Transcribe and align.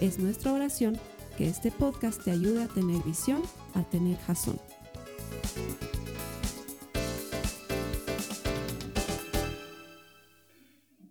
Es 0.00 0.18
nuestra 0.18 0.52
oración 0.52 1.00
que 1.38 1.48
este 1.48 1.70
podcast 1.70 2.22
te 2.22 2.30
ayude 2.30 2.64
a 2.64 2.68
tener 2.68 3.02
visión, 3.02 3.42
a 3.74 3.82
tener 3.82 4.18
jazón. 4.18 4.60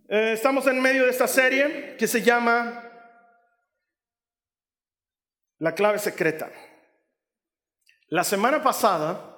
Eh, 0.07 0.33
estamos 0.33 0.67
en 0.67 0.79
medio 0.79 1.05
de 1.05 1.09
esta 1.09 1.27
serie 1.27 1.95
que 1.97 2.07
se 2.07 2.21
llama 2.21 2.83
La 5.57 5.73
clave 5.73 5.97
secreta. 5.97 6.51
La 8.09 8.23
semana 8.23 8.61
pasada 8.61 9.35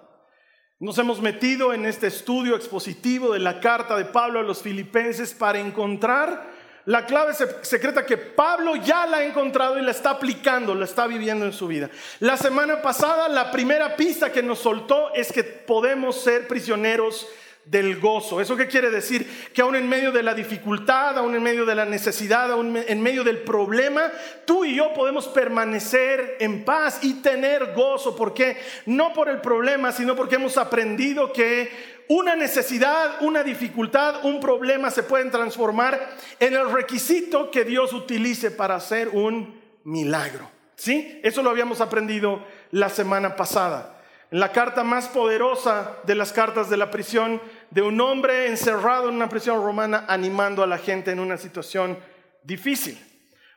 nos 0.78 0.98
hemos 0.98 1.22
metido 1.22 1.74
en 1.74 1.86
este 1.86 2.08
estudio 2.08 2.54
expositivo 2.58 3.32
de 3.32 3.40
la 3.40 3.62
carta 3.62 3.96
de 3.96 4.06
Pablo 4.06 4.40
a 4.40 4.44
los 4.44 4.62
filipenses 4.62 5.34
para 5.34 5.60
encontrar 5.60 6.57
la 6.88 7.06
clave 7.06 7.34
secreta 7.64 8.06
que 8.06 8.16
Pablo 8.16 8.78
ya 8.78 9.06
la 9.06 9.18
ha 9.18 9.26
encontrado 9.26 9.78
y 9.78 9.82
la 9.82 9.92
está 9.92 10.12
aplicando, 10.12 10.74
la 10.74 10.86
está 10.86 11.06
viviendo 11.06 11.46
en 11.46 11.52
su 11.52 11.68
vida. 11.68 11.90
La 12.22 12.38
semana 12.38 12.82
pasada 12.82 13.28
la 13.28 13.52
primera 13.52 13.98
pista 13.98 14.32
que 14.32 14.42
nos 14.42 14.60
soltó 14.60 15.14
es 15.14 15.34
que 15.34 15.44
podemos 15.44 16.22
ser 16.22 16.48
prisioneros 16.48 17.28
del 17.70 18.00
gozo. 18.00 18.40
¿Eso 18.40 18.56
qué 18.56 18.68
quiere 18.68 18.90
decir? 18.90 19.50
Que 19.54 19.62
aún 19.62 19.76
en 19.76 19.90
medio 19.90 20.12
de 20.12 20.24
la 20.24 20.34
dificultad, 20.34 21.18
aún 21.18 21.36
en 21.36 21.44
medio 21.44 21.66
de 21.66 21.76
la 21.76 21.86
necesidad, 21.86 22.52
aún 22.52 22.78
en 22.78 23.02
medio 23.02 23.24
del 23.24 23.40
problema, 23.40 24.12
tú 24.46 24.64
y 24.66 24.76
yo 24.76 24.94
podemos 24.94 25.28
permanecer 25.28 26.38
en 26.40 26.64
paz 26.64 27.00
y 27.02 27.16
tener 27.16 27.74
gozo. 27.74 28.16
¿Por 28.16 28.34
qué? 28.34 28.58
No 28.86 29.14
por 29.14 29.30
el 29.30 29.42
problema, 29.42 29.92
sino 29.92 30.16
porque 30.16 30.36
hemos 30.36 30.58
aprendido 30.58 31.34
que 31.34 31.98
una 32.10 32.36
necesidad, 32.36 33.22
una 33.22 33.44
dificultad, 33.44 34.24
un 34.24 34.40
problema 34.40 34.90
se 34.90 35.04
pueden 35.04 35.30
transformar 35.30 36.16
en 36.40 36.54
el 36.54 36.72
requisito 36.72 37.52
que 37.52 37.66
Dios 37.66 37.92
utilice 37.92 38.50
para 38.50 38.76
hacer 38.76 39.10
un 39.10 39.60
milagro. 39.84 40.50
¿Sí? 40.76 41.20
Eso 41.24 41.42
lo 41.42 41.50
habíamos 41.50 41.82
aprendido 41.82 42.46
la 42.72 42.90
semana 42.90 43.36
pasada. 43.36 43.98
En 44.30 44.42
la 44.42 44.52
carta 44.52 44.84
más 44.84 45.08
poderosa 45.08 45.98
de 46.04 46.14
las 46.14 46.34
cartas 46.34 46.70
de 46.70 46.76
la 46.76 46.92
prisión, 46.92 47.42
de 47.70 47.82
un 47.82 48.00
hombre 48.00 48.48
encerrado 48.48 49.10
en 49.10 49.16
una 49.16 49.30
prisión 49.30 49.62
romana 49.62 50.06
animando 50.08 50.64
a 50.64 50.68
la 50.68 50.78
gente 50.78 51.12
en 51.12 51.20
una 51.20 51.38
situación 51.38 51.98
difícil. 52.44 52.98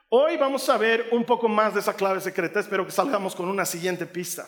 Hoy 0.09 0.37
vamos 0.37 0.67
a 0.69 0.77
ver 0.77 1.07
un 1.11 1.23
poco 1.23 1.47
más 1.47 1.73
de 1.73 1.79
esa 1.79 1.95
clave 1.95 2.19
secreta, 2.19 2.59
espero 2.59 2.85
que 2.85 2.91
salgamos 2.91 3.35
con 3.35 3.47
una 3.47 3.65
siguiente 3.65 4.05
pista. 4.05 4.45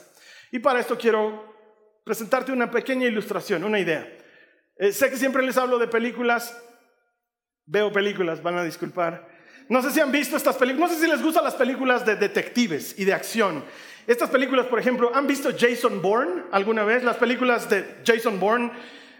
Y 0.51 0.59
para 0.59 0.79
esto 0.79 0.97
quiero 0.97 1.53
presentarte 2.03 2.51
una 2.51 2.69
pequeña 2.69 3.07
ilustración, 3.07 3.63
una 3.63 3.79
idea. 3.79 4.05
Eh, 4.75 4.91
sé 4.91 5.09
que 5.09 5.17
siempre 5.17 5.43
les 5.43 5.57
hablo 5.57 5.79
de 5.79 5.87
películas, 5.87 6.57
veo 7.65 7.91
películas, 7.91 8.43
van 8.43 8.57
a 8.57 8.63
disculpar. 8.63 9.31
No 9.69 9.81
sé 9.81 9.91
si 9.91 10.01
han 10.01 10.11
visto 10.11 10.35
estas 10.35 10.57
películas, 10.57 10.91
no 10.91 10.97
sé 10.97 11.05
si 11.05 11.09
les 11.09 11.23
gustan 11.23 11.45
las 11.45 11.55
películas 11.55 12.05
de 12.05 12.17
detectives 12.17 12.99
y 12.99 13.05
de 13.05 13.13
acción. 13.13 13.63
Estas 14.05 14.29
películas, 14.29 14.65
por 14.65 14.79
ejemplo, 14.79 15.11
¿han 15.15 15.25
visto 15.25 15.49
Jason 15.57 16.01
Bourne 16.01 16.43
alguna 16.51 16.83
vez? 16.83 17.03
Las 17.03 17.15
películas 17.15 17.69
de 17.69 18.01
Jason 18.05 18.37
Bourne 18.37 18.69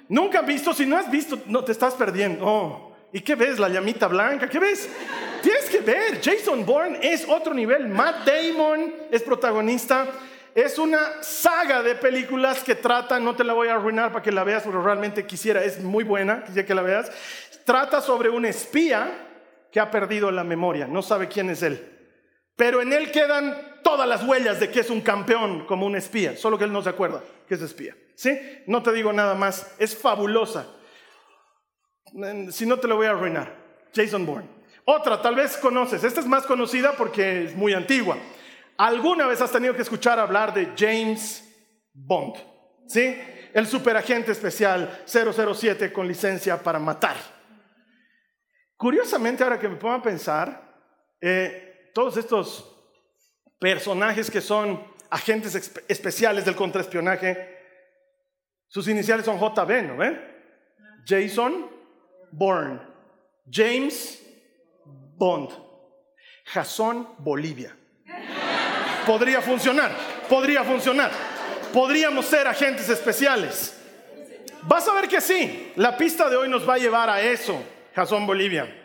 Nunca 0.09 0.39
has 0.39 0.45
visto, 0.45 0.73
si 0.73 0.85
no 0.85 0.97
has 0.97 1.09
visto, 1.09 1.39
no 1.47 1.63
te 1.63 1.71
estás 1.71 1.93
perdiendo. 1.93 2.45
Oh, 2.45 2.93
¿Y 3.13 3.21
qué 3.21 3.35
ves? 3.35 3.59
La 3.59 3.69
llamita 3.69 4.07
blanca, 4.07 4.49
¿qué 4.49 4.57
ves? 4.57 4.89
Tienes 5.43 5.65
que 5.65 5.79
ver, 5.79 6.19
Jason 6.19 6.65
Bourne 6.65 6.97
es 7.01 7.29
otro 7.29 7.53
nivel. 7.53 7.87
Matt 7.87 8.25
Damon 8.25 8.91
es 9.11 9.21
protagonista. 9.21 10.07
Es 10.55 10.79
una 10.79 11.21
saga 11.21 11.83
de 11.83 11.95
películas 11.95 12.63
que 12.63 12.75
trata, 12.75 13.19
no 13.19 13.35
te 13.35 13.43
la 13.43 13.53
voy 13.53 13.67
a 13.67 13.75
arruinar 13.75 14.11
para 14.11 14.23
que 14.23 14.31
la 14.31 14.43
veas, 14.43 14.63
pero 14.63 14.83
realmente 14.83 15.25
quisiera, 15.25 15.63
es 15.63 15.79
muy 15.79 16.03
buena, 16.03 16.43
quisiera 16.43 16.67
que 16.67 16.75
la 16.75 16.81
veas. 16.81 17.11
Trata 17.65 18.01
sobre 18.01 18.29
un 18.29 18.45
espía 18.45 19.11
que 19.71 19.79
ha 19.79 19.89
perdido 19.89 20.31
la 20.31 20.43
memoria, 20.43 20.87
no 20.87 21.01
sabe 21.01 21.27
quién 21.27 21.49
es 21.49 21.63
él. 21.63 21.89
Pero 22.55 22.81
en 22.81 22.93
él 22.93 23.11
quedan 23.11 23.79
todas 23.83 24.07
las 24.07 24.23
huellas 24.23 24.59
de 24.59 24.69
que 24.69 24.79
es 24.79 24.89
un 24.91 25.01
campeón 25.01 25.65
como 25.65 25.85
un 25.85 25.95
espía, 25.95 26.37
solo 26.37 26.57
que 26.57 26.65
él 26.65 26.73
no 26.73 26.83
se 26.83 26.89
acuerda 26.89 27.23
que 27.47 27.55
es 27.55 27.61
espía. 27.61 27.95
¿Sí? 28.15 28.39
No 28.67 28.83
te 28.83 28.91
digo 28.91 29.11
nada 29.11 29.35
más, 29.35 29.75
es 29.79 29.95
fabulosa. 29.95 30.67
Si 32.51 32.65
no 32.65 32.79
te 32.79 32.87
lo 32.87 32.95
voy 32.95 33.07
a 33.07 33.11
arruinar. 33.11 33.63
Jason 33.93 34.25
Bourne. 34.25 34.49
Otra, 34.85 35.21
tal 35.21 35.35
vez 35.35 35.55
conoces, 35.57 36.03
esta 36.03 36.19
es 36.19 36.25
más 36.25 36.45
conocida 36.45 36.93
porque 36.93 37.45
es 37.45 37.55
muy 37.55 37.73
antigua. 37.73 38.17
¿Alguna 38.77 39.27
vez 39.27 39.39
has 39.39 39.51
tenido 39.51 39.75
que 39.75 39.81
escuchar 39.81 40.19
hablar 40.19 40.53
de 40.53 40.73
James 40.77 41.47
Bond? 41.93 42.35
¿Sí? 42.87 43.17
El 43.53 43.67
superagente 43.67 44.31
especial 44.31 45.03
007 45.05 45.93
con 45.93 46.07
licencia 46.07 46.61
para 46.61 46.79
matar. 46.79 47.15
Curiosamente, 48.75 49.43
ahora 49.43 49.59
que 49.59 49.69
me 49.69 49.75
pongo 49.77 49.93
a 49.93 50.01
pensar, 50.01 50.73
eh, 51.21 51.91
todos 51.93 52.17
estos 52.17 52.69
personajes 53.59 54.29
que 54.29 54.41
son 54.41 54.83
agentes 55.09 55.55
especiales 55.87 56.43
del 56.43 56.55
contraespionaje, 56.55 57.52
sus 58.73 58.87
iniciales 58.87 59.23
son 59.23 59.37
JB, 59.39 59.83
¿no 59.83 59.97
ve? 59.97 60.19
Jason 61.05 61.69
Bourne, 62.31 62.79
James 63.47 64.19
Bond, 65.15 65.51
Jason 66.43 67.07
Bolivia. 67.19 67.77
Podría 69.05 69.43
funcionar, 69.43 69.91
podría 70.27 70.63
funcionar. 70.63 71.11
Podríamos 71.71 72.25
ser 72.25 72.47
agentes 72.47 72.89
especiales. 72.89 73.79
Vas 74.63 74.87
a 74.87 74.93
ver 74.95 75.07
que 75.07 75.21
sí, 75.21 75.71
la 75.75 75.95
pista 75.95 76.27
de 76.27 76.35
hoy 76.35 76.49
nos 76.49 76.67
va 76.67 76.73
a 76.73 76.79
llevar 76.79 77.11
a 77.11 77.21
eso, 77.21 77.61
Jason 77.93 78.25
Bolivia. 78.25 78.75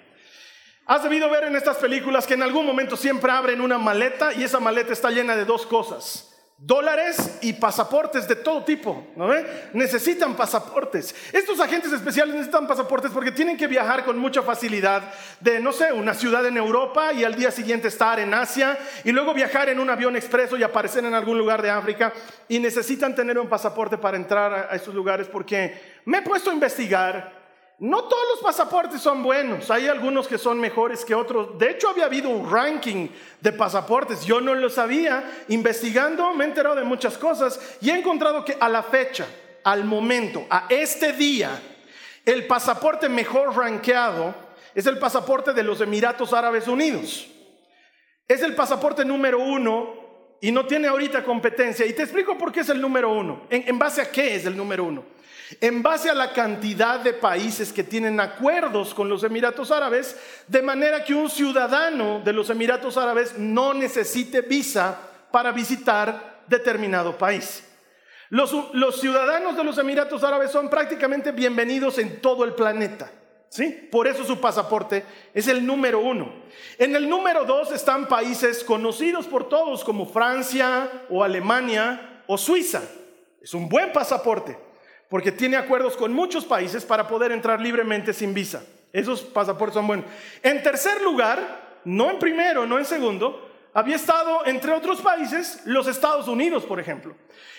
Has 0.84 1.02
debido 1.02 1.30
ver 1.30 1.44
en 1.44 1.56
estas 1.56 1.78
películas 1.78 2.26
que 2.26 2.34
en 2.34 2.42
algún 2.42 2.66
momento 2.66 2.94
siempre 2.94 3.32
abren 3.32 3.62
una 3.62 3.78
maleta 3.78 4.34
y 4.34 4.42
esa 4.42 4.60
maleta 4.60 4.92
está 4.92 5.10
llena 5.10 5.34
de 5.34 5.46
dos 5.46 5.64
cosas 5.64 6.27
dólares 6.58 7.38
y 7.40 7.52
pasaportes 7.52 8.26
de 8.26 8.34
todo 8.34 8.64
tipo, 8.64 9.06
¿no 9.14 9.28
ve? 9.28 9.70
Necesitan 9.74 10.34
pasaportes. 10.34 11.14
Estos 11.32 11.60
agentes 11.60 11.92
especiales 11.92 12.34
necesitan 12.34 12.66
pasaportes 12.66 13.12
porque 13.12 13.30
tienen 13.30 13.56
que 13.56 13.68
viajar 13.68 14.04
con 14.04 14.18
mucha 14.18 14.42
facilidad 14.42 15.02
de, 15.38 15.60
no 15.60 15.72
sé, 15.72 15.92
una 15.92 16.14
ciudad 16.14 16.44
en 16.46 16.56
Europa 16.56 17.12
y 17.12 17.22
al 17.22 17.36
día 17.36 17.52
siguiente 17.52 17.86
estar 17.86 18.18
en 18.18 18.34
Asia 18.34 18.76
y 19.04 19.12
luego 19.12 19.34
viajar 19.34 19.68
en 19.68 19.78
un 19.78 19.88
avión 19.88 20.16
expreso 20.16 20.56
y 20.56 20.64
aparecer 20.64 21.04
en 21.04 21.14
algún 21.14 21.38
lugar 21.38 21.62
de 21.62 21.70
África 21.70 22.12
y 22.48 22.58
necesitan 22.58 23.14
tener 23.14 23.38
un 23.38 23.48
pasaporte 23.48 23.96
para 23.96 24.16
entrar 24.16 24.52
a, 24.52 24.72
a 24.72 24.76
esos 24.76 24.92
lugares 24.92 25.28
porque 25.28 26.00
me 26.06 26.18
he 26.18 26.22
puesto 26.22 26.50
a 26.50 26.54
investigar 26.54 27.37
no 27.80 28.04
todos 28.04 28.24
los 28.34 28.40
pasaportes 28.40 29.00
son 29.00 29.22
buenos, 29.22 29.70
hay 29.70 29.86
algunos 29.86 30.26
que 30.26 30.36
son 30.36 30.58
mejores 30.58 31.04
que 31.04 31.14
otros. 31.14 31.56
De 31.58 31.70
hecho, 31.70 31.88
había 31.88 32.06
habido 32.06 32.28
un 32.28 32.50
ranking 32.50 33.08
de 33.40 33.52
pasaportes, 33.52 34.24
yo 34.24 34.40
no 34.40 34.52
lo 34.54 34.68
sabía. 34.68 35.44
Investigando 35.48 36.34
me 36.34 36.44
he 36.44 36.48
enterado 36.48 36.74
de 36.74 36.82
muchas 36.82 37.16
cosas 37.16 37.78
y 37.80 37.90
he 37.90 37.96
encontrado 37.96 38.44
que 38.44 38.56
a 38.58 38.68
la 38.68 38.82
fecha, 38.82 39.26
al 39.62 39.84
momento, 39.84 40.44
a 40.50 40.66
este 40.68 41.12
día, 41.12 41.50
el 42.24 42.48
pasaporte 42.48 43.08
mejor 43.08 43.56
rankeado 43.56 44.34
es 44.74 44.86
el 44.86 44.98
pasaporte 44.98 45.52
de 45.52 45.62
los 45.62 45.80
Emiratos 45.80 46.32
Árabes 46.32 46.66
Unidos. 46.66 47.28
Es 48.26 48.42
el 48.42 48.56
pasaporte 48.56 49.04
número 49.04 49.38
uno 49.38 50.36
y 50.40 50.50
no 50.50 50.66
tiene 50.66 50.88
ahorita 50.88 51.22
competencia. 51.22 51.86
Y 51.86 51.92
te 51.92 52.02
explico 52.02 52.36
por 52.36 52.50
qué 52.50 52.60
es 52.60 52.68
el 52.70 52.80
número 52.80 53.12
uno. 53.12 53.42
¿En, 53.48 53.68
en 53.68 53.78
base 53.78 54.02
a 54.02 54.10
qué 54.10 54.34
es 54.34 54.46
el 54.46 54.56
número 54.56 54.82
uno? 54.82 55.17
En 55.60 55.82
base 55.82 56.10
a 56.10 56.14
la 56.14 56.32
cantidad 56.32 57.00
de 57.00 57.14
países 57.14 57.72
que 57.72 57.84
tienen 57.84 58.20
acuerdos 58.20 58.92
con 58.94 59.08
los 59.08 59.24
Emiratos 59.24 59.70
Árabes, 59.70 60.16
de 60.46 60.62
manera 60.62 61.04
que 61.04 61.14
un 61.14 61.30
ciudadano 61.30 62.20
de 62.20 62.32
los 62.32 62.50
Emiratos 62.50 62.96
Árabes 62.96 63.38
no 63.38 63.72
necesite 63.72 64.42
visa 64.42 64.98
para 65.30 65.52
visitar 65.52 66.42
determinado 66.46 67.16
país. 67.16 67.64
Los, 68.30 68.50
ciudadanos 69.00 69.56
de 69.56 69.64
los 69.64 69.78
Emiratos 69.78 70.22
Árabes 70.22 70.50
son 70.50 70.68
prácticamente 70.68 71.32
bienvenidos 71.32 71.98
en 71.98 72.20
todo 72.20 72.44
el 72.44 72.54
planeta. 72.54 73.10
¿Sí? 73.50 73.88
Por 73.90 74.06
eso 74.06 74.24
su 74.24 74.38
pasaporte 74.38 75.02
es 75.32 75.48
el 75.48 75.64
número 75.64 76.00
uno. 76.00 76.30
En 76.76 76.94
el 76.94 77.08
número 77.08 77.46
dos 77.46 77.72
están 77.72 78.06
países 78.06 78.62
conocidos 78.62 79.26
por 79.26 79.48
todos 79.48 79.82
como 79.82 80.04
Francia 80.04 81.06
o 81.08 81.24
Alemania 81.24 82.22
o 82.26 82.36
Suiza. 82.36 82.82
Es 83.40 83.54
un 83.54 83.66
buen 83.66 83.90
pasaporte 83.90 84.67
porque 85.08 85.32
tiene 85.32 85.56
acuerdos 85.56 85.96
con 85.96 86.12
muchos 86.12 86.44
países 86.44 86.84
para 86.84 87.08
poder 87.08 87.32
entrar 87.32 87.60
libremente 87.60 88.12
sin 88.12 88.34
visa. 88.34 88.62
Esos 88.92 89.22
pasaportes 89.22 89.74
son 89.74 89.86
buenos. 89.86 90.06
En 90.42 90.62
tercer 90.62 91.02
lugar, 91.02 91.80
no 91.84 92.10
en 92.10 92.18
primero, 92.18 92.66
no 92.66 92.78
en 92.78 92.84
segundo, 92.84 93.48
había 93.74 93.96
estado, 93.96 94.46
entre 94.46 94.72
otros 94.72 95.00
países, 95.00 95.62
los 95.64 95.86
Estados 95.86 96.26
Unidos, 96.28 96.64
por 96.64 96.80
ejemplo, 96.80 97.14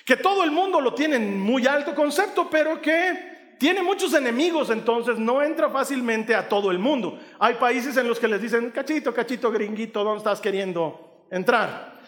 que 0.06 0.18
todo 0.18 0.44
el 0.44 0.52
mundo 0.52 0.82
lo 0.82 0.94
tiene 0.94 1.16
en 1.16 1.40
muy 1.40 1.66
alto 1.68 1.96
concepto, 1.96 2.50
pero 2.50 2.82
que 2.82 3.56
tiene 3.58 3.82
muchos 3.82 4.14
enemigos, 4.14 4.70
entonces 4.70 5.18
no 5.18 5.42
entra 5.42 5.70
fácilmente 5.70 6.34
a 6.34 6.48
todo 6.48 6.72
el 6.72 6.80
mundo. 6.80 7.20
Hay 7.40 7.56
países 7.56 7.98
en 7.98 8.08
los 8.08 8.20
que 8.20 8.28
les 8.28 8.42
dicen, 8.42 8.72
cachito, 8.72 9.14
cachito, 9.14 9.52
gringuito, 9.52 10.04
¿dónde 10.04 10.20
estás 10.20 10.40
queriendo 10.40 11.26
entrar? 11.30 11.99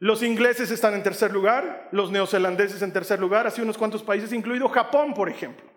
Los 0.00 0.22
ingleses 0.22 0.70
están 0.70 0.94
en 0.94 1.02
tercer 1.02 1.30
lugar, 1.30 1.88
los 1.92 2.10
neozelandeses 2.10 2.80
en 2.80 2.90
tercer 2.90 3.20
lugar, 3.20 3.46
así 3.46 3.60
unos 3.60 3.76
cuantos 3.76 4.02
países, 4.02 4.32
incluido 4.32 4.66
Japón, 4.70 5.12
por 5.12 5.28
ejemplo. 5.28 5.70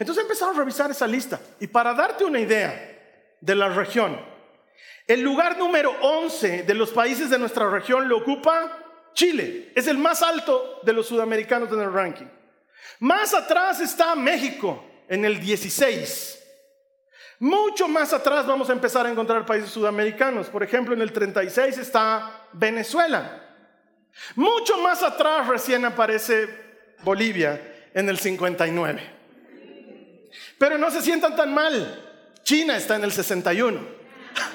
Entonces 0.00 0.24
empezaron 0.24 0.56
a 0.56 0.58
revisar 0.58 0.90
esa 0.90 1.06
lista. 1.06 1.40
Y 1.60 1.68
para 1.68 1.94
darte 1.94 2.24
una 2.24 2.40
idea 2.40 3.36
de 3.40 3.54
la 3.54 3.68
región, 3.68 4.20
el 5.06 5.20
lugar 5.20 5.56
número 5.56 5.94
11 6.02 6.64
de 6.64 6.74
los 6.74 6.90
países 6.90 7.30
de 7.30 7.38
nuestra 7.38 7.70
región 7.70 8.08
lo 8.08 8.18
ocupa 8.18 8.84
Chile. 9.14 9.72
Es 9.76 9.86
el 9.86 9.96
más 9.96 10.20
alto 10.20 10.80
de 10.82 10.92
los 10.92 11.06
sudamericanos 11.06 11.72
en 11.72 11.80
el 11.80 11.92
ranking. 11.92 12.26
Más 12.98 13.32
atrás 13.32 13.80
está 13.80 14.16
México, 14.16 14.84
en 15.08 15.24
el 15.24 15.38
16. 15.38 16.47
Mucho 17.40 17.86
más 17.86 18.12
atrás 18.12 18.46
vamos 18.46 18.68
a 18.68 18.72
empezar 18.72 19.06
a 19.06 19.10
encontrar 19.10 19.46
países 19.46 19.70
sudamericanos. 19.70 20.48
Por 20.48 20.62
ejemplo, 20.62 20.94
en 20.94 21.02
el 21.02 21.12
36 21.12 21.78
está 21.78 22.48
Venezuela. 22.52 23.44
Mucho 24.34 24.78
más 24.78 25.02
atrás 25.02 25.46
recién 25.46 25.84
aparece 25.84 26.48
Bolivia 27.04 27.90
en 27.94 28.08
el 28.08 28.18
59. 28.18 29.18
Pero 30.58 30.78
no 30.78 30.90
se 30.90 31.00
sientan 31.00 31.36
tan 31.36 31.54
mal. 31.54 32.04
China 32.42 32.76
está 32.76 32.96
en 32.96 33.04
el 33.04 33.12
61 33.12 33.78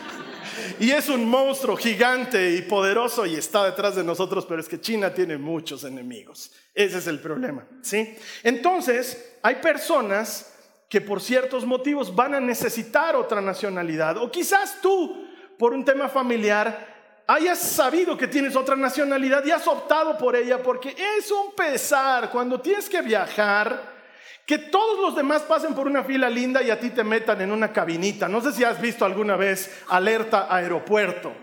y 0.80 0.92
es 0.92 1.08
un 1.10 1.30
monstruo 1.30 1.78
gigante 1.78 2.52
y 2.56 2.64
poderoso 2.64 3.26
y 3.26 3.36
está 3.36 3.66
detrás 3.66 3.96
de 3.96 4.04
nosotros, 4.04 4.46
pero 4.46 4.60
es 4.60 4.68
que 4.68 4.82
China 4.82 5.14
tiene 5.14 5.38
muchos 5.38 5.84
enemigos. 5.84 6.52
Ese 6.74 6.98
es 6.98 7.08
el 7.08 7.20
problema, 7.20 7.66
¿sí? 7.82 8.18
Entonces, 8.44 9.36
hay 9.44 9.56
personas 9.56 10.53
que 10.90 11.02
por 11.02 11.22
ciertos 11.22 11.66
motivos 11.66 12.14
van 12.16 12.36
a 12.36 12.40
necesitar 12.40 13.16
otra 13.16 13.42
nacionalidad 13.42 14.18
o 14.18 14.32
quizás 14.32 14.80
tú 14.82 15.28
por 15.58 15.74
un 15.74 15.84
tema 15.84 16.10
familiar 16.10 16.94
hayas 17.28 17.60
sabido 17.60 18.18
que 18.18 18.28
tienes 18.28 18.56
otra 18.56 18.76
nacionalidad 18.76 19.44
y 19.46 19.52
has 19.52 19.68
optado 19.68 20.18
por 20.18 20.36
ella 20.36 20.62
porque 20.62 20.96
es 21.18 21.32
un 21.32 21.54
pesar 21.56 22.30
cuando 22.30 22.60
tienes 22.60 22.90
que 22.90 23.02
viajar 23.02 23.94
que 24.46 24.58
todos 24.58 25.00
los 25.00 25.16
demás 25.16 25.44
pasen 25.44 25.74
por 25.74 25.88
una 25.88 26.04
fila 26.04 26.30
linda 26.30 26.62
y 26.62 26.70
a 26.70 26.80
ti 26.80 26.90
te 26.90 27.04
metan 27.04 27.40
en 27.42 27.52
una 27.52 27.72
cabinita. 27.72 28.28
No 28.28 28.42
sé 28.42 28.52
si 28.52 28.64
has 28.64 28.82
visto 28.82 29.06
alguna 29.06 29.38
vez 29.38 29.84
alerta 29.88 30.54
aeropuerto. 30.54 31.34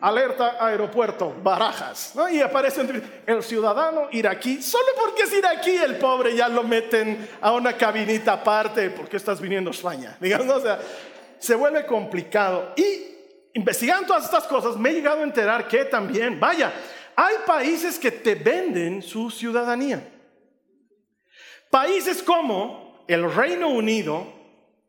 Alerta 0.00 0.56
aeropuerto, 0.60 1.34
barajas. 1.42 2.14
Y 2.30 2.40
aparece 2.40 2.86
el 3.26 3.42
ciudadano 3.42 4.08
iraquí. 4.12 4.62
Solo 4.62 4.86
porque 4.96 5.22
es 5.22 5.32
iraquí 5.32 5.76
el 5.76 5.96
pobre 5.96 6.36
ya 6.36 6.48
lo 6.48 6.62
meten 6.62 7.28
a 7.40 7.52
una 7.52 7.76
cabinita 7.76 8.34
aparte 8.34 8.90
porque 8.90 9.16
estás 9.16 9.40
viniendo 9.40 9.70
a 9.70 9.72
España. 9.72 10.16
Digamos, 10.20 10.54
o 10.56 10.60
sea, 10.60 10.78
se 11.38 11.54
vuelve 11.54 11.84
complicado. 11.86 12.72
Y 12.76 13.08
investigando 13.54 14.06
todas 14.06 14.24
estas 14.24 14.46
cosas 14.46 14.76
me 14.76 14.90
he 14.90 14.94
llegado 14.94 15.20
a 15.20 15.24
enterar 15.24 15.66
que 15.66 15.84
también, 15.84 16.38
vaya, 16.38 16.72
hay 17.16 17.34
países 17.44 17.98
que 17.98 18.12
te 18.12 18.36
venden 18.36 19.02
su 19.02 19.30
ciudadanía. 19.30 20.08
Países 21.70 22.22
como 22.22 23.04
el 23.08 23.32
Reino 23.34 23.68
Unido, 23.68 24.32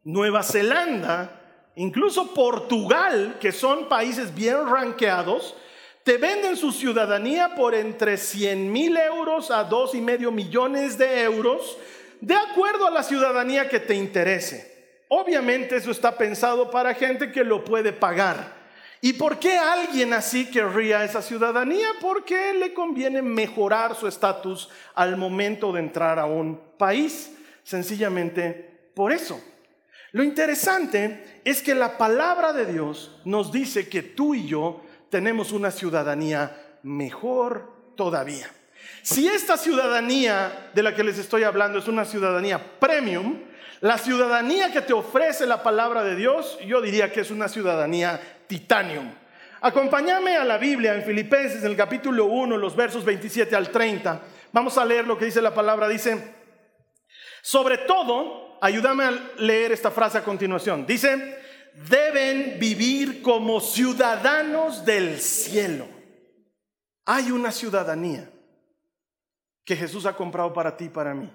Nueva 0.04 0.44
Zelanda, 0.44 1.39
incluso 1.80 2.34
Portugal, 2.34 3.38
que 3.40 3.54
son 3.54 3.88
países 3.88 4.36
bien 4.36 4.68
ranqueados, 4.68 5.56
te 6.04 6.18
venden 6.18 6.58
su 6.58 6.74
ciudadanía 6.74 7.56
por 7.56 7.74
entre 7.74 8.18
100 8.18 8.70
mil 8.70 8.98
euros 8.98 9.50
a 9.50 9.64
dos 9.64 9.96
y 9.96 10.02
medio 10.02 10.30
millones 10.30 10.98
de 10.98 11.24
euros, 11.24 11.78
de 12.20 12.36
acuerdo 12.36 12.86
a 12.86 12.92
la 12.92 13.02
ciudadanía 13.02 13.70
que 13.70 13.80
te 13.80 13.96
interese. 13.96 14.98
Obviamente 15.08 15.78
eso 15.78 15.92
está 15.92 16.18
pensado 16.18 16.70
para 16.70 16.94
gente 16.96 17.32
que 17.32 17.46
lo 17.46 17.64
puede 17.64 17.94
pagar. 17.94 18.60
¿Y 19.00 19.14
por 19.14 19.40
qué 19.40 19.58
alguien 19.58 20.12
así 20.12 20.52
querría 20.52 21.06
esa 21.06 21.22
ciudadanía? 21.22 21.88
Porque 22.02 22.52
le 22.56 22.74
conviene 22.74 23.22
mejorar 23.22 23.96
su 23.96 24.06
estatus 24.06 24.70
al 24.96 25.16
momento 25.16 25.72
de 25.72 25.80
entrar 25.80 26.20
a 26.20 26.26
un 26.26 26.60
país. 26.78 27.34
Sencillamente 27.64 28.92
por 28.94 29.14
eso. 29.14 29.42
Lo 30.12 30.24
interesante 30.24 31.42
es 31.46 31.62
que 31.62 31.76
la 31.76 31.98
palabra 31.98 32.54
de 32.54 32.66
Dios 32.66 33.20
nos 33.26 33.52
dice 33.52 33.88
que 33.90 34.02
tú 34.02 34.34
y 34.34 34.48
yo 34.48 34.82
tenemos 35.10 35.52
una 35.52 35.72
ciudadanía 35.72 36.80
mejor 36.84 37.94
todavía. 37.96 38.50
Si 39.02 39.28
esta 39.28 39.58
ciudadanía 39.58 40.72
de 40.74 40.84
la 40.84 40.96
que 40.96 41.04
les 41.04 41.18
estoy 41.18 41.44
hablando 41.44 41.80
es 41.80 41.88
una 41.88 42.06
ciudadanía 42.06 42.80
premium, 42.80 43.40
la 43.82 43.98
ciudadanía 43.98 44.72
que 44.72 44.82
te 44.82 44.94
ofrece 44.94 45.46
la 45.46 45.64
palabra 45.64 46.04
de 46.04 46.16
Dios, 46.16 46.58
yo 46.66 46.82
diría 46.82 47.12
que 47.12 47.22
es 47.22 47.32
una 47.32 47.48
ciudadanía 47.48 48.20
titanium. 48.48 49.12
Acompáñame 49.62 50.38
a 50.38 50.44
la 50.44 50.58
Biblia 50.58 50.96
en 50.96 51.04
Filipenses, 51.04 51.64
en 51.64 51.72
el 51.72 51.78
capítulo 51.78 52.26
1, 52.26 52.58
los 52.58 52.76
versos 52.76 53.06
27 53.06 53.56
al 53.56 53.70
30. 53.70 54.22
Vamos 54.52 54.78
a 54.78 54.86
leer 54.86 55.06
lo 55.06 55.18
que 55.18 55.26
dice 55.26 55.42
la 55.42 55.54
palabra. 55.54 55.88
Dice, 55.88 56.34
sobre 57.42 57.80
todo, 57.80 58.49
ayúdame 58.62 59.04
a 59.04 59.12
leer 59.38 59.72
esta 59.72 59.92
frase 59.92 60.18
a 60.18 60.24
continuación. 60.24 60.86
Dice, 60.86 61.38
deben 61.90 62.60
vivir 62.60 63.22
como 63.22 63.60
ciudadanos 63.60 64.86
del 64.86 65.20
cielo. 65.20 65.88
Hay 67.06 67.32
una 67.32 67.52
ciudadanía 67.52 68.30
que 69.66 69.76
Jesús 69.76 70.06
ha 70.06 70.16
comprado 70.16 70.54
para 70.54 70.76
ti 70.76 70.86
y 70.86 70.90
para 70.90 71.14
mí. 71.14 71.32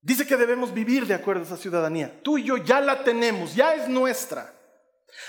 Dice 0.00 0.26
que 0.26 0.36
debemos 0.36 0.74
vivir 0.74 1.06
de 1.06 1.14
acuerdo 1.14 1.42
a 1.42 1.46
esa 1.46 1.56
ciudadanía. 1.56 2.20
Tú 2.22 2.36
y 2.36 2.44
yo 2.44 2.58
ya 2.58 2.80
la 2.80 3.02
tenemos, 3.02 3.54
ya 3.54 3.74
es 3.74 3.88
nuestra. 3.88 4.52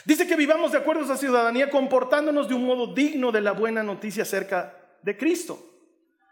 Dice 0.03 0.27
que 0.27 0.36
vivamos 0.36 0.71
de 0.71 0.80
acuerdo 0.80 1.01
a 1.01 1.06
esa 1.06 1.18
ciudadanía 1.18 1.69
comportándonos 1.69 2.50
de 2.50 2.56
un 2.56 2.65
modo 2.65 2.94
digno 2.94 3.31
de 3.31 3.41
la 3.41 3.53
buena 3.53 3.83
noticia 3.83 4.24
acerca 4.24 4.75
de 5.01 5.15
Cristo. 5.18 5.75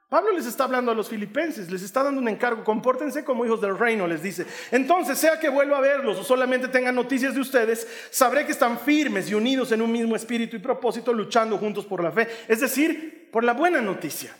Pablo 0.09 0.31
les 0.31 0.45
está 0.45 0.65
hablando 0.65 0.91
a 0.91 0.95
los 0.95 1.09
filipenses, 1.09 1.71
les 1.71 1.81
está 1.81 2.03
dando 2.03 2.21
un 2.21 2.27
encargo, 2.27 2.63
compórtense 2.63 3.25
como 3.25 3.45
hijos 3.45 3.61
del 3.61 3.77
reino, 3.77 4.05
les 4.05 4.21
dice. 4.21 4.45
Entonces, 4.69 5.17
sea 5.17 5.39
que 5.39 5.49
vuelva 5.49 5.77
a 5.77 5.81
verlos 5.81 6.19
o 6.19 6.23
solamente 6.23 6.67
tenga 6.67 6.91
noticias 6.91 7.33
de 7.33 7.41
ustedes, 7.41 7.87
sabré 8.11 8.45
que 8.45 8.51
están 8.51 8.77
firmes 8.77 9.29
y 9.29 9.33
unidos 9.33 9.71
en 9.71 9.81
un 9.81 9.91
mismo 9.91 10.15
espíritu 10.15 10.55
y 10.55 10.59
propósito, 10.59 11.13
luchando 11.13 11.57
juntos 11.57 11.85
por 11.85 12.03
la 12.03 12.11
fe, 12.11 12.27
es 12.47 12.61
decir, 12.61 13.29
por 13.31 13.43
la 13.43 13.53
buena 13.53 13.81
noticia. 13.81 14.35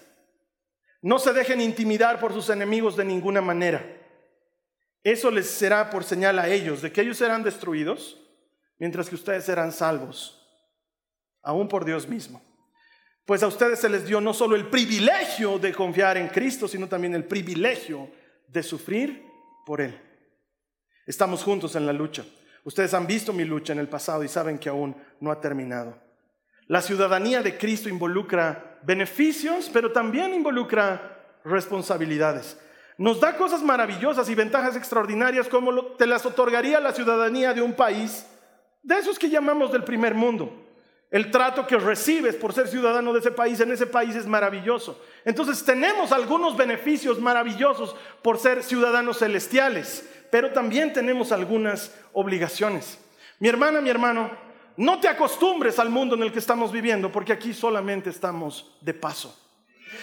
No 1.02 1.18
se 1.18 1.34
dejen 1.34 1.60
intimidar 1.60 2.20
por 2.20 2.34
sus 2.34 2.50
enemigos 2.50 2.96
de 2.96 3.06
ninguna 3.06 3.42
manera. 3.42 3.84
Eso 5.04 5.32
les 5.32 5.50
será 5.50 5.90
por 5.90 6.04
señal 6.04 6.40
a 6.40 6.48
ellos 6.48 6.82
de 6.82 6.92
que 6.92 7.02
ellos 7.02 7.18
serán 7.18 7.44
destruidos, 7.44 8.22
mientras 8.78 9.10
que 9.10 9.16
ustedes 9.16 9.44
serán 9.44 9.72
salvos, 9.72 10.48
aún 11.42 11.68
por 11.68 11.84
Dios 11.84 12.08
mismo. 12.08 12.42
Pues 13.26 13.42
a 13.42 13.48
ustedes 13.48 13.80
se 13.80 13.90
les 13.90 14.06
dio 14.06 14.20
no 14.20 14.34
solo 14.34 14.56
el 14.56 14.68
privilegio 14.68 15.58
de 15.58 15.74
confiar 15.74 16.18
en 16.18 16.28
Cristo, 16.28 16.68
sino 16.68 16.88
también 16.88 17.16
el 17.16 17.24
privilegio 17.24 18.10
de 18.48 18.62
sufrir 18.62 19.24
por 19.66 19.80
Él. 19.80 19.98
Estamos 21.06 21.44
juntos 21.44 21.76
en 21.76 21.86
la 21.86 21.94
lucha. 21.94 22.26
Ustedes 22.66 22.94
han 22.94 23.08
visto 23.08 23.34
mi 23.34 23.46
lucha 23.46 23.74
en 23.74 23.80
el 23.80 23.88
pasado 23.88 24.24
y 24.24 24.28
saben 24.28 24.58
que 24.58 24.70
aún 24.70 24.96
no 25.20 25.32
ha 25.32 25.40
terminado. 25.40 25.98
La 26.68 26.82
ciudadanía 26.82 27.42
de 27.42 27.58
Cristo 27.58 27.90
involucra 27.90 28.80
beneficios, 28.84 29.70
pero 29.72 29.92
también 29.92 30.34
involucra 30.34 31.40
responsabilidades. 31.44 32.58
Nos 32.98 33.20
da 33.20 33.36
cosas 33.36 33.62
maravillosas 33.64 34.30
y 34.30 34.36
ventajas 34.36 34.76
extraordinarias 34.76 35.50
como 35.50 35.88
te 35.94 36.06
las 36.06 36.26
otorgaría 36.26 36.80
la 36.80 36.94
ciudadanía 36.94 37.54
de 37.54 37.62
un 37.62 37.74
país, 37.74 38.26
de 38.82 38.98
esos 38.98 39.18
que 39.18 39.30
llamamos 39.30 39.72
del 39.72 39.84
primer 39.84 40.14
mundo. 40.14 40.63
El 41.14 41.30
trato 41.30 41.68
que 41.68 41.78
recibes 41.78 42.34
por 42.34 42.54
ser 42.54 42.68
ciudadano 42.68 43.14
de 43.14 43.20
ese 43.20 43.30
país 43.30 43.60
en 43.60 43.72
ese 43.72 43.86
país 43.86 44.16
es 44.16 44.26
maravilloso. 44.26 45.00
Entonces 45.24 45.64
tenemos 45.64 46.12
algunos 46.12 46.58
beneficios 46.58 47.20
maravillosos 47.20 47.96
por 48.24 48.40
ser 48.40 48.64
ciudadanos 48.64 49.20
celestiales, 49.20 50.10
pero 50.32 50.52
también 50.54 50.92
tenemos 50.92 51.32
algunas 51.32 51.94
obligaciones. 52.14 52.98
Mi 53.38 53.48
hermana, 53.48 53.80
mi 53.80 53.92
hermano, 53.92 54.32
no 54.76 55.00
te 55.00 55.08
acostumbres 55.08 55.78
al 55.78 55.92
mundo 55.92 56.16
en 56.16 56.24
el 56.24 56.32
que 56.32 56.40
estamos 56.40 56.72
viviendo, 56.72 57.12
porque 57.12 57.32
aquí 57.32 57.54
solamente 57.54 58.10
estamos 58.10 58.76
de 58.82 58.96
paso. 58.96 59.40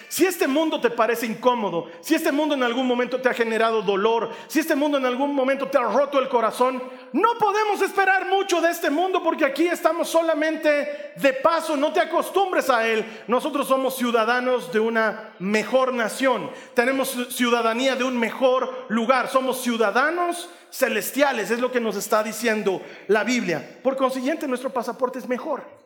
Si 0.08 0.26
este 0.26 0.48
mundo 0.48 0.80
te 0.80 0.90
parece 0.90 1.26
incómodo, 1.26 1.90
si 2.00 2.14
este 2.14 2.32
mundo 2.32 2.54
en 2.54 2.62
algún 2.62 2.86
momento 2.86 3.20
te 3.20 3.28
ha 3.28 3.34
generado 3.34 3.82
dolor, 3.82 4.30
si 4.48 4.60
este 4.60 4.74
mundo 4.74 4.98
en 4.98 5.06
algún 5.06 5.34
momento 5.34 5.68
te 5.68 5.78
ha 5.78 5.82
roto 5.82 6.18
el 6.18 6.28
corazón, 6.28 6.82
no 7.12 7.38
podemos 7.38 7.80
esperar 7.82 8.26
mucho 8.26 8.60
de 8.60 8.70
este 8.70 8.90
mundo 8.90 9.22
porque 9.22 9.44
aquí 9.44 9.66
estamos 9.66 10.08
solamente 10.08 11.12
de 11.16 11.32
paso, 11.34 11.76
no 11.76 11.92
te 11.92 12.00
acostumbres 12.00 12.70
a 12.70 12.86
él. 12.86 13.04
Nosotros 13.26 13.68
somos 13.68 13.96
ciudadanos 13.96 14.72
de 14.72 14.80
una 14.80 15.34
mejor 15.38 15.92
nación, 15.92 16.50
tenemos 16.74 17.16
ciudadanía 17.30 17.96
de 17.96 18.04
un 18.04 18.18
mejor 18.18 18.86
lugar, 18.88 19.28
somos 19.28 19.60
ciudadanos 19.60 20.48
celestiales, 20.70 21.50
es 21.50 21.60
lo 21.60 21.72
que 21.72 21.80
nos 21.80 21.96
está 21.96 22.22
diciendo 22.22 22.80
la 23.08 23.24
Biblia. 23.24 23.78
Por 23.82 23.96
consiguiente, 23.96 24.46
nuestro 24.46 24.70
pasaporte 24.70 25.18
es 25.18 25.28
mejor. 25.28 25.79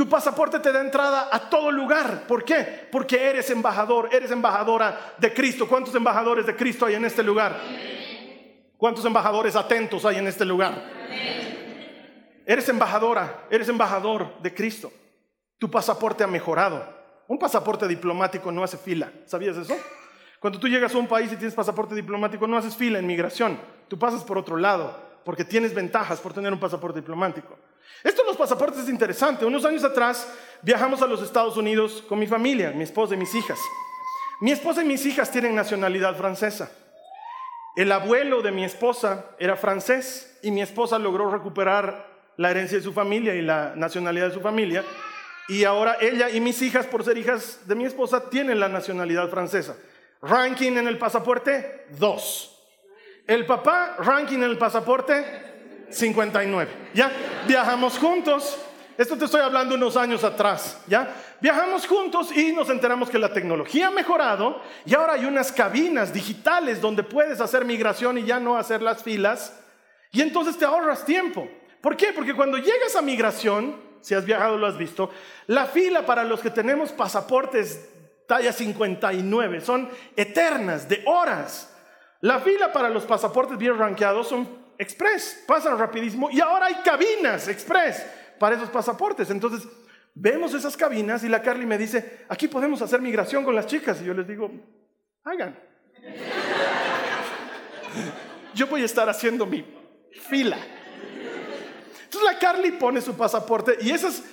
Tu 0.00 0.08
pasaporte 0.08 0.58
te 0.60 0.72
da 0.72 0.80
entrada 0.80 1.28
a 1.30 1.50
todo 1.50 1.70
lugar. 1.70 2.26
¿Por 2.26 2.42
qué? 2.42 2.88
Porque 2.90 3.22
eres 3.22 3.50
embajador, 3.50 4.08
eres 4.10 4.30
embajadora 4.30 5.12
de 5.18 5.34
Cristo. 5.34 5.68
¿Cuántos 5.68 5.94
embajadores 5.94 6.46
de 6.46 6.56
Cristo 6.56 6.86
hay 6.86 6.94
en 6.94 7.04
este 7.04 7.22
lugar? 7.22 7.60
¿Cuántos 8.78 9.04
embajadores 9.04 9.54
atentos 9.56 10.06
hay 10.06 10.16
en 10.16 10.26
este 10.26 10.46
lugar? 10.46 10.90
Eres 12.46 12.66
embajadora, 12.70 13.46
eres 13.50 13.68
embajador 13.68 14.40
de 14.40 14.54
Cristo. 14.54 14.90
Tu 15.58 15.70
pasaporte 15.70 16.24
ha 16.24 16.26
mejorado. 16.26 16.82
Un 17.28 17.38
pasaporte 17.38 17.86
diplomático 17.86 18.50
no 18.50 18.64
hace 18.64 18.78
fila. 18.78 19.12
¿Sabías 19.26 19.58
eso? 19.58 19.76
Cuando 20.40 20.58
tú 20.58 20.66
llegas 20.66 20.94
a 20.94 20.98
un 20.98 21.08
país 21.08 21.30
y 21.30 21.36
tienes 21.36 21.54
pasaporte 21.54 21.94
diplomático, 21.94 22.46
no 22.46 22.56
haces 22.56 22.74
fila 22.74 23.00
en 23.00 23.06
migración. 23.06 23.60
Tú 23.86 23.98
pasas 23.98 24.24
por 24.24 24.38
otro 24.38 24.56
lado, 24.56 24.96
porque 25.26 25.44
tienes 25.44 25.74
ventajas 25.74 26.20
por 26.20 26.32
tener 26.32 26.54
un 26.54 26.58
pasaporte 26.58 27.00
diplomático. 27.00 27.58
Esto 28.02 28.22
de 28.22 28.28
los 28.28 28.36
pasaportes 28.36 28.82
es 28.82 28.88
interesante. 28.88 29.44
Unos 29.44 29.64
años 29.64 29.84
atrás 29.84 30.26
viajamos 30.62 31.02
a 31.02 31.06
los 31.06 31.22
Estados 31.22 31.56
Unidos 31.56 32.02
con 32.08 32.18
mi 32.18 32.26
familia, 32.26 32.70
mi 32.70 32.84
esposa 32.84 33.14
y 33.14 33.18
mis 33.18 33.34
hijas. 33.34 33.58
Mi 34.40 34.52
esposa 34.52 34.82
y 34.82 34.86
mis 34.86 35.04
hijas 35.04 35.30
tienen 35.30 35.54
nacionalidad 35.54 36.16
francesa. 36.16 36.70
El 37.76 37.92
abuelo 37.92 38.42
de 38.42 38.52
mi 38.52 38.64
esposa 38.64 39.26
era 39.38 39.56
francés 39.56 40.38
y 40.42 40.50
mi 40.50 40.62
esposa 40.62 40.98
logró 40.98 41.30
recuperar 41.30 42.08
la 42.36 42.50
herencia 42.50 42.78
de 42.78 42.84
su 42.84 42.92
familia 42.92 43.34
y 43.34 43.42
la 43.42 43.74
nacionalidad 43.76 44.28
de 44.28 44.34
su 44.34 44.40
familia. 44.40 44.84
Y 45.48 45.64
ahora 45.64 45.98
ella 46.00 46.30
y 46.30 46.40
mis 46.40 46.62
hijas, 46.62 46.86
por 46.86 47.04
ser 47.04 47.18
hijas 47.18 47.60
de 47.66 47.74
mi 47.74 47.84
esposa, 47.84 48.30
tienen 48.30 48.60
la 48.60 48.68
nacionalidad 48.68 49.28
francesa. 49.28 49.76
Ranking 50.22 50.72
en 50.72 50.88
el 50.88 50.96
pasaporte, 50.96 51.86
dos. 51.98 52.58
El 53.26 53.46
papá, 53.46 53.96
ranking 53.98 54.38
en 54.38 54.44
el 54.44 54.58
pasaporte, 54.58 55.24
59. 55.90 56.70
¿Ya? 56.94 57.12
Viajamos 57.46 57.98
juntos. 57.98 58.58
Esto 58.96 59.16
te 59.16 59.24
estoy 59.24 59.40
hablando 59.40 59.76
unos 59.76 59.96
años 59.96 60.22
atrás, 60.24 60.78
¿ya? 60.86 61.08
Viajamos 61.40 61.86
juntos 61.86 62.36
y 62.36 62.52
nos 62.52 62.68
enteramos 62.68 63.08
que 63.08 63.18
la 63.18 63.32
tecnología 63.32 63.86
ha 63.86 63.90
mejorado 63.90 64.60
y 64.84 64.94
ahora 64.94 65.14
hay 65.14 65.24
unas 65.24 65.50
cabinas 65.50 66.12
digitales 66.12 66.82
donde 66.82 67.02
puedes 67.02 67.40
hacer 67.40 67.64
migración 67.64 68.18
y 68.18 68.24
ya 68.24 68.38
no 68.38 68.58
hacer 68.58 68.82
las 68.82 69.02
filas 69.02 69.58
y 70.12 70.20
entonces 70.20 70.58
te 70.58 70.66
ahorras 70.66 71.06
tiempo. 71.06 71.48
¿Por 71.80 71.96
qué? 71.96 72.12
Porque 72.12 72.34
cuando 72.34 72.58
llegas 72.58 72.94
a 72.94 73.00
migración, 73.00 73.80
si 74.02 74.14
has 74.14 74.26
viajado 74.26 74.58
lo 74.58 74.66
has 74.66 74.76
visto, 74.76 75.10
la 75.46 75.64
fila 75.64 76.04
para 76.04 76.22
los 76.22 76.40
que 76.40 76.50
tenemos 76.50 76.92
pasaportes 76.92 77.88
talla 78.26 78.52
59 78.52 79.60
son 79.62 79.88
eternas, 80.14 80.88
de 80.88 81.02
horas. 81.06 81.74
La 82.20 82.38
fila 82.40 82.70
para 82.70 82.90
los 82.90 83.04
pasaportes 83.04 83.56
bien 83.56 83.78
rankeados 83.78 84.28
son 84.28 84.59
express, 84.80 85.44
pasan 85.46 85.78
rapidísimo 85.78 86.30
y 86.30 86.40
ahora 86.40 86.66
hay 86.66 86.76
cabinas 86.82 87.46
express 87.48 88.04
para 88.38 88.56
esos 88.56 88.70
pasaportes. 88.70 89.28
Entonces, 89.30 89.68
vemos 90.14 90.54
esas 90.54 90.74
cabinas 90.76 91.22
y 91.22 91.28
la 91.28 91.42
Carly 91.42 91.66
me 91.66 91.76
dice, 91.76 92.24
aquí 92.28 92.48
podemos 92.48 92.80
hacer 92.80 93.00
migración 93.02 93.44
con 93.44 93.54
las 93.54 93.66
chicas. 93.66 94.00
Y 94.00 94.06
yo 94.06 94.14
les 94.14 94.26
digo, 94.26 94.50
hagan. 95.24 95.56
Yo 98.54 98.66
voy 98.66 98.82
a 98.82 98.86
estar 98.86 99.08
haciendo 99.08 99.46
mi 99.46 99.64
fila. 100.28 100.58
Entonces 102.04 102.32
la 102.32 102.38
Carly 102.38 102.72
pone 102.72 103.00
su 103.00 103.14
pasaporte 103.14 103.76
y 103.80 103.90
esas, 103.90 104.24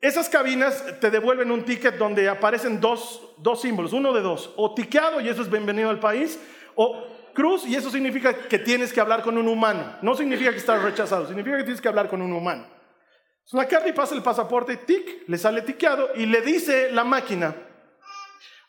esas 0.00 0.28
cabinas 0.30 0.82
te 1.00 1.10
devuelven 1.10 1.50
un 1.50 1.64
ticket 1.64 1.98
donde 1.98 2.28
aparecen 2.28 2.80
dos, 2.80 3.34
dos 3.36 3.60
símbolos, 3.60 3.92
uno 3.92 4.14
de 4.14 4.22
dos, 4.22 4.54
o 4.56 4.72
tiqueado 4.74 5.20
y 5.20 5.28
eso 5.28 5.42
es 5.42 5.50
bienvenido 5.50 5.90
al 5.90 6.00
país, 6.00 6.40
o 6.74 7.17
cruz 7.38 7.64
y 7.64 7.76
eso 7.76 7.88
significa 7.88 8.34
que 8.34 8.58
tienes 8.58 8.92
que 8.92 9.00
hablar 9.00 9.22
con 9.22 9.38
un 9.38 9.46
humano. 9.46 9.96
No 10.02 10.16
significa 10.16 10.50
que 10.50 10.56
estás 10.56 10.82
rechazado, 10.82 11.28
significa 11.28 11.56
que 11.56 11.62
tienes 11.62 11.80
que 11.80 11.86
hablar 11.86 12.08
con 12.08 12.20
un 12.20 12.32
humano. 12.32 12.66
La 13.52 13.68
Carly 13.68 13.92
pasa 13.92 14.16
el 14.16 14.22
pasaporte, 14.22 14.76
tic, 14.78 15.28
le 15.28 15.38
sale 15.38 15.62
tiqueado 15.62 16.10
y 16.16 16.26
le 16.26 16.40
dice 16.42 16.90
la 16.90 17.04
máquina, 17.04 17.54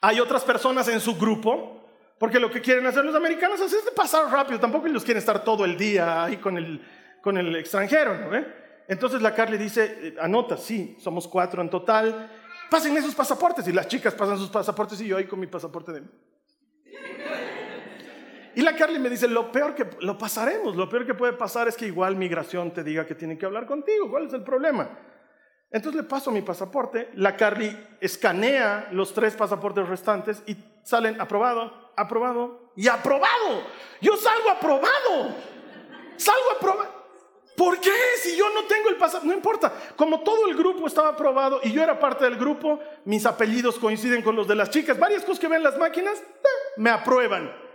hay 0.01 0.19
otras 0.19 0.43
personas 0.43 0.87
en 0.87 1.01
su 1.01 1.17
grupo, 1.17 1.89
porque 2.19 2.39
lo 2.39 2.51
que 2.51 2.61
quieren 2.61 2.85
hacer 2.85 3.03
los 3.03 3.15
americanos 3.15 3.59
es 3.59 3.73
pasar 3.95 4.31
rápido, 4.31 4.59
tampoco 4.59 4.85
ellos 4.85 5.03
quieren 5.03 5.19
estar 5.19 5.43
todo 5.43 5.65
el 5.65 5.75
día 5.75 6.25
ahí 6.25 6.37
con 6.37 6.55
el, 6.55 6.79
con 7.23 7.39
el 7.39 7.55
extranjero, 7.55 8.29
¿no? 8.29 8.45
Entonces 8.87 9.19
la 9.21 9.33
Carly 9.33 9.57
dice, 9.57 9.97
eh, 9.99 10.15
anota, 10.21 10.57
sí, 10.57 10.95
somos 10.99 11.27
cuatro 11.27 11.63
en 11.63 11.71
total, 11.71 12.29
pasen 12.69 12.95
esos 12.95 13.15
pasaportes 13.15 13.67
y 13.67 13.73
las 13.73 13.87
chicas 13.87 14.13
pasan 14.13 14.37
sus 14.37 14.49
pasaportes 14.49 15.01
y 15.01 15.07
yo 15.07 15.17
ahí 15.17 15.25
con 15.25 15.39
mi 15.39 15.47
pasaporte 15.47 15.91
de... 15.91 16.03
Y 18.55 18.61
la 18.61 18.75
Carly 18.75 18.99
me 18.99 19.09
dice, 19.09 19.27
lo 19.27 19.51
peor 19.51 19.75
que 19.75 19.87
lo 20.01 20.17
pasaremos, 20.17 20.75
lo 20.75 20.89
peor 20.89 21.05
que 21.05 21.13
puede 21.13 21.33
pasar 21.33 21.67
es 21.67 21.75
que 21.75 21.85
igual 21.85 22.15
migración 22.15 22.71
te 22.71 22.83
diga 22.83 23.05
que 23.05 23.15
tiene 23.15 23.37
que 23.37 23.45
hablar 23.45 23.65
contigo, 23.65 24.09
¿cuál 24.09 24.27
es 24.27 24.33
el 24.33 24.43
problema? 24.43 24.89
Entonces 25.71 26.01
le 26.01 26.07
paso 26.07 26.31
mi 26.31 26.41
pasaporte, 26.41 27.11
la 27.13 27.35
Carly 27.35 27.77
escanea 28.01 28.89
los 28.91 29.13
tres 29.13 29.35
pasaportes 29.35 29.87
restantes 29.87 30.41
y 30.47 30.57
salen 30.83 31.21
aprobado, 31.21 31.91
aprobado 31.95 32.71
y 32.75 32.87
aprobado. 32.87 33.63
Yo 34.01 34.17
salgo 34.17 34.49
aprobado, 34.49 35.35
salgo 36.17 36.51
aprobado. 36.57 36.99
¿Por 37.55 37.79
qué? 37.79 37.91
Si 38.23 38.37
yo 38.37 38.49
no 38.51 38.63
tengo 38.63 38.89
el 38.89 38.95
pasaporte, 38.95 39.27
no 39.27 39.33
importa. 39.33 39.73
Como 39.95 40.21
todo 40.21 40.47
el 40.47 40.55
grupo 40.55 40.87
estaba 40.87 41.09
aprobado 41.09 41.59
y 41.61 41.71
yo 41.71 41.83
era 41.83 41.99
parte 41.99 42.23
del 42.23 42.37
grupo, 42.37 42.79
mis 43.05 43.25
apellidos 43.25 43.77
coinciden 43.77 44.23
con 44.23 44.35
los 44.35 44.47
de 44.47 44.55
las 44.55 44.69
chicas. 44.69 44.97
Varias 44.97 45.23
cosas 45.23 45.39
que 45.39 45.49
ven 45.49 45.61
las 45.61 45.77
máquinas, 45.77 46.23
me 46.77 46.89
aprueban. 46.89 47.68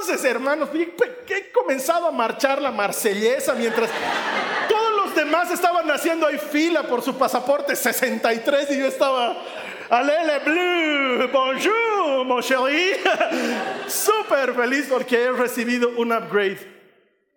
Entonces, 0.00 0.24
hermanos, 0.24 0.70
he 0.72 1.52
comenzado 1.52 2.06
a 2.06 2.10
marchar 2.10 2.62
la 2.62 2.70
marsellesa 2.70 3.54
mientras 3.54 3.90
todos 4.66 5.04
los 5.04 5.14
demás 5.14 5.50
estaban 5.50 5.90
haciendo 5.90 6.26
ahí 6.26 6.38
fila 6.38 6.84
por 6.84 7.02
su 7.02 7.18
pasaporte 7.18 7.76
63 7.76 8.70
y 8.70 8.78
yo 8.78 8.86
estaba, 8.86 9.36
alele 9.90 10.38
bleu, 10.38 11.28
bonjour, 11.30 12.24
mon 12.24 12.40
chéri. 12.40 12.92
Súper 13.88 14.54
feliz 14.54 14.86
porque 14.88 15.24
he 15.24 15.32
recibido 15.32 15.90
un 15.98 16.12
upgrade 16.12 16.66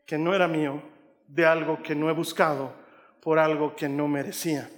que 0.05 0.17
no 0.17 0.33
era 0.33 0.47
mío, 0.47 0.81
de 1.27 1.45
algo 1.45 1.83
que 1.83 1.93
no 1.95 2.09
he 2.09 2.13
buscado, 2.13 2.73
por 3.19 3.39
algo 3.39 3.75
que 3.75 3.89
no 3.89 4.07
merecía. 4.07 4.69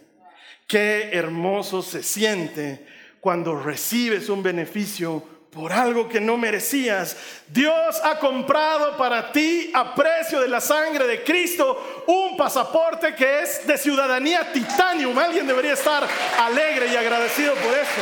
Qué 0.68 1.12
hermoso 1.14 1.84
se 1.84 2.02
siente 2.02 2.84
cuando 3.22 3.56
recibes 3.56 4.28
un 4.30 4.42
beneficio 4.42 5.35
por 5.56 5.72
algo 5.72 6.10
que 6.10 6.20
no 6.20 6.36
merecías. 6.36 7.16
Dios 7.48 8.02
ha 8.04 8.20
comprado 8.20 8.98
para 8.98 9.32
ti 9.32 9.72
a 9.74 9.96
precio 9.96 10.42
de 10.42 10.50
la 10.50 10.60
sangre 10.60 11.08
de 11.08 11.24
Cristo 11.24 12.04
un 12.08 12.36
pasaporte 12.36 13.16
que 13.16 13.42
es 13.42 13.66
de 13.66 13.78
ciudadanía 13.78 14.52
titanium. 14.52 15.18
Alguien 15.18 15.48
debería 15.48 15.72
estar 15.74 16.06
alegre 16.40 16.88
y 16.92 16.96
agradecido 16.98 17.54
por 17.56 17.74
eso. 17.74 18.02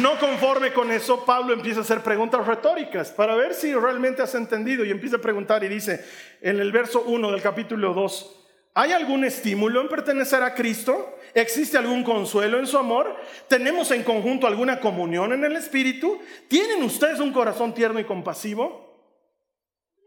No 0.00 0.20
conforme 0.20 0.72
con 0.72 0.92
eso, 0.92 1.24
Pablo 1.24 1.52
empieza 1.52 1.80
a 1.80 1.82
hacer 1.82 2.00
preguntas 2.00 2.46
retóricas 2.46 3.10
para 3.10 3.34
ver 3.34 3.54
si 3.54 3.74
realmente 3.74 4.22
has 4.22 4.36
entendido 4.36 4.84
y 4.84 4.92
empieza 4.92 5.16
a 5.16 5.20
preguntar 5.20 5.64
y 5.64 5.68
dice 5.68 6.04
en 6.40 6.60
el 6.60 6.70
verso 6.70 7.02
1 7.02 7.32
del 7.32 7.42
capítulo 7.42 7.92
2, 7.92 8.41
¿hay 8.74 8.92
algún 8.92 9.24
estímulo 9.24 9.80
en 9.80 9.88
pertenecer 9.88 10.42
a 10.42 10.54
Cristo? 10.54 11.18
¿Existe 11.34 11.78
algún 11.78 12.04
consuelo 12.04 12.58
en 12.58 12.66
su 12.66 12.78
amor? 12.78 13.16
¿Tenemos 13.48 13.90
en 13.90 14.02
conjunto 14.02 14.46
alguna 14.46 14.80
comunión 14.80 15.32
en 15.32 15.44
el 15.44 15.56
Espíritu? 15.56 16.20
¿Tienen 16.48 16.82
ustedes 16.82 17.20
un 17.20 17.32
corazón 17.32 17.74
tierno 17.74 18.00
y 18.00 18.04
compasivo? 18.04 18.92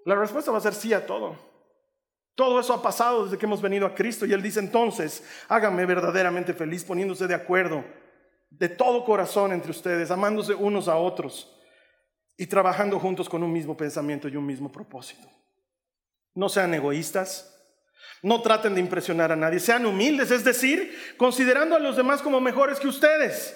La 0.05 0.15
respuesta 0.15 0.51
va 0.51 0.60
a 0.60 0.62
ser 0.62 0.74
sí 0.74 0.93
a 0.93 1.05
todo. 1.05 1.36
Todo 2.36 2.60
eso 2.60 2.74
ha 2.74 2.81
pasado 2.81 3.24
desde 3.24 3.38
que 3.38 3.45
hemos 3.45 3.62
venido 3.62 3.88
a 3.88 3.95
Cristo 3.95 4.25
y 4.25 4.34
Él 4.34 4.41
dice 4.41 4.60
entonces, 4.60 5.24
hágame 5.48 5.86
verdaderamente 5.86 6.53
feliz 6.53 6.84
poniéndose 6.84 7.27
de 7.27 7.34
acuerdo 7.34 7.84
de 8.50 8.69
todo 8.69 9.03
corazón 9.03 9.51
entre 9.51 9.72
ustedes, 9.72 10.12
amándose 10.12 10.53
unos 10.53 10.88
a 10.88 10.98
otros 10.98 11.51
y 12.38 12.48
trabajando 12.48 13.00
juntos 13.00 13.29
con 13.29 13.43
un 13.43 13.51
mismo 13.51 13.75
pensamiento 13.75 14.27
y 14.27 14.36
un 14.36 14.45
mismo 14.45 14.72
propósito. 14.72 15.27
No 16.34 16.50
sean 16.50 16.74
egoístas, 16.74 17.54
no 18.22 18.41
traten 18.41 18.74
de 18.74 18.81
impresionar 18.81 19.31
a 19.31 19.36
nadie, 19.36 19.60
sean 19.60 19.86
humildes, 19.86 20.31
es 20.31 20.43
decir, 20.43 21.15
considerando 21.17 21.75
a 21.75 21.79
los 21.79 21.95
demás 21.95 22.22
como 22.22 22.41
mejores 22.41 22.79
que 22.79 22.88
ustedes. 22.88 23.55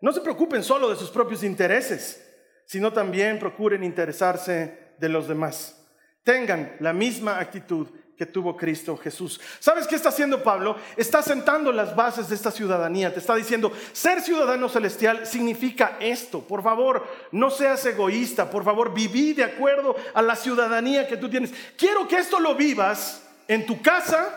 No 0.00 0.12
se 0.12 0.20
preocupen 0.20 0.62
solo 0.62 0.88
de 0.88 0.96
sus 0.96 1.10
propios 1.10 1.42
intereses, 1.42 2.26
sino 2.64 2.92
también 2.92 3.38
procuren 3.38 3.84
interesarse 3.84 4.94
de 4.98 5.08
los 5.08 5.28
demás. 5.28 5.76
Tengan 6.22 6.76
la 6.80 6.92
misma 6.92 7.38
actitud 7.38 7.88
que 8.20 8.26
tuvo 8.26 8.54
Cristo 8.54 8.98
Jesús. 8.98 9.40
¿Sabes 9.60 9.86
qué 9.86 9.96
está 9.96 10.10
haciendo 10.10 10.42
Pablo? 10.42 10.76
Está 10.94 11.22
sentando 11.22 11.72
las 11.72 11.96
bases 11.96 12.28
de 12.28 12.34
esta 12.34 12.50
ciudadanía. 12.50 13.14
Te 13.14 13.18
está 13.18 13.34
diciendo, 13.34 13.72
ser 13.92 14.20
ciudadano 14.20 14.68
celestial 14.68 15.26
significa 15.26 15.96
esto. 16.00 16.42
Por 16.42 16.62
favor, 16.62 17.06
no 17.32 17.48
seas 17.48 17.86
egoísta. 17.86 18.50
Por 18.50 18.62
favor, 18.62 18.92
viví 18.92 19.32
de 19.32 19.44
acuerdo 19.44 19.96
a 20.12 20.20
la 20.20 20.36
ciudadanía 20.36 21.08
que 21.08 21.16
tú 21.16 21.30
tienes. 21.30 21.54
Quiero 21.78 22.06
que 22.06 22.18
esto 22.18 22.38
lo 22.38 22.54
vivas 22.54 23.22
en 23.50 23.66
tu 23.66 23.82
casa, 23.82 24.28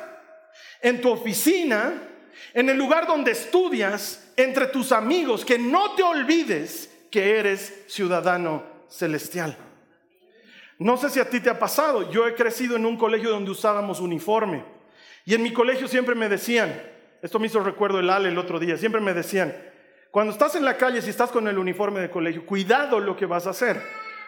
en 0.81 0.99
tu 0.99 1.11
oficina, 1.11 1.93
en 2.51 2.67
el 2.67 2.75
lugar 2.75 3.05
donde 3.05 3.29
estudias, 3.29 4.33
entre 4.35 4.65
tus 4.65 4.91
amigos, 4.91 5.45
que 5.45 5.59
no 5.59 5.93
te 5.93 6.01
olvides 6.01 6.89
que 7.11 7.37
eres 7.37 7.83
ciudadano 7.87 8.63
celestial. 8.89 9.55
No 10.79 10.97
sé 10.97 11.11
si 11.11 11.19
a 11.19 11.29
ti 11.29 11.39
te 11.39 11.51
ha 11.51 11.59
pasado, 11.59 12.09
yo 12.09 12.27
he 12.27 12.33
crecido 12.33 12.75
en 12.75 12.87
un 12.87 12.97
colegio 12.97 13.29
donde 13.29 13.51
usábamos 13.51 13.99
uniforme. 13.99 14.65
Y 15.25 15.35
en 15.35 15.43
mi 15.43 15.53
colegio 15.53 15.87
siempre 15.87 16.15
me 16.15 16.27
decían, 16.27 16.73
esto 17.21 17.37
me 17.37 17.45
hizo 17.45 17.59
recuerdo 17.59 17.99
el 17.99 18.09
Ale 18.09 18.29
el 18.29 18.37
otro 18.39 18.57
día, 18.57 18.77
siempre 18.77 18.99
me 18.99 19.13
decían, 19.13 19.55
cuando 20.09 20.33
estás 20.33 20.55
en 20.55 20.65
la 20.65 20.75
calle, 20.75 21.03
si 21.03 21.11
estás 21.11 21.29
con 21.29 21.47
el 21.47 21.59
uniforme 21.59 21.99
de 21.99 22.09
colegio, 22.09 22.47
cuidado 22.47 22.99
lo 22.99 23.15
que 23.15 23.27
vas 23.27 23.45
a 23.45 23.51
hacer. 23.51 23.79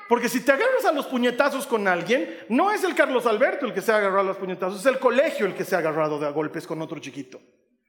Porque 0.07 0.29
si 0.29 0.41
te 0.41 0.51
agarras 0.51 0.85
a 0.85 0.91
los 0.91 1.07
puñetazos 1.07 1.65
con 1.65 1.88
alguien, 1.88 2.38
no 2.50 2.71
es 2.71 2.83
el 2.83 2.93
Carlos 2.93 3.25
Alberto 3.25 3.65
el 3.65 3.74
que 3.74 3.81
se 3.81 3.91
ha 3.91 3.97
agarrado 3.97 4.21
a 4.21 4.24
los 4.24 4.38
puñetazos, 4.38 4.79
es 4.79 4.85
el 4.85 5.00
colegio 5.00 5.45
el 5.45 5.55
que 5.55 5.65
se 5.65 5.75
ha 5.75 5.79
agarrado 5.79 6.19
de 6.19 6.29
golpes 6.31 6.67
con 6.67 6.81
otro 6.81 7.00
chiquito. 7.00 7.41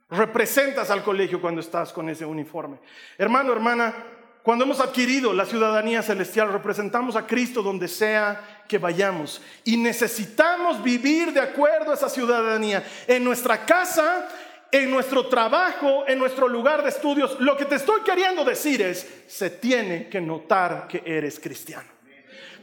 Representas 0.08 0.90
al 0.90 1.02
colegio 1.02 1.40
cuando 1.40 1.61
estás 1.61 1.92
con 1.92 2.08
ese 2.08 2.25
uniforme. 2.25 2.78
Hermano, 3.18 3.52
hermana, 3.52 3.94
cuando 4.42 4.64
hemos 4.64 4.78
adquirido 4.78 5.32
la 5.32 5.44
ciudadanía 5.44 6.02
celestial, 6.02 6.52
representamos 6.52 7.16
a 7.16 7.26
Cristo 7.26 7.62
donde 7.62 7.88
sea 7.88 8.62
que 8.68 8.78
vayamos. 8.78 9.42
Y 9.64 9.76
necesitamos 9.76 10.82
vivir 10.82 11.32
de 11.32 11.40
acuerdo 11.40 11.90
a 11.90 11.94
esa 11.94 12.08
ciudadanía. 12.08 12.87
En 13.08 13.25
nuestra 13.25 13.66
casa, 13.66 14.28
en 14.70 14.90
nuestro 14.90 15.26
trabajo, 15.26 16.04
en 16.06 16.20
nuestro 16.20 16.49
lugar 16.49 16.85
de 16.85 16.90
estudios. 16.90 17.38
Lo 17.40 17.56
que 17.56 17.64
te 17.64 17.75
estoy 17.75 18.02
queriendo 18.02 18.44
decir 18.44 18.80
es, 18.80 19.25
se 19.26 19.50
tiene 19.50 20.08
que 20.08 20.20
notar 20.20 20.87
que 20.87 21.02
eres 21.04 21.40
cristiano. 21.40 21.96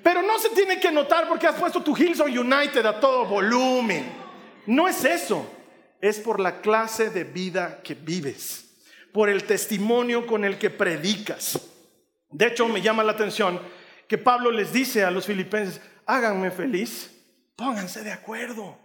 Pero 0.04 0.22
no 0.22 0.38
se 0.38 0.50
tiene 0.50 0.80
que 0.80 0.92
notar 0.92 1.28
porque 1.28 1.48
has 1.48 1.56
puesto 1.56 1.82
tu 1.82 1.96
Hillsong 1.96 2.38
United 2.38 2.86
a 2.86 3.00
todo 3.00 3.26
volumen. 3.26 4.12
No 4.68 4.88
es 4.88 5.06
eso. 5.06 5.50
Es 6.02 6.20
por 6.20 6.40
la 6.40 6.60
clase 6.60 7.10
de 7.10 7.24
vida 7.24 7.80
que 7.82 7.96
vives. 7.96 8.76
Por 9.14 9.30
el 9.30 9.46
testimonio 9.46 10.28
con 10.28 10.44
el 10.44 10.58
que 10.58 10.70
predicas 10.70 11.58
de 12.34 12.48
hecho, 12.48 12.68
me 12.68 12.82
llama 12.82 13.04
la 13.04 13.12
atención 13.12 13.62
que 14.08 14.18
Pablo 14.18 14.52
les 14.52 14.74
dice 14.74 15.04
a 15.04 15.12
los 15.12 15.28
filipenses, 15.28 15.80
háganme 16.08 16.50
feliz, 16.50 17.12
pónganse 17.56 18.04
de 18.04 18.12
acuerdo. 18.12 18.78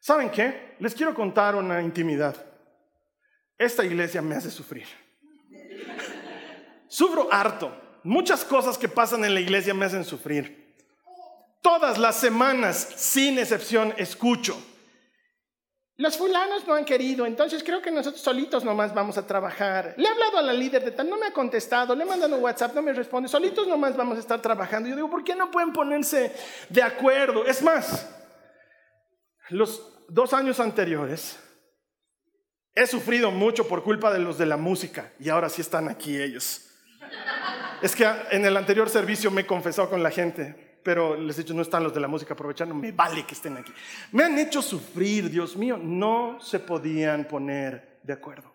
¿Saben 0.00 0.30
qué? 0.30 0.74
Les 0.80 0.92
quiero 0.92 1.14
contar 1.14 1.54
una 1.54 1.80
intimidad. 1.80 2.34
Esta 3.56 3.84
iglesia 3.84 4.20
me 4.20 4.34
hace 4.34 4.50
sufrir. 4.50 4.86
Sufro 6.88 7.32
harto. 7.32 7.80
Muchas 8.04 8.44
cosas 8.44 8.78
que 8.78 8.88
pasan 8.88 9.24
en 9.24 9.34
la 9.34 9.40
iglesia 9.40 9.74
me 9.74 9.84
hacen 9.84 10.04
sufrir. 10.04 10.74
Todas 11.60 11.98
las 11.98 12.16
semanas, 12.16 12.76
sin 12.96 13.38
excepción, 13.38 13.94
escucho 13.96 14.56
los 16.02 16.16
fulanos 16.16 16.66
no 16.66 16.74
han 16.74 16.84
querido, 16.84 17.26
entonces 17.26 17.62
creo 17.62 17.80
que 17.80 17.92
nosotros 17.92 18.20
solitos 18.20 18.64
nomás 18.64 18.92
vamos 18.92 19.18
a 19.18 19.26
trabajar. 19.26 19.94
Le 19.96 20.04
he 20.04 20.08
hablado 20.08 20.38
a 20.38 20.42
la 20.42 20.52
líder 20.52 20.84
de 20.84 20.90
tal, 20.90 21.08
no 21.08 21.16
me 21.16 21.26
ha 21.26 21.32
contestado, 21.32 21.94
le 21.94 22.02
he 22.02 22.06
mandado 22.06 22.34
un 22.34 22.42
WhatsApp, 22.42 22.74
no 22.74 22.82
me 22.82 22.92
responde, 22.92 23.28
solitos 23.28 23.68
nomás 23.68 23.96
vamos 23.96 24.16
a 24.16 24.20
estar 24.20 24.42
trabajando. 24.42 24.88
Yo 24.88 24.96
digo, 24.96 25.08
¿por 25.08 25.22
qué 25.22 25.36
no 25.36 25.50
pueden 25.50 25.72
ponerse 25.72 26.34
de 26.70 26.82
acuerdo? 26.82 27.46
Es 27.46 27.62
más, 27.62 28.08
los 29.50 30.06
dos 30.08 30.32
años 30.32 30.58
anteriores 30.58 31.38
he 32.74 32.86
sufrido 32.86 33.30
mucho 33.30 33.68
por 33.68 33.84
culpa 33.84 34.12
de 34.12 34.18
los 34.18 34.38
de 34.38 34.46
la 34.46 34.56
música 34.56 35.12
y 35.20 35.28
ahora 35.28 35.48
sí 35.50 35.60
están 35.60 35.88
aquí 35.88 36.20
ellos. 36.20 36.71
Es 37.82 37.96
que 37.96 38.08
en 38.30 38.44
el 38.44 38.56
anterior 38.56 38.88
servicio 38.88 39.30
me 39.32 39.40
he 39.40 39.46
confesado 39.46 39.90
con 39.90 40.02
la 40.02 40.10
gente, 40.12 40.78
pero 40.84 41.16
les 41.16 41.36
he 41.36 41.42
dicho, 41.42 41.52
no 41.52 41.62
están 41.62 41.82
los 41.82 41.92
de 41.92 41.98
la 41.98 42.06
música 42.06 42.34
aprovechando, 42.34 42.74
me 42.74 42.92
vale 42.92 43.26
que 43.26 43.34
estén 43.34 43.56
aquí. 43.56 43.72
Me 44.12 44.22
han 44.22 44.38
hecho 44.38 44.62
sufrir, 44.62 45.28
Dios 45.28 45.56
mío, 45.56 45.76
no 45.76 46.38
se 46.40 46.60
podían 46.60 47.24
poner 47.24 47.98
de 48.04 48.12
acuerdo. 48.12 48.54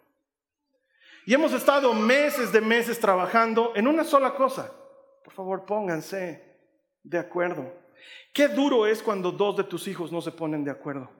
Y 1.26 1.34
hemos 1.34 1.52
estado 1.52 1.94
meses 1.94 2.54
de 2.54 2.62
meses 2.62 3.00
trabajando 3.02 3.74
en 3.76 3.86
una 3.86 4.06
sola 4.06 4.34
cosa. 4.34 4.72
Por 5.26 5.34
favor, 5.34 5.66
pónganse 5.66 6.42
de 7.04 7.20
acuerdo. 7.20 7.70
Qué 8.34 8.48
duro 8.48 8.88
es 8.88 9.04
cuando 9.04 9.34
dos 9.34 9.58
de 9.58 9.66
tus 9.66 9.90
hijos 9.90 10.10
no 10.10 10.22
se 10.22 10.32
ponen 10.32 10.64
de 10.64 10.72
acuerdo. 10.72 11.12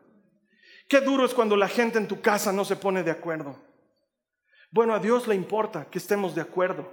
Qué 0.88 1.02
duro 1.02 1.26
es 1.26 1.34
cuando 1.34 1.58
la 1.58 1.68
gente 1.68 1.98
en 1.98 2.08
tu 2.08 2.22
casa 2.22 2.54
no 2.54 2.64
se 2.64 2.78
pone 2.78 3.04
de 3.04 3.12
acuerdo. 3.12 3.58
Bueno, 4.72 4.94
a 4.94 5.00
Dios 5.00 5.28
le 5.28 5.36
importa 5.36 5.88
que 5.92 5.98
estemos 5.98 6.34
de 6.34 6.42
acuerdo. 6.42 6.90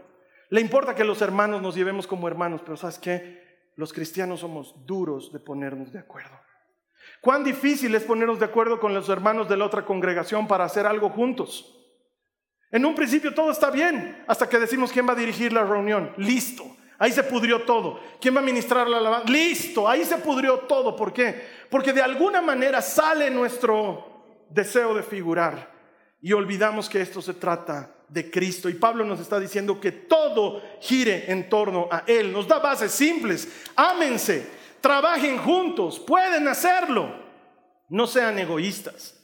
Le 0.55 0.61
importa 0.61 0.95
que 0.95 1.03
los 1.03 1.21
hermanos 1.21 1.61
nos 1.61 1.75
llevemos 1.75 2.07
como 2.07 2.29
hermanos, 2.29 2.61
pero 2.65 2.77
¿sabes 2.77 3.01
qué? 3.01 3.43
los 3.75 3.93
cristianos 3.93 4.39
somos 4.39 4.87
duros 4.87 5.33
de 5.33 5.41
ponernos 5.41 5.93
de 5.93 5.99
acuerdo. 5.99 6.39
Cuán 7.21 7.43
difícil 7.43 7.93
es 7.97 8.05
ponernos 8.05 8.39
de 8.39 8.45
acuerdo 8.45 8.79
con 8.79 8.95
los 8.95 9.09
hermanos 9.09 9.49
de 9.49 9.57
la 9.57 9.65
otra 9.65 9.85
congregación 9.85 10.47
para 10.47 10.63
hacer 10.63 10.87
algo 10.87 11.11
juntos. 11.11 11.77
En 12.71 12.87
un 12.87 12.95
principio 12.95 13.35
todo 13.35 13.51
está 13.51 13.73
bien, 13.73 14.23
hasta 14.29 14.49
que 14.49 14.61
decimos 14.61 14.93
quién 14.93 15.09
va 15.09 15.15
a 15.15 15.17
dirigir 15.17 15.53
la 15.53 15.65
reunión. 15.65 16.13
Listo, 16.19 16.65
ahí 17.01 17.11
se 17.11 17.25
pudrió 17.25 17.63
todo. 17.63 17.99
¿Quién 18.21 18.37
va 18.37 18.39
a 18.39 18.45
ministrar 18.45 18.89
la 18.89 18.99
alabanza? 18.99 19.29
Listo, 19.33 19.89
ahí 19.89 20.05
se 20.05 20.19
pudrió 20.19 20.61
todo. 20.61 20.95
¿Por 20.95 21.13
qué? 21.13 21.49
Porque 21.69 21.93
de 21.93 22.03
alguna 22.03 22.41
manera 22.41 22.81
sale 22.81 23.29
nuestro 23.29 24.47
deseo 24.51 24.95
de 24.95 25.03
figurar 25.03 25.73
y 26.21 26.33
olvidamos 26.33 26.89
que 26.89 27.01
esto 27.01 27.21
se 27.21 27.35
trata 27.35 27.94
de 28.09 28.31
Cristo. 28.31 28.69
Y 28.69 28.75
Pablo 28.75 29.05
nos 29.05 29.21
está 29.21 29.39
diciendo 29.41 29.81
que 29.81 29.93
todo 29.93 30.63
gire 30.81 31.31
en 31.31 31.49
torno 31.49 31.89
a 31.91 32.05
Él. 32.07 32.33
Nos 32.33 32.47
da 32.47 32.59
bases 32.59 32.93
simples. 32.93 33.49
Ámense, 33.77 34.47
trabajen 34.81 35.39
juntos, 35.39 35.99
pueden 36.01 36.49
hacerlo. 36.49 37.25
No 37.89 38.07
sean 38.07 38.39
egoístas. 38.39 39.21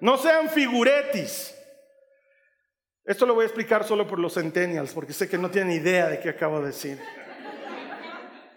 No 0.00 0.18
sean 0.18 0.48
figuretis. 0.50 1.54
Esto 3.04 3.24
lo 3.24 3.34
voy 3.34 3.44
a 3.44 3.46
explicar 3.46 3.84
solo 3.84 4.06
por 4.06 4.18
los 4.18 4.34
centennials, 4.34 4.92
porque 4.92 5.12
sé 5.12 5.28
que 5.28 5.38
no 5.38 5.50
tienen 5.50 5.76
idea 5.76 6.08
de 6.08 6.18
qué 6.18 6.30
acabo 6.30 6.60
de 6.60 6.66
decir. 6.66 7.00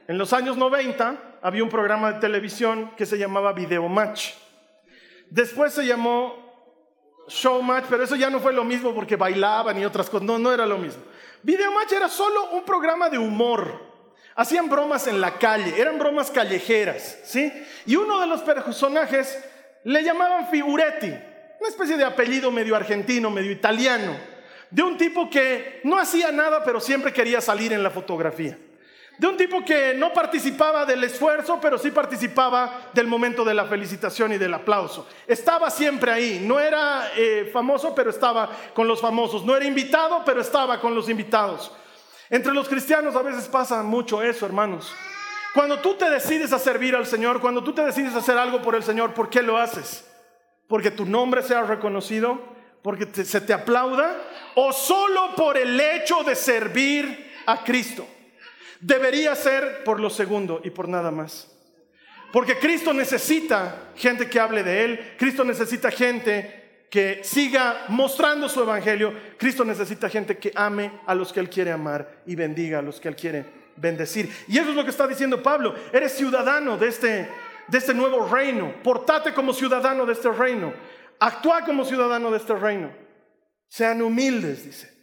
En 0.07 0.17
los 0.17 0.33
años 0.33 0.57
90 0.57 1.37
había 1.43 1.63
un 1.63 1.69
programa 1.69 2.13
de 2.13 2.19
televisión 2.19 2.91
que 2.97 3.05
se 3.05 3.19
llamaba 3.19 3.53
Video 3.53 3.87
Match. 3.87 4.31
Después 5.29 5.71
se 5.71 5.85
llamó 5.85 6.48
Showmatch, 7.29 7.85
pero 7.89 8.03
eso 8.03 8.15
ya 8.15 8.29
no 8.29 8.39
fue 8.39 8.51
lo 8.51 8.63
mismo 8.63 8.93
porque 8.93 9.15
bailaban 9.15 9.79
y 9.79 9.85
otras 9.85 10.09
cosas. 10.09 10.25
No, 10.25 10.37
no 10.37 10.51
era 10.51 10.65
lo 10.65 10.77
mismo. 10.77 11.03
Videomatch 11.43 11.93
era 11.93 12.09
solo 12.09 12.51
un 12.51 12.63
programa 12.63 13.09
de 13.09 13.17
humor. 13.17 13.87
Hacían 14.35 14.69
bromas 14.69 15.07
en 15.07 15.21
la 15.21 15.37
calle, 15.37 15.79
eran 15.79 15.99
bromas 15.99 16.31
callejeras, 16.31 17.19
¿sí? 17.25 17.51
Y 17.85 17.95
uno 17.95 18.19
de 18.19 18.27
los 18.27 18.41
personajes 18.41 19.37
le 19.83 20.03
llamaban 20.03 20.47
Figuretti, 20.47 21.07
una 21.07 21.69
especie 21.69 21.97
de 21.97 22.05
apellido 22.05 22.49
medio 22.49 22.75
argentino, 22.75 23.29
medio 23.29 23.51
italiano, 23.51 24.17
de 24.69 24.81
un 24.81 24.97
tipo 24.97 25.29
que 25.29 25.81
no 25.83 25.99
hacía 25.99 26.31
nada, 26.31 26.63
pero 26.63 26.79
siempre 26.79 27.11
quería 27.11 27.41
salir 27.41 27.73
en 27.73 27.83
la 27.83 27.89
fotografía 27.89 28.57
de 29.19 29.27
un 29.27 29.35
tipo 29.35 29.65
que 29.65 29.93
no 29.95 30.13
participaba 30.13 30.85
del 30.85 31.03
esfuerzo, 31.03 31.59
pero 31.61 31.77
sí 31.77 31.91
participaba 31.91 32.89
del 32.93 33.05
momento 33.05 33.43
de 33.43 33.53
la 33.53 33.65
felicitación 33.65 34.31
y 34.31 34.37
del 34.37 34.53
aplauso. 34.53 35.05
Estaba 35.27 35.69
siempre 35.69 36.09
ahí, 36.09 36.41
no 36.41 36.57
era 36.57 37.11
eh, 37.17 37.49
famoso, 37.51 37.93
pero 37.93 38.11
estaba 38.11 38.49
con 38.73 38.87
los 38.87 39.01
famosos, 39.01 39.43
no 39.43 39.57
era 39.57 39.65
invitado, 39.65 40.23
pero 40.25 40.39
estaba 40.39 40.79
con 40.79 40.95
los 40.95 41.09
invitados. 41.09 41.69
Entre 42.29 42.53
los 42.53 42.69
cristianos 42.69 43.13
a 43.17 43.21
veces 43.21 43.49
pasa 43.49 43.83
mucho 43.83 44.23
eso, 44.23 44.45
hermanos. 44.45 44.89
Cuando 45.53 45.79
tú 45.79 45.95
te 45.95 46.09
decides 46.09 46.53
a 46.53 46.59
servir 46.59 46.95
al 46.95 47.05
Señor, 47.05 47.41
cuando 47.41 47.61
tú 47.61 47.73
te 47.73 47.83
decides 47.83 48.15
a 48.15 48.19
hacer 48.19 48.37
algo 48.37 48.61
por 48.61 48.73
el 48.73 48.83
Señor, 48.83 49.13
¿por 49.13 49.29
qué 49.29 49.41
lo 49.41 49.57
haces? 49.57 50.09
Porque 50.69 50.91
tu 50.91 51.05
nombre 51.05 51.43
sea 51.43 51.63
reconocido, 51.63 52.39
porque 52.81 53.05
se 53.25 53.41
te 53.41 53.51
aplauda, 53.51 54.15
o 54.55 54.71
solo 54.71 55.35
por 55.35 55.57
el 55.57 55.77
hecho 55.77 56.23
de 56.23 56.35
servir 56.35 57.33
a 57.45 57.65
Cristo. 57.65 58.07
Debería 58.79 59.35
ser 59.35 59.83
por 59.83 59.99
lo 59.99 60.09
segundo 60.09 60.61
y 60.63 60.69
por 60.69 60.87
nada 60.87 61.11
más. 61.11 61.51
Porque 62.31 62.57
Cristo 62.59 62.93
necesita 62.93 63.89
gente 63.95 64.29
que 64.29 64.39
hable 64.39 64.63
de 64.63 64.83
Él, 64.83 65.15
Cristo 65.17 65.43
necesita 65.43 65.89
gente 65.89 66.85
que 66.89 67.21
siga 67.23 67.85
mostrando 67.89 68.47
su 68.47 68.61
evangelio, 68.61 69.13
Cristo 69.37 69.65
necesita 69.65 70.09
gente 70.09 70.37
que 70.37 70.51
ame 70.55 70.91
a 71.05 71.15
los 71.15 71.33
que 71.33 71.39
Él 71.39 71.49
quiere 71.49 71.71
amar 71.71 72.21
y 72.25 72.35
bendiga 72.35 72.79
a 72.79 72.81
los 72.81 72.99
que 72.99 73.07
Él 73.07 73.15
quiere 73.15 73.45
bendecir. 73.75 74.31
Y 74.47 74.57
eso 74.57 74.69
es 74.69 74.75
lo 74.75 74.83
que 74.83 74.91
está 74.91 75.07
diciendo 75.07 75.41
Pablo, 75.41 75.75
eres 75.91 76.13
ciudadano 76.13 76.77
de 76.77 76.87
este, 76.87 77.29
de 77.67 77.77
este 77.77 77.93
nuevo 77.93 78.27
reino, 78.27 78.73
portate 78.83 79.33
como 79.33 79.53
ciudadano 79.53 80.05
de 80.05 80.13
este 80.13 80.31
reino, 80.31 80.73
actúa 81.19 81.63
como 81.65 81.83
ciudadano 81.83 82.31
de 82.31 82.37
este 82.37 82.55
reino, 82.55 82.91
sean 83.67 84.01
humildes, 84.01 84.65
dice. 84.65 84.98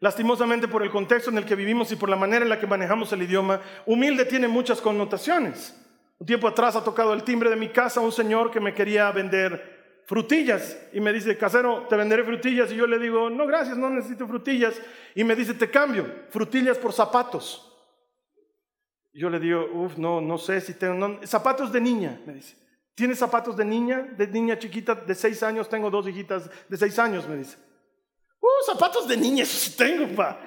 Lastimosamente 0.00 0.68
por 0.68 0.82
el 0.82 0.90
contexto 0.90 1.30
en 1.30 1.38
el 1.38 1.44
que 1.44 1.54
vivimos 1.54 1.90
y 1.92 1.96
por 1.96 2.08
la 2.08 2.16
manera 2.16 2.44
en 2.44 2.48
la 2.48 2.58
que 2.58 2.66
manejamos 2.66 3.12
el 3.12 3.22
idioma, 3.22 3.60
humilde 3.86 4.24
tiene 4.24 4.48
muchas 4.48 4.80
connotaciones. 4.80 5.74
Un 6.18 6.26
tiempo 6.26 6.48
atrás 6.48 6.76
ha 6.76 6.84
tocado 6.84 7.12
el 7.12 7.22
timbre 7.22 7.50
de 7.50 7.56
mi 7.56 7.68
casa 7.68 8.00
un 8.00 8.12
señor 8.12 8.50
que 8.50 8.60
me 8.60 8.74
quería 8.74 9.10
vender 9.12 10.02
frutillas 10.06 10.78
y 10.92 11.00
me 11.00 11.12
dice, 11.12 11.36
casero, 11.36 11.86
te 11.88 11.96
venderé 11.96 12.24
frutillas. 12.24 12.70
Y 12.72 12.76
yo 12.76 12.86
le 12.86 12.98
digo, 12.98 13.30
no, 13.30 13.46
gracias, 13.46 13.76
no 13.76 13.90
necesito 13.90 14.26
frutillas. 14.26 14.80
Y 15.14 15.24
me 15.24 15.34
dice, 15.34 15.54
te 15.54 15.70
cambio, 15.70 16.06
frutillas 16.30 16.78
por 16.78 16.92
zapatos. 16.92 17.70
yo 19.12 19.30
le 19.30 19.38
digo, 19.38 19.68
uff, 19.72 19.96
no, 19.96 20.20
no 20.20 20.38
sé 20.38 20.60
si 20.60 20.74
tengo, 20.74 21.20
zapatos 21.24 21.72
de 21.72 21.80
niña, 21.80 22.20
me 22.26 22.34
dice. 22.34 22.56
¿Tienes 22.94 23.18
zapatos 23.18 23.56
de 23.56 23.64
niña? 23.64 24.02
De 24.16 24.26
niña 24.28 24.56
chiquita 24.56 24.94
de 24.94 25.14
seis 25.14 25.42
años, 25.42 25.68
tengo 25.68 25.90
dos 25.90 26.06
hijitas 26.06 26.48
de 26.68 26.76
seis 26.76 26.96
años, 26.98 27.28
me 27.28 27.36
dice. 27.36 27.56
Uh, 28.44 28.64
zapatos 28.66 29.08
de 29.08 29.16
niña, 29.16 29.44
eso 29.44 29.56
sí 29.56 29.70
tengo, 29.74 30.06
pa. 30.14 30.38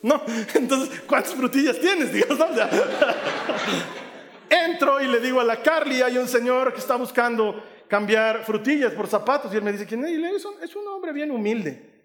No, 0.00 0.22
entonces, 0.54 1.00
¿cuántas 1.00 1.34
frutillas 1.34 1.80
tienes? 1.80 2.08
Entro 4.48 5.00
y 5.00 5.08
le 5.08 5.18
digo 5.18 5.40
a 5.40 5.44
la 5.44 5.60
Carly, 5.60 6.02
hay 6.02 6.18
un 6.18 6.28
señor 6.28 6.72
que 6.72 6.78
está 6.78 6.94
buscando 6.94 7.60
cambiar 7.88 8.44
frutillas 8.44 8.92
por 8.92 9.08
zapatos. 9.08 9.52
Y 9.52 9.56
él 9.56 9.62
me 9.64 9.72
dice, 9.72 9.86
¿quién 9.86 10.04
es? 10.04 10.46
Es 10.62 10.76
un 10.76 10.86
hombre 10.86 11.12
bien 11.12 11.32
humilde. 11.32 12.04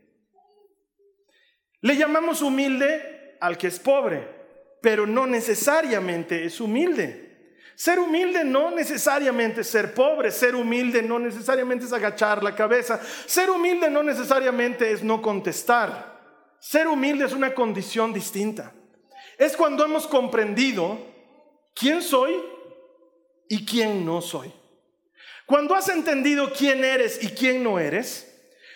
Le 1.82 1.96
llamamos 1.96 2.42
humilde 2.42 3.38
al 3.40 3.60
que 3.60 3.68
es 3.68 3.80
pobre, 3.80 4.28
pero 4.82 5.06
no 5.06 5.28
necesariamente 5.28 6.46
es 6.46 6.60
humilde. 6.60 7.25
Ser 7.76 8.00
humilde 8.00 8.46
no 8.46 8.72
necesariamente 8.72 9.62
es 9.62 9.68
ser 9.68 9.94
pobre, 9.94 10.32
ser 10.32 10.56
humilde 10.56 11.02
no 11.02 11.20
necesariamente 11.20 11.86
es 11.86 11.92
agachar 11.92 12.42
la 12.42 12.56
cabeza, 12.56 13.02
ser 13.26 13.50
humilde 13.50 13.90
no 13.90 14.02
necesariamente 14.02 14.92
es 14.92 15.04
no 15.04 15.22
contestar. 15.22 16.16
Ser 16.60 16.88
humilde 16.88 17.26
es 17.26 17.34
una 17.34 17.54
condición 17.54 18.14
distinta. 18.14 18.72
Es 19.38 19.58
cuando 19.58 19.84
hemos 19.84 20.08
comprendido 20.08 20.98
quién 21.74 22.02
soy 22.02 22.42
y 23.50 23.66
quién 23.66 24.06
no 24.06 24.22
soy. 24.22 24.52
Cuando 25.46 25.76
has 25.76 25.90
entendido 25.90 26.52
quién 26.54 26.84
eres 26.84 27.22
y 27.22 27.28
quién 27.28 27.62
no 27.62 27.78
eres, 27.78 28.32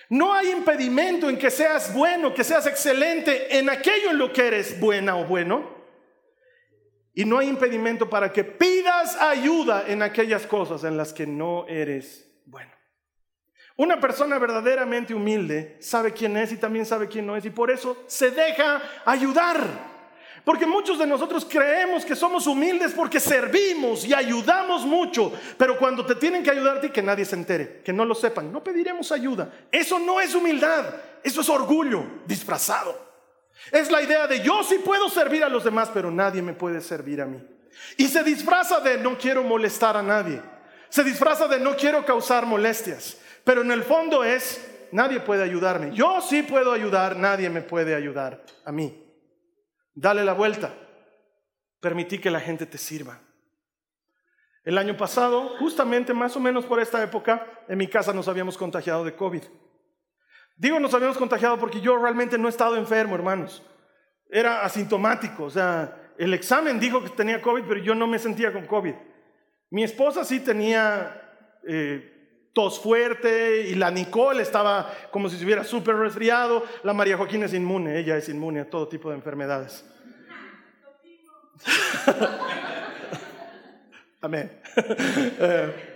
no 0.10 0.34
hay 0.34 0.52
impedimento 0.52 1.30
en 1.30 1.38
que 1.38 1.50
seas 1.50 1.94
bueno, 1.94 2.34
que 2.34 2.44
seas 2.44 2.68
excelente 2.68 3.58
en 3.58 3.70
aquello 3.70 4.12
en 4.12 4.18
lo 4.18 4.34
que 4.34 4.48
eres 4.48 4.80
buena 4.80 5.16
o 5.18 5.26
bueno. 5.26 5.79
Y 7.14 7.26
no 7.26 7.40
hay 7.40 7.48
impedimento 7.48 8.10
para 8.10 8.32
que 8.32 8.44
pidas 8.44 9.16
ayuda 9.16 9.86
en 9.88 10.02
aquellas 10.02 10.46
cosas 10.46 10.84
en 10.84 10.96
las 10.96 11.12
que 11.12 11.26
no 11.26 11.68
eres 11.68 12.30
bueno. 12.46 12.72
Una 13.76 14.00
persona 14.00 14.38
verdaderamente 14.38 15.14
humilde 15.14 15.78
sabe 15.80 16.12
quién 16.14 16.36
es 16.38 16.52
y 16.52 16.58
también 16.58 16.86
sabe 16.86 17.08
quién 17.08 17.26
no 17.26 17.36
es 17.36 17.46
y 17.46 17.50
por 17.50 17.72
eso 17.72 18.04
se 18.08 18.32
deja 18.32 18.82
ayudar. 19.06 19.90
Porque 20.44 20.66
muchos 20.66 20.98
de 20.98 21.08
nosotros 21.08 21.46
creemos 21.50 22.06
que 22.06 22.16
somos 22.16 22.48
humildes 22.48 22.94
porque 22.94 23.20
servimos 23.20 24.06
y 24.06 24.14
ayudamos 24.14 24.86
mucho, 24.86 25.32
pero 25.58 25.78
cuando 25.78 26.06
te 26.06 26.16
tienen 26.16 26.44
que 26.44 26.52
ayudarte 26.52 26.92
que 26.92 27.02
nadie 27.02 27.26
se 27.26 27.36
entere, 27.36 27.82
que 27.84 27.94
no 27.94 28.06
lo 28.06 28.16
sepan, 28.16 28.52
no 28.52 28.64
pediremos 28.64 29.12
ayuda. 29.12 29.52
Eso 29.72 30.00
no 30.00 30.20
es 30.20 30.34
humildad, 30.36 30.86
eso 31.24 31.42
es 31.42 31.50
orgullo 31.50 32.04
disfrazado. 32.26 33.09
Es 33.72 33.92
la 33.92 34.02
idea 34.02 34.28
de 34.28 34.42
yo 34.42 34.64
sí 34.64 34.80
puedo 34.84 35.10
servir 35.10 35.44
a 35.44 35.50
los 35.50 35.64
demás, 35.64 35.92
pero 35.94 36.10
nadie 36.12 36.42
me 36.42 36.54
puede 36.54 36.82
servir 36.82 37.22
a 37.22 37.26
mí. 37.26 37.42
Y 37.98 38.08
se 38.08 38.24
disfraza 38.24 38.80
de 38.80 38.98
no 38.98 39.18
quiero 39.18 39.44
molestar 39.44 39.96
a 39.98 40.02
nadie. 40.02 40.42
Se 40.90 41.04
disfraza 41.04 41.48
de 41.48 41.60
no 41.60 41.76
quiero 41.76 42.04
causar 42.06 42.46
molestias. 42.46 43.18
Pero 43.44 43.62
en 43.62 43.72
el 43.72 43.84
fondo 43.84 44.24
es, 44.24 44.88
nadie 44.92 45.20
puede 45.20 45.44
ayudarme. 45.44 45.92
Yo 45.94 46.22
sí 46.22 46.44
puedo 46.44 46.72
ayudar, 46.72 47.16
nadie 47.16 47.50
me 47.50 47.62
puede 47.62 47.96
ayudar 47.96 48.44
a 48.66 48.72
mí. 48.72 49.06
Dale 49.94 50.24
la 50.24 50.34
vuelta. 50.34 50.74
Permití 51.80 52.20
que 52.20 52.32
la 52.32 52.40
gente 52.40 52.66
te 52.66 52.78
sirva. 52.78 53.22
El 54.64 54.78
año 54.78 54.98
pasado, 54.98 55.58
justamente 55.58 56.14
más 56.14 56.36
o 56.36 56.40
menos 56.40 56.66
por 56.66 56.80
esta 56.80 57.02
época, 57.02 57.64
en 57.68 57.78
mi 57.78 57.88
casa 57.88 58.14
nos 58.14 58.28
habíamos 58.28 58.58
contagiado 58.58 59.04
de 59.04 59.16
COVID. 59.16 59.44
Digo 60.60 60.78
nos 60.78 60.94
habíamos 60.94 61.18
contagiado 61.18 61.58
porque 61.58 61.80
yo 61.80 61.98
realmente 61.98 62.38
no 62.38 62.48
he 62.48 62.52
estado 62.52 62.76
enfermo, 62.76 63.16
hermanos. 63.16 63.64
Era 64.30 64.64
asintomático, 64.64 65.46
o 65.46 65.50
sea, 65.50 66.12
el 66.18 66.34
examen 66.34 66.82
dijo 66.82 67.02
que 67.02 67.12
tenía 67.12 67.42
COVID, 67.42 67.64
pero 67.66 67.80
yo 67.80 67.96
no 67.96 68.06
me 68.06 68.20
sentía 68.20 68.52
con 68.52 68.68
COVID. 68.68 68.94
Mi 69.72 69.84
esposa 69.84 70.26
sí 70.26 70.42
tenía 70.42 71.58
eh, 71.66 72.50
tos 72.54 72.78
fuerte 72.78 73.70
y 73.70 73.76
la 73.76 73.90
Nicole 73.90 74.42
estaba 74.42 74.92
como 75.12 75.30
si 75.30 75.38
se 75.38 75.46
hubiera 75.46 75.64
súper 75.64 75.96
resfriado. 75.96 76.66
La 76.84 76.94
María 76.94 77.16
Joaquín 77.16 77.44
es 77.44 77.54
inmune, 77.54 77.98
ella 77.98 78.18
es 78.18 78.28
inmune 78.28 78.60
a 78.60 78.70
todo 78.70 78.90
tipo 78.90 79.10
de 79.10 79.16
enfermedades. 79.16 79.86
Amén. 84.22 84.52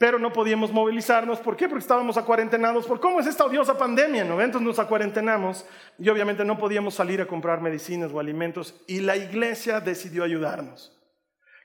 Pero 0.00 0.18
no 0.18 0.32
podíamos 0.32 0.72
movilizarnos. 0.72 1.40
¿Por 1.40 1.58
qué? 1.58 1.68
Porque 1.68 1.82
estábamos 1.82 2.16
acuarentenados. 2.16 2.86
¿Por 2.86 3.00
cómo 3.00 3.20
es 3.20 3.26
esta 3.26 3.44
odiosa 3.44 3.76
pandemia? 3.76 4.24
¿no? 4.24 4.40
Entonces 4.40 4.66
nos 4.66 4.78
acuarentenamos 4.78 5.66
y 5.98 6.08
obviamente 6.08 6.42
no 6.42 6.56
podíamos 6.56 6.94
salir 6.94 7.20
a 7.20 7.26
comprar 7.26 7.60
medicinas 7.60 8.10
o 8.10 8.18
alimentos 8.18 8.74
y 8.86 9.00
la 9.00 9.18
iglesia 9.18 9.78
decidió 9.78 10.24
ayudarnos. 10.24 10.98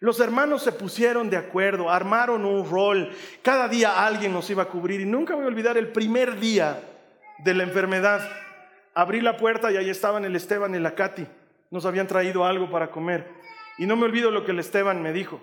Los 0.01 0.19
hermanos 0.19 0.63
se 0.63 0.73
pusieron 0.73 1.29
de 1.29 1.37
acuerdo, 1.37 1.89
armaron 1.89 2.43
un 2.43 2.69
rol, 2.69 3.09
cada 3.41 3.69
día 3.69 4.05
alguien 4.05 4.33
nos 4.33 4.49
iba 4.49 4.63
a 4.63 4.67
cubrir 4.67 4.99
y 4.99 5.05
nunca 5.05 5.33
voy 5.33 5.45
a 5.45 5.47
olvidar 5.47 5.77
el 5.77 5.93
primer 5.93 6.37
día 6.37 6.83
de 7.37 7.53
la 7.53 7.63
enfermedad. 7.63 8.29
Abrí 8.93 9.21
la 9.21 9.37
puerta 9.37 9.71
y 9.71 9.77
ahí 9.77 9.89
estaban 9.89 10.25
el 10.25 10.35
Esteban 10.35 10.75
y 10.75 10.79
la 10.79 10.93
Katy. 10.93 11.25
Nos 11.71 11.85
habían 11.85 12.07
traído 12.07 12.43
algo 12.43 12.69
para 12.69 12.91
comer. 12.91 13.29
Y 13.77 13.85
no 13.85 13.95
me 13.95 14.03
olvido 14.03 14.29
lo 14.29 14.43
que 14.43 14.51
el 14.51 14.59
Esteban 14.59 15.01
me 15.01 15.13
dijo. 15.13 15.39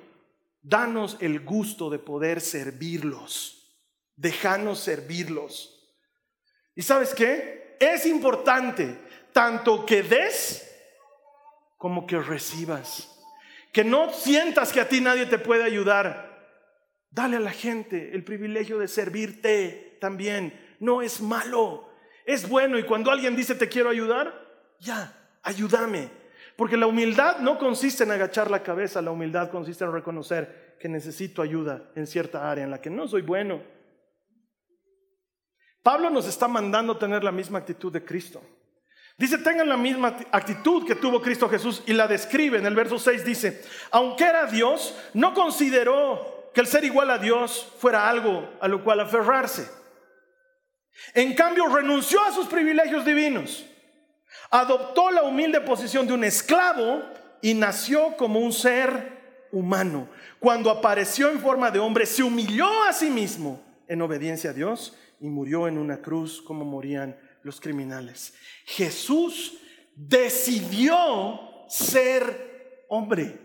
Danos 0.63 1.17
el 1.21 1.41
gusto 1.41 1.91
de 1.91 1.99
poder 1.99 2.41
servirlos. 2.41 3.77
Déjanos 4.17 4.79
servirlos. 4.79 5.95
¿Y 6.75 6.83
sabes 6.83 7.15
qué? 7.15 7.77
Es 7.81 8.07
importante 8.07 8.99
tanto 9.33 9.85
que 9.85 10.03
des 10.03 10.69
como 11.77 12.07
que 12.07 12.19
recibas 12.19 13.13
que 13.73 13.85
no 13.85 14.13
sientas 14.13 14.73
que 14.73 14.81
a 14.81 14.89
ti 14.89 15.01
nadie 15.01 15.27
te 15.27 15.39
puede 15.39 15.65
ayudar. 15.65 16.31
Dale 17.11 17.39
a 17.39 17.41
la 17.41 17.51
gente 17.51 18.15
el 18.15 18.23
privilegio 18.23 18.79
de 18.79 18.87
servirte 18.87 19.97
también. 20.01 20.77
No 20.79 21.01
es 21.03 21.21
malo, 21.21 21.89
es 22.27 22.49
bueno. 22.49 22.79
Y 22.79 22.85
cuando 22.85 23.11
alguien 23.11 23.35
dice 23.35 23.55
te 23.55 23.69
quiero 23.69 23.89
ayudar, 23.89 24.33
ya, 24.79 25.39
ayúdame. 25.43 26.11
Porque 26.63 26.77
la 26.77 26.87
humildad 26.87 27.39
no 27.39 27.59
consiste 27.59 28.05
en 28.05 28.13
agachar 28.13 28.49
la 28.49 28.63
cabeza, 28.63 29.03
la 29.03 29.11
humildad 29.11 29.51
consiste 29.51 29.83
en 29.83 29.91
reconocer 29.91 30.77
que 30.79 30.89
necesito 30.89 31.43
ayuda 31.43 31.91
en 31.97 32.07
cierta 32.07 32.49
área 32.49 32.63
en 32.63 32.71
la 32.71 32.81
que 32.81 32.89
no 32.89 33.09
soy 33.09 33.23
bueno. 33.23 33.61
Pablo 35.83 36.09
nos 36.09 36.29
está 36.29 36.47
mandando 36.47 36.97
tener 36.97 37.25
la 37.25 37.33
misma 37.33 37.59
actitud 37.59 37.93
de 37.93 38.05
Cristo. 38.05 38.41
Dice, 39.19 39.39
tengan 39.39 39.69
la 39.69 39.77
misma 39.77 40.17
actitud 40.31 40.87
que 40.87 40.95
tuvo 40.95 41.21
Cristo 41.21 41.49
Jesús 41.49 41.83
y 41.85 41.95
la 41.95 42.07
describe. 42.07 42.59
En 42.59 42.67
el 42.67 42.77
verso 42.77 42.97
6 42.97 43.25
dice, 43.25 43.65
aunque 43.91 44.23
era 44.23 44.47
Dios, 44.47 44.97
no 45.15 45.35
consideró 45.35 46.53
que 46.55 46.61
el 46.61 46.69
ser 46.69 46.85
igual 46.85 47.11
a 47.11 47.19
Dios 47.19 47.73
fuera 47.79 48.09
algo 48.09 48.49
a 48.61 48.69
lo 48.69 48.85
cual 48.85 49.01
aferrarse. 49.01 49.69
En 51.13 51.35
cambio, 51.35 51.67
renunció 51.67 52.23
a 52.23 52.31
sus 52.31 52.47
privilegios 52.47 53.05
divinos, 53.05 53.67
adoptó 54.53 55.11
la 55.11 55.23
humilde 55.23 55.61
posición 55.63 56.07
de 56.07 56.13
un 56.13 56.23
esclavo 56.23 57.03
y 57.41 57.55
nació 57.55 58.17
como 58.17 58.39
un 58.39 58.53
ser 58.53 59.49
humano. 59.51 60.09
Cuando 60.39 60.71
apareció 60.71 61.31
en 61.31 61.41
forma 61.41 61.71
de 61.71 61.79
hombre, 61.79 62.07
se 62.07 62.23
humilló 62.23 62.69
a 62.85 62.93
sí 62.93 63.11
mismo 63.11 63.61
en 63.89 64.03
obediencia 64.03 64.51
a 64.51 64.53
Dios 64.53 64.97
y 65.21 65.27
murió 65.27 65.67
en 65.67 65.79
una 65.79 66.03
cruz 66.03 66.43
como 66.43 66.65
morían 66.65 67.17
los 67.43 67.61
criminales. 67.61 68.35
Jesús 68.67 69.59
decidió 69.97 71.41
ser 71.69 72.85
hombre. 72.89 73.39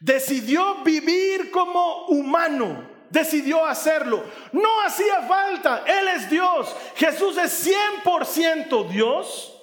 Decidió 0.00 0.82
vivir 0.84 1.50
como 1.50 2.06
humano. 2.06 2.88
Decidió 3.10 3.64
hacerlo. 3.64 4.24
No 4.52 4.82
hacía 4.82 5.22
falta. 5.22 5.84
Él 5.86 6.08
es 6.08 6.30
Dios. 6.30 6.74
Jesús 6.96 7.36
es 7.36 7.68
100% 8.04 8.88
Dios, 8.88 9.57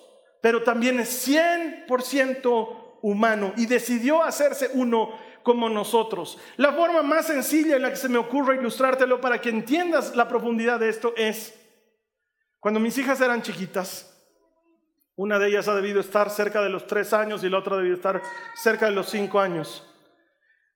pero 0.46 0.62
también 0.62 1.00
es 1.00 1.28
100% 1.28 3.00
humano. 3.02 3.54
Y 3.58 3.66
decidió 3.66 4.22
hacerse 4.22 4.70
uno 4.76 5.10
como 5.42 5.70
nosotros. 5.70 6.38
La 6.58 6.72
forma 6.72 7.02
más 7.02 7.26
sencilla 7.26 7.78
en 7.78 7.82
la 7.82 7.90
que 7.90 7.96
se 7.96 8.10
me 8.10 8.20
ocurre 8.20 8.58
ilustrártelo 8.58 9.20
para 9.20 9.42
que 9.42 9.50
entiendas 9.50 10.16
la 10.16 10.28
profundidad 10.28 10.80
de 10.80 10.90
esto 10.90 11.16
es 11.18 11.60
cuando 12.60 12.80
mis 12.80 12.96
hijas 13.00 13.20
eran 13.22 13.42
chiquitas, 13.42 14.16
una 15.16 15.40
de 15.40 15.48
ellas 15.48 15.68
ha 15.68 15.74
debido 15.74 16.00
estar 16.00 16.30
cerca 16.30 16.62
de 16.62 16.70
los 16.70 16.86
tres 16.86 17.12
años 17.12 17.44
y 17.44 17.50
la 17.50 17.58
otra 17.58 17.74
ha 17.74 17.78
debido 17.78 17.96
estar 17.96 18.22
cerca 18.54 18.86
de 18.86 18.92
los 18.92 19.10
cinco 19.10 19.40
años. 19.40 19.84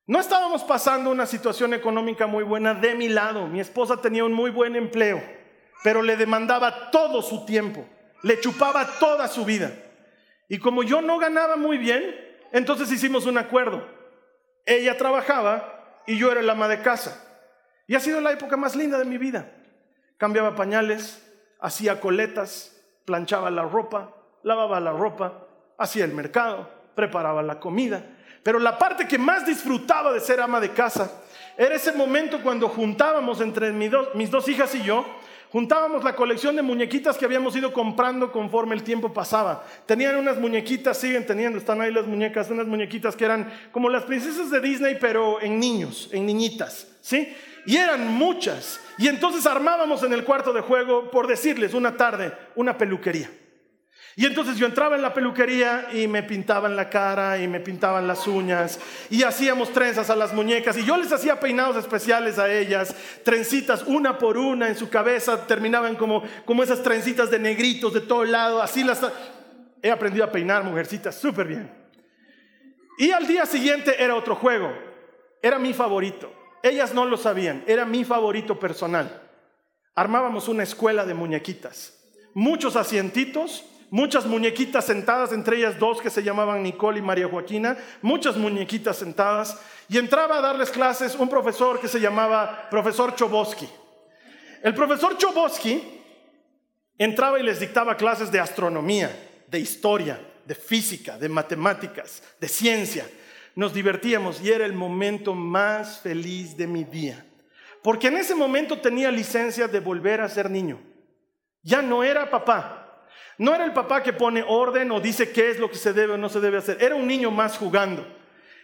No 0.07 0.19
estábamos 0.19 0.63
pasando 0.63 1.11
una 1.11 1.27
situación 1.27 1.75
económica 1.75 2.25
muy 2.25 2.43
buena 2.43 2.73
de 2.73 2.95
mi 2.95 3.07
lado. 3.07 3.45
Mi 3.45 3.59
esposa 3.59 4.01
tenía 4.01 4.23
un 4.23 4.33
muy 4.33 4.49
buen 4.49 4.75
empleo, 4.75 5.21
pero 5.83 6.01
le 6.01 6.17
demandaba 6.17 6.89
todo 6.89 7.21
su 7.21 7.45
tiempo, 7.45 7.85
le 8.23 8.39
chupaba 8.39 8.85
toda 8.99 9.27
su 9.27 9.45
vida. 9.45 9.71
Y 10.47 10.59
como 10.59 10.83
yo 10.83 11.01
no 11.01 11.17
ganaba 11.17 11.55
muy 11.55 11.77
bien, 11.77 12.27
Entonces 12.51 12.91
hicimos 12.91 13.27
un 13.27 13.37
acuerdo. 13.37 13.85
Ella 14.65 14.97
trabajaba 14.97 16.01
y 16.07 16.17
yo 16.17 16.31
era 16.31 16.39
el 16.39 16.49
ama 16.49 16.67
de 16.67 16.81
casa. 16.81 17.23
Y 17.87 17.95
ha 17.95 17.99
sido 17.99 18.21
la 18.21 18.31
época 18.31 18.57
más 18.57 18.75
linda 18.75 18.97
de 18.97 19.05
mi 19.05 19.17
vida. 19.17 19.51
Cambiaba 20.17 20.55
pañales, 20.55 21.23
hacía 21.59 21.99
coletas, 21.99 22.75
planchaba 23.05 23.49
la 23.51 23.63
ropa, 23.63 24.15
lavaba 24.43 24.79
la 24.79 24.91
ropa, 24.91 25.47
hacía 25.77 26.05
el 26.05 26.13
mercado, 26.13 26.69
preparaba 26.95 27.41
la 27.41 27.59
comida. 27.59 28.03
Pero 28.43 28.59
la 28.59 28.77
parte 28.77 29.07
que 29.07 29.17
más 29.17 29.45
disfrutaba 29.45 30.11
de 30.11 30.19
ser 30.19 30.41
ama 30.41 30.59
de 30.59 30.71
casa 30.71 31.21
era 31.57 31.75
ese 31.75 31.91
momento 31.91 32.41
cuando 32.41 32.69
juntábamos 32.69 33.41
entre 33.41 33.71
mis 33.71 33.91
dos, 33.91 34.15
mis 34.15 34.31
dos 34.31 34.47
hijas 34.47 34.73
y 34.75 34.83
yo, 34.83 35.05
juntábamos 35.51 36.03
la 36.03 36.15
colección 36.15 36.55
de 36.55 36.61
muñequitas 36.61 37.17
que 37.17 37.25
habíamos 37.25 37.55
ido 37.55 37.73
comprando 37.73 38.31
conforme 38.31 38.75
el 38.75 38.83
tiempo 38.83 39.13
pasaba. 39.13 39.65
Tenían 39.85 40.15
unas 40.15 40.37
muñequitas, 40.37 40.97
siguen 40.97 41.25
teniendo, 41.25 41.57
están 41.57 41.81
ahí 41.81 41.91
las 41.91 42.07
muñecas, 42.07 42.49
unas 42.49 42.67
muñequitas 42.67 43.15
que 43.15 43.25
eran 43.25 43.51
como 43.71 43.89
las 43.89 44.03
princesas 44.03 44.51
de 44.51 44.61
Disney, 44.61 44.97
pero 44.99 45.41
en 45.41 45.59
niños, 45.59 46.09
en 46.11 46.25
niñitas, 46.25 46.87
¿sí? 47.01 47.33
Y 47.65 47.77
eran 47.77 48.07
muchas. 48.07 48.79
Y 48.97 49.07
entonces 49.07 49.45
armábamos 49.45 50.03
en 50.03 50.13
el 50.13 50.23
cuarto 50.23 50.53
de 50.53 50.61
juego, 50.61 51.11
por 51.11 51.27
decirles, 51.27 51.73
una 51.73 51.97
tarde, 51.97 52.33
una 52.55 52.77
peluquería. 52.77 53.29
Y 54.19 54.25
entonces 54.25 54.57
yo 54.57 54.65
entraba 54.65 54.97
en 54.97 55.01
la 55.01 55.13
peluquería 55.13 55.87
y 55.93 56.05
me 56.05 56.23
pintaban 56.23 56.75
la 56.75 56.89
cara 56.89 57.41
y 57.41 57.47
me 57.47 57.61
pintaban 57.61 58.05
las 58.05 58.27
uñas 58.27 58.77
y 59.09 59.23
hacíamos 59.23 59.71
trenzas 59.71 60.09
a 60.09 60.15
las 60.17 60.33
muñecas 60.33 60.77
y 60.77 60.83
yo 60.83 60.97
les 60.97 61.09
hacía 61.13 61.39
peinados 61.39 61.77
especiales 61.77 62.37
a 62.37 62.53
ellas, 62.53 62.93
trencitas 63.23 63.83
una 63.83 64.17
por 64.17 64.37
una 64.37 64.67
en 64.67 64.75
su 64.75 64.89
cabeza, 64.89 65.47
terminaban 65.47 65.95
como, 65.95 66.21
como 66.43 66.63
esas 66.63 66.83
trencitas 66.83 67.31
de 67.31 67.39
negritos 67.39 67.93
de 67.93 68.01
todo 68.01 68.25
lado, 68.25 68.61
así 68.61 68.83
las... 68.83 68.99
He 69.81 69.89
aprendido 69.89 70.25
a 70.25 70.31
peinar 70.33 70.65
mujercitas 70.65 71.15
súper 71.15 71.47
bien. 71.47 71.71
Y 72.97 73.11
al 73.11 73.25
día 73.25 73.45
siguiente 73.45 74.03
era 74.03 74.15
otro 74.15 74.35
juego, 74.35 74.69
era 75.41 75.57
mi 75.59 75.73
favorito. 75.73 76.29
Ellas 76.61 76.93
no 76.93 77.05
lo 77.05 77.15
sabían, 77.15 77.63
era 77.67 77.85
mi 77.85 78.03
favorito 78.03 78.59
personal. 78.59 79.21
Armábamos 79.95 80.49
una 80.49 80.63
escuela 80.63 81.05
de 81.05 81.13
muñequitas, 81.13 81.97
muchos 82.33 82.75
asientitos 82.75 83.63
muchas 83.89 84.25
muñequitas 84.25 84.85
sentadas, 84.85 85.31
entre 85.31 85.57
ellas 85.57 85.79
dos 85.79 86.01
que 86.01 86.09
se 86.09 86.23
llamaban 86.23 86.63
Nicole 86.63 86.99
y 86.99 87.01
María 87.01 87.27
Joaquina, 87.27 87.77
muchas 88.01 88.37
muñequitas 88.37 88.97
sentadas, 88.97 89.59
y 89.87 89.97
entraba 89.97 90.37
a 90.37 90.41
darles 90.41 90.69
clases 90.69 91.15
un 91.15 91.29
profesor 91.29 91.79
que 91.79 91.87
se 91.87 91.99
llamaba 91.99 92.67
profesor 92.69 93.15
Chobosky. 93.15 93.67
El 94.61 94.73
profesor 94.73 95.17
Chobosky 95.17 95.81
entraba 96.97 97.39
y 97.39 97.43
les 97.43 97.59
dictaba 97.59 97.95
clases 97.95 98.31
de 98.31 98.39
astronomía, 98.39 99.43
de 99.47 99.59
historia, 99.59 100.19
de 100.45 100.55
física, 100.55 101.17
de 101.17 101.29
matemáticas, 101.29 102.21
de 102.39 102.47
ciencia. 102.47 103.07
Nos 103.55 103.73
divertíamos 103.73 104.41
y 104.41 104.51
era 104.51 104.65
el 104.65 104.73
momento 104.73 105.33
más 105.33 105.99
feliz 105.99 106.55
de 106.55 106.67
mi 106.67 106.83
día. 106.83 107.25
Porque 107.81 108.07
en 108.07 108.17
ese 108.17 108.35
momento 108.35 108.79
tenía 108.79 109.09
licencia 109.11 109.67
de 109.67 109.79
volver 109.79 110.21
a 110.21 110.29
ser 110.29 110.49
niño. 110.49 110.79
Ya 111.61 111.81
no 111.81 112.03
era 112.03 112.29
papá, 112.29 112.78
no 113.39 113.55
era 113.55 113.63
el 113.63 113.71
papá 113.71 114.03
que 114.03 114.11
pone 114.11 114.43
orden 114.45 114.91
o 114.91 114.99
dice 114.99 115.31
qué 115.31 115.49
es 115.49 115.59
lo 115.59 115.69
que 115.69 115.77
se 115.77 115.93
debe 115.93 116.13
o 116.13 116.17
no 116.17 116.27
se 116.27 116.41
debe 116.41 116.57
hacer. 116.57 116.77
Era 116.83 116.95
un 116.95 117.07
niño 117.07 117.31
más 117.31 117.57
jugando. 117.57 118.05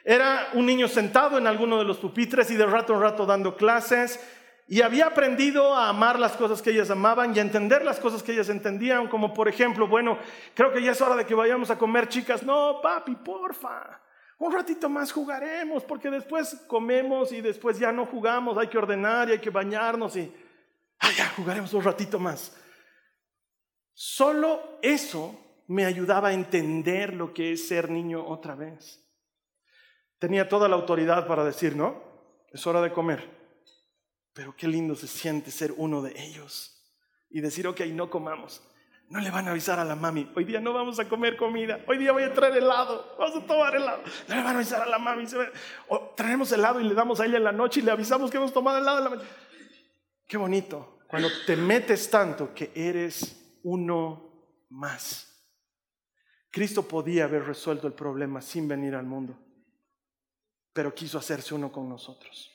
Era 0.04 0.50
un 0.54 0.66
niño 0.66 0.90
sentado 0.90 1.38
en 1.38 1.48
alguno 1.48 1.80
de 1.80 1.86
los 1.86 1.98
pupitres 1.98 2.52
y 2.52 2.56
de 2.56 2.66
rato 2.66 2.94
en 2.94 3.02
rato 3.02 3.26
dando 3.26 3.56
clases. 3.56 4.20
Y 4.68 4.82
había 4.82 5.08
aprendido 5.08 5.74
a 5.74 5.88
amar 5.88 6.20
las 6.20 6.34
cosas 6.34 6.62
que 6.62 6.72
ellas 6.72 6.90
amaban 6.90 7.34
y 7.34 7.40
a 7.40 7.42
entender 7.42 7.86
las 7.86 8.02
cosas 8.02 8.22
que 8.22 8.34
ellas 8.34 8.50
entendían, 8.50 9.08
como 9.08 9.34
por 9.34 9.48
ejemplo, 9.48 9.88
bueno, 9.88 10.18
creo 10.54 10.74
que 10.74 10.82
ya 10.82 10.92
es 10.92 11.00
hora 11.00 11.16
de 11.16 11.26
que 11.26 11.36
vayamos 11.36 11.70
a 11.70 11.78
comer, 11.78 12.10
chicas. 12.10 12.44
No, 12.44 12.82
papi, 12.84 13.16
porfa. 13.16 14.02
Un 14.40 14.52
ratito 14.52 14.90
más 14.90 15.14
jugaremos, 15.14 15.86
porque 15.86 16.12
después 16.12 16.54
comemos 16.68 17.32
y 17.32 17.40
después 17.40 17.80
ya 17.80 17.94
no 17.94 18.08
jugamos, 18.08 18.58
hay 18.58 18.68
que 18.68 18.78
ordenar 18.78 19.30
y 19.30 19.34
hay 19.34 19.40
que 19.40 19.52
bañarnos 19.52 20.18
y, 20.18 20.30
ah, 21.00 21.12
ya, 21.16 21.30
jugaremos 21.30 21.74
un 21.74 21.84
ratito 21.84 22.20
más. 22.20 22.54
Solo 23.96 24.78
eso 24.82 25.40
me 25.68 25.86
ayudaba 25.86 26.28
a 26.28 26.34
entender 26.34 27.14
lo 27.14 27.34
que 27.34 27.54
es 27.54 27.68
ser 27.68 27.90
niño 27.90 28.28
otra 28.28 28.54
vez. 28.54 29.02
Tenía 30.20 30.50
toda 30.50 30.68
la 30.68 30.76
autoridad 30.76 31.26
para 31.28 31.46
decir, 31.46 31.78
no, 31.78 32.04
es 32.52 32.68
hora 32.68 32.82
de 32.82 32.92
comer. 32.92 33.28
Pero 34.34 34.54
qué 34.56 34.68
lindo 34.68 34.96
se 34.96 35.08
siente 35.08 35.50
ser 35.50 35.74
uno 35.78 36.02
de 36.02 36.14
ellos 36.22 36.84
y 37.30 37.40
decir, 37.40 37.68
ok, 37.68 37.82
no 37.94 38.10
comamos. 38.10 38.62
No 39.08 39.22
le 39.22 39.32
van 39.32 39.48
a 39.48 39.52
avisar 39.52 39.80
a 39.80 39.86
la 39.86 39.96
mami, 39.96 40.30
hoy 40.36 40.44
día 40.44 40.60
no 40.60 40.74
vamos 40.74 41.00
a 41.00 41.08
comer 41.08 41.38
comida, 41.38 41.80
hoy 41.88 42.00
día 42.00 42.12
voy 42.12 42.24
a 42.24 42.34
traer 42.34 42.58
helado, 42.58 43.16
vamos 43.20 43.44
a 43.44 43.46
tomar 43.46 43.76
helado. 43.76 44.02
No 44.28 44.36
le 44.36 44.42
van 44.42 44.56
a 44.56 44.58
avisar 44.58 44.82
a 44.82 44.88
la 44.88 44.98
mami, 44.98 45.26
o 45.88 46.00
traemos 46.18 46.52
helado 46.52 46.82
y 46.82 46.84
le 46.86 46.96
damos 46.96 47.20
a 47.20 47.26
ella 47.28 47.38
en 47.38 47.44
la 47.44 47.52
noche 47.52 47.80
y 47.80 47.84
le 47.84 47.92
avisamos 47.92 48.32
que 48.32 48.38
hemos 48.38 48.52
tomado 48.52 48.80
helado 48.80 48.98
en 48.98 49.04
la 49.04 49.10
mañana. 49.12 49.30
Qué 50.28 50.38
bonito, 50.38 50.98
cuando 51.08 51.30
te 51.46 51.56
metes 51.56 52.10
tanto 52.10 52.54
que 52.54 52.72
eres 52.74 53.45
uno 53.66 54.68
más. 54.70 55.44
Cristo 56.52 56.88
podía 56.88 57.24
haber 57.26 57.46
resuelto 57.46 57.88
el 57.88 57.94
problema 57.94 58.40
sin 58.40 58.68
venir 58.68 58.94
al 58.94 59.06
mundo, 59.06 59.38
pero 60.72 60.94
quiso 60.94 61.18
hacerse 61.18 61.56
uno 61.56 61.72
con 61.72 61.90
nosotros. 61.90 62.52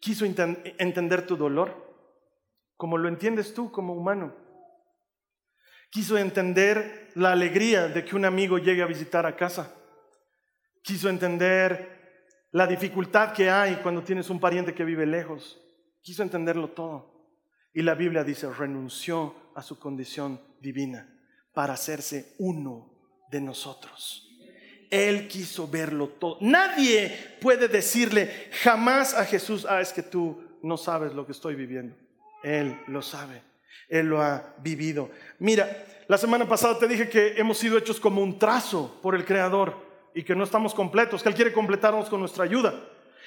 Quiso 0.00 0.24
entender 0.24 1.26
tu 1.26 1.36
dolor, 1.36 1.70
como 2.76 2.96
lo 2.96 3.08
entiendes 3.08 3.52
tú 3.52 3.70
como 3.70 3.92
humano. 3.92 4.34
Quiso 5.90 6.16
entender 6.16 7.10
la 7.14 7.32
alegría 7.32 7.88
de 7.88 8.04
que 8.04 8.16
un 8.16 8.24
amigo 8.24 8.58
llegue 8.58 8.82
a 8.82 8.86
visitar 8.86 9.26
a 9.26 9.36
casa. 9.36 9.74
Quiso 10.82 11.10
entender 11.10 12.24
la 12.52 12.66
dificultad 12.66 13.34
que 13.34 13.50
hay 13.50 13.76
cuando 13.76 14.02
tienes 14.02 14.30
un 14.30 14.40
pariente 14.40 14.74
que 14.74 14.84
vive 14.84 15.04
lejos. 15.04 15.60
Quiso 16.00 16.22
entenderlo 16.22 16.68
todo. 16.68 17.36
Y 17.74 17.82
la 17.82 17.94
Biblia 17.94 18.24
dice, 18.24 18.50
renunció 18.50 19.45
a 19.56 19.62
su 19.62 19.78
condición 19.78 20.40
divina 20.60 21.08
para 21.52 21.72
hacerse 21.72 22.34
uno 22.38 22.92
de 23.30 23.40
nosotros. 23.40 24.22
Él 24.90 25.26
quiso 25.26 25.66
verlo 25.66 26.08
todo. 26.08 26.36
Nadie 26.42 27.36
puede 27.40 27.66
decirle 27.66 28.50
jamás 28.62 29.14
a 29.14 29.24
Jesús, 29.24 29.66
ah, 29.68 29.80
es 29.80 29.92
que 29.92 30.02
tú 30.02 30.44
no 30.62 30.76
sabes 30.76 31.14
lo 31.14 31.26
que 31.26 31.32
estoy 31.32 31.54
viviendo. 31.54 31.96
Él 32.44 32.78
lo 32.86 33.02
sabe. 33.02 33.42
Él 33.88 34.06
lo 34.06 34.22
ha 34.22 34.54
vivido. 34.58 35.10
Mira, 35.38 35.84
la 36.06 36.18
semana 36.18 36.46
pasada 36.46 36.78
te 36.78 36.86
dije 36.86 37.08
que 37.08 37.34
hemos 37.36 37.58
sido 37.58 37.78
hechos 37.78 37.98
como 37.98 38.22
un 38.22 38.38
trazo 38.38 39.00
por 39.02 39.14
el 39.14 39.24
Creador 39.24 39.74
y 40.14 40.22
que 40.22 40.36
no 40.36 40.44
estamos 40.44 40.74
completos, 40.74 41.22
que 41.22 41.28
Él 41.30 41.34
quiere 41.34 41.52
completarnos 41.52 42.08
con 42.08 42.20
nuestra 42.20 42.44
ayuda. 42.44 42.74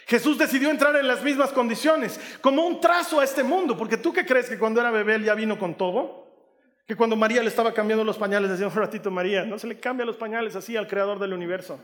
Jesús 0.08 0.38
decidió 0.38 0.72
entrar 0.72 0.96
en 0.96 1.08
las 1.08 1.24
mismas 1.24 1.52
condiciones, 1.52 2.20
como 2.42 2.66
un 2.66 2.82
trazo 2.82 3.20
a 3.20 3.24
este 3.24 3.44
mundo, 3.44 3.78
porque 3.78 3.98
tú 3.98 4.12
qué 4.12 4.26
crees 4.26 4.50
que 4.50 4.58
cuando 4.58 4.82
era 4.82 4.92
bebé 4.92 5.16
él 5.16 5.24
ya 5.24 5.36
vino 5.36 5.60
con 5.60 5.76
todo? 5.76 6.28
Que 6.88 6.96
cuando 6.96 7.16
María 7.16 7.44
le 7.44 7.50
estaba 7.50 7.74
cambiando 7.74 8.04
los 8.04 8.18
pañales, 8.18 8.50
decía 8.50 8.68
un 8.68 8.74
ratito 8.74 9.12
María, 9.12 9.44
no 9.44 9.60
se 9.60 9.68
le 9.68 9.80
cambia 9.80 10.06
los 10.06 10.16
pañales 10.16 10.56
así 10.56 10.76
al 10.76 10.88
creador 10.88 11.20
del 11.20 11.34
universo. 11.34 11.80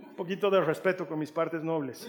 Un 0.00 0.16
poquito 0.16 0.50
de 0.50 0.60
respeto 0.60 1.06
con 1.06 1.18
mis 1.18 1.30
partes 1.30 1.62
nobles. 1.62 2.08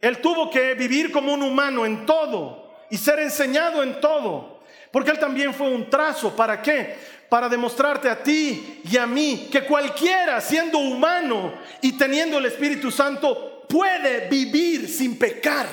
Él 0.00 0.18
tuvo 0.18 0.50
que 0.50 0.74
vivir 0.74 1.12
como 1.12 1.34
un 1.34 1.42
humano 1.42 1.84
en 1.84 2.06
todo 2.06 2.74
y 2.90 2.96
ser 2.96 3.20
enseñado 3.20 3.82
en 3.82 4.00
todo, 4.00 4.62
porque 4.90 5.10
él 5.10 5.18
también 5.18 5.54
fue 5.54 5.68
un 5.68 5.88
trazo. 5.88 6.34
¿Para 6.34 6.60
qué? 6.60 6.96
Para 7.28 7.48
demostrarte 7.48 8.08
a 8.08 8.22
ti 8.22 8.80
y 8.82 8.96
a 8.96 9.06
mí 9.06 9.48
que 9.52 9.64
cualquiera 9.64 10.40
siendo 10.40 10.78
humano 10.78 11.52
y 11.80 11.96
teniendo 11.96 12.38
el 12.38 12.46
Espíritu 12.46 12.90
Santo 12.90 13.49
puede 13.70 14.28
vivir 14.28 14.88
sin 14.88 15.16
pecar. 15.16 15.66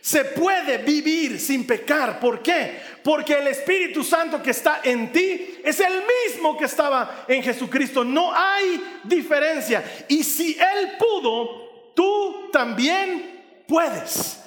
Se 0.00 0.24
puede 0.24 0.78
vivir 0.78 1.40
sin 1.40 1.66
pecar. 1.66 2.20
¿Por 2.20 2.42
qué? 2.42 2.78
Porque 3.02 3.34
el 3.34 3.48
Espíritu 3.48 4.04
Santo 4.04 4.42
que 4.42 4.50
está 4.50 4.80
en 4.84 5.10
ti 5.10 5.56
es 5.64 5.80
el 5.80 6.02
mismo 6.26 6.56
que 6.56 6.66
estaba 6.66 7.24
en 7.26 7.42
Jesucristo. 7.42 8.04
No 8.04 8.32
hay 8.34 8.82
diferencia. 9.02 9.82
Y 10.08 10.22
si 10.22 10.58
Él 10.58 10.92
pudo, 10.98 11.92
tú 11.94 12.50
también 12.52 13.64
puedes. 13.66 14.40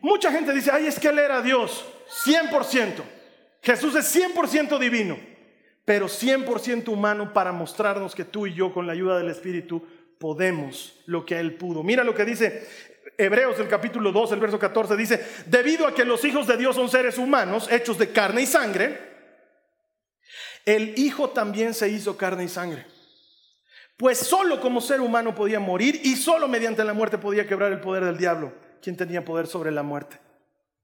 Mucha 0.00 0.30
gente 0.32 0.52
dice, 0.52 0.70
ay, 0.72 0.86
es 0.86 0.98
que 0.98 1.08
Él 1.08 1.18
era 1.18 1.40
Dios. 1.40 1.84
100%. 2.24 3.02
Jesús 3.62 3.94
es 3.94 4.16
100% 4.16 4.78
divino, 4.78 5.18
pero 5.84 6.06
100% 6.06 6.88
humano 6.88 7.32
para 7.32 7.52
mostrarnos 7.52 8.14
que 8.14 8.24
tú 8.24 8.46
y 8.46 8.54
yo, 8.54 8.72
con 8.72 8.86
la 8.86 8.92
ayuda 8.92 9.18
del 9.18 9.28
Espíritu, 9.28 9.86
podemos 10.20 11.00
lo 11.06 11.24
que 11.24 11.40
Él 11.40 11.54
pudo. 11.54 11.82
Mira 11.82 12.04
lo 12.04 12.14
que 12.14 12.26
dice 12.26 12.68
Hebreos 13.16 13.58
el 13.58 13.68
capítulo 13.68 14.12
2, 14.12 14.32
el 14.32 14.40
verso 14.40 14.58
14, 14.58 14.94
dice, 14.94 15.26
debido 15.46 15.86
a 15.86 15.94
que 15.94 16.04
los 16.04 16.24
hijos 16.24 16.46
de 16.46 16.58
Dios 16.58 16.76
son 16.76 16.90
seres 16.90 17.16
humanos, 17.16 17.68
hechos 17.72 17.98
de 17.98 18.12
carne 18.12 18.42
y 18.42 18.46
sangre, 18.46 19.10
el 20.66 20.98
Hijo 20.98 21.30
también 21.30 21.72
se 21.72 21.88
hizo 21.88 22.18
carne 22.18 22.44
y 22.44 22.48
sangre. 22.48 22.86
Pues 23.96 24.18
solo 24.18 24.60
como 24.60 24.82
ser 24.82 25.00
humano 25.00 25.34
podía 25.34 25.58
morir 25.58 26.00
y 26.04 26.16
solo 26.16 26.48
mediante 26.48 26.84
la 26.84 26.92
muerte 26.92 27.16
podía 27.16 27.46
quebrar 27.46 27.72
el 27.72 27.80
poder 27.80 28.04
del 28.04 28.18
diablo, 28.18 28.52
quien 28.82 28.96
tenía 28.96 29.24
poder 29.24 29.46
sobre 29.46 29.70
la 29.70 29.82
muerte. 29.82 30.20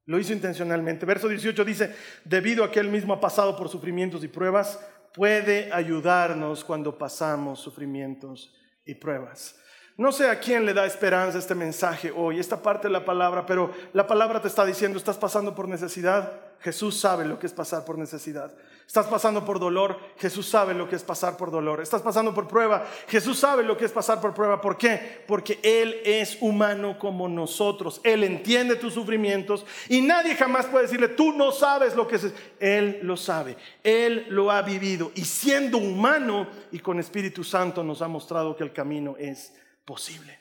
Lo 0.06 0.18
hizo 0.18 0.32
intencionalmente. 0.32 1.04
Verso 1.04 1.28
18 1.28 1.64
dice, 1.64 1.94
debido 2.24 2.64
a 2.64 2.70
que 2.70 2.80
él 2.80 2.88
mismo 2.88 3.12
ha 3.12 3.20
pasado 3.20 3.54
por 3.56 3.68
sufrimientos 3.68 4.24
y 4.24 4.28
pruebas, 4.28 4.80
puede 5.14 5.70
ayudarnos 5.72 6.64
cuando 6.64 6.96
pasamos 6.96 7.60
sufrimientos 7.60 8.54
y 8.86 8.94
pruebas. 8.94 9.56
No 9.98 10.12
sé 10.12 10.28
a 10.28 10.38
quién 10.38 10.66
le 10.66 10.74
da 10.74 10.84
esperanza 10.86 11.38
este 11.38 11.54
mensaje 11.54 12.12
hoy, 12.14 12.38
esta 12.38 12.62
parte 12.62 12.88
de 12.88 12.92
la 12.92 13.04
palabra, 13.04 13.46
pero 13.46 13.72
la 13.92 14.06
palabra 14.06 14.40
te 14.40 14.48
está 14.48 14.64
diciendo, 14.64 14.98
estás 14.98 15.16
pasando 15.16 15.54
por 15.54 15.68
necesidad, 15.68 16.32
Jesús 16.60 17.00
sabe 17.00 17.24
lo 17.24 17.38
que 17.38 17.46
es 17.46 17.52
pasar 17.52 17.84
por 17.84 17.96
necesidad. 17.96 18.52
Estás 18.86 19.06
pasando 19.08 19.44
por 19.44 19.58
dolor, 19.58 19.98
Jesús 20.16 20.48
sabe 20.48 20.72
lo 20.72 20.88
que 20.88 20.94
es 20.94 21.02
pasar 21.02 21.36
por 21.36 21.50
dolor. 21.50 21.80
Estás 21.80 22.02
pasando 22.02 22.32
por 22.32 22.46
prueba, 22.46 22.86
Jesús 23.08 23.38
sabe 23.38 23.64
lo 23.64 23.76
que 23.76 23.84
es 23.84 23.90
pasar 23.90 24.20
por 24.20 24.32
prueba. 24.32 24.60
¿Por 24.60 24.78
qué? 24.78 25.24
Porque 25.26 25.58
Él 25.62 26.00
es 26.04 26.38
humano 26.40 26.96
como 26.96 27.28
nosotros. 27.28 28.00
Él 28.04 28.22
entiende 28.22 28.76
tus 28.76 28.94
sufrimientos 28.94 29.66
y 29.88 30.00
nadie 30.02 30.36
jamás 30.36 30.66
puede 30.66 30.84
decirle, 30.84 31.08
tú 31.08 31.32
no 31.32 31.50
sabes 31.50 31.96
lo 31.96 32.06
que 32.06 32.16
es. 32.16 32.32
Él 32.60 33.00
lo 33.02 33.16
sabe, 33.16 33.56
Él 33.82 34.26
lo 34.28 34.52
ha 34.52 34.62
vivido 34.62 35.10
y 35.16 35.24
siendo 35.24 35.78
humano 35.78 36.46
y 36.70 36.78
con 36.78 37.00
Espíritu 37.00 37.42
Santo 37.42 37.82
nos 37.82 38.02
ha 38.02 38.08
mostrado 38.08 38.56
que 38.56 38.62
el 38.62 38.72
camino 38.72 39.16
es 39.18 39.52
posible. 39.84 40.38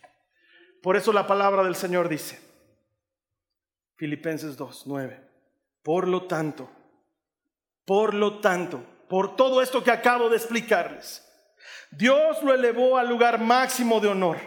Por 0.84 0.96
eso 0.96 1.12
la 1.12 1.26
palabra 1.26 1.64
del 1.64 1.76
Señor 1.76 2.08
dice, 2.08 2.40
Filipenses 3.96 4.56
2, 4.56 4.84
9, 4.86 5.20
por 5.82 6.08
lo 6.08 6.26
tanto, 6.28 6.70
por 7.86 8.14
lo 8.14 8.40
tanto, 8.40 8.84
por 9.08 9.36
todo 9.36 9.62
esto 9.62 9.84
que 9.84 9.92
acabo 9.92 10.30
de 10.30 10.38
explicarles, 10.38 11.24
Dios 11.92 12.42
lo 12.44 12.54
elevó 12.54 12.98
al 12.98 13.08
lugar 13.08 13.40
máximo 13.40 14.00
de 14.00 14.08
honor 14.08 14.38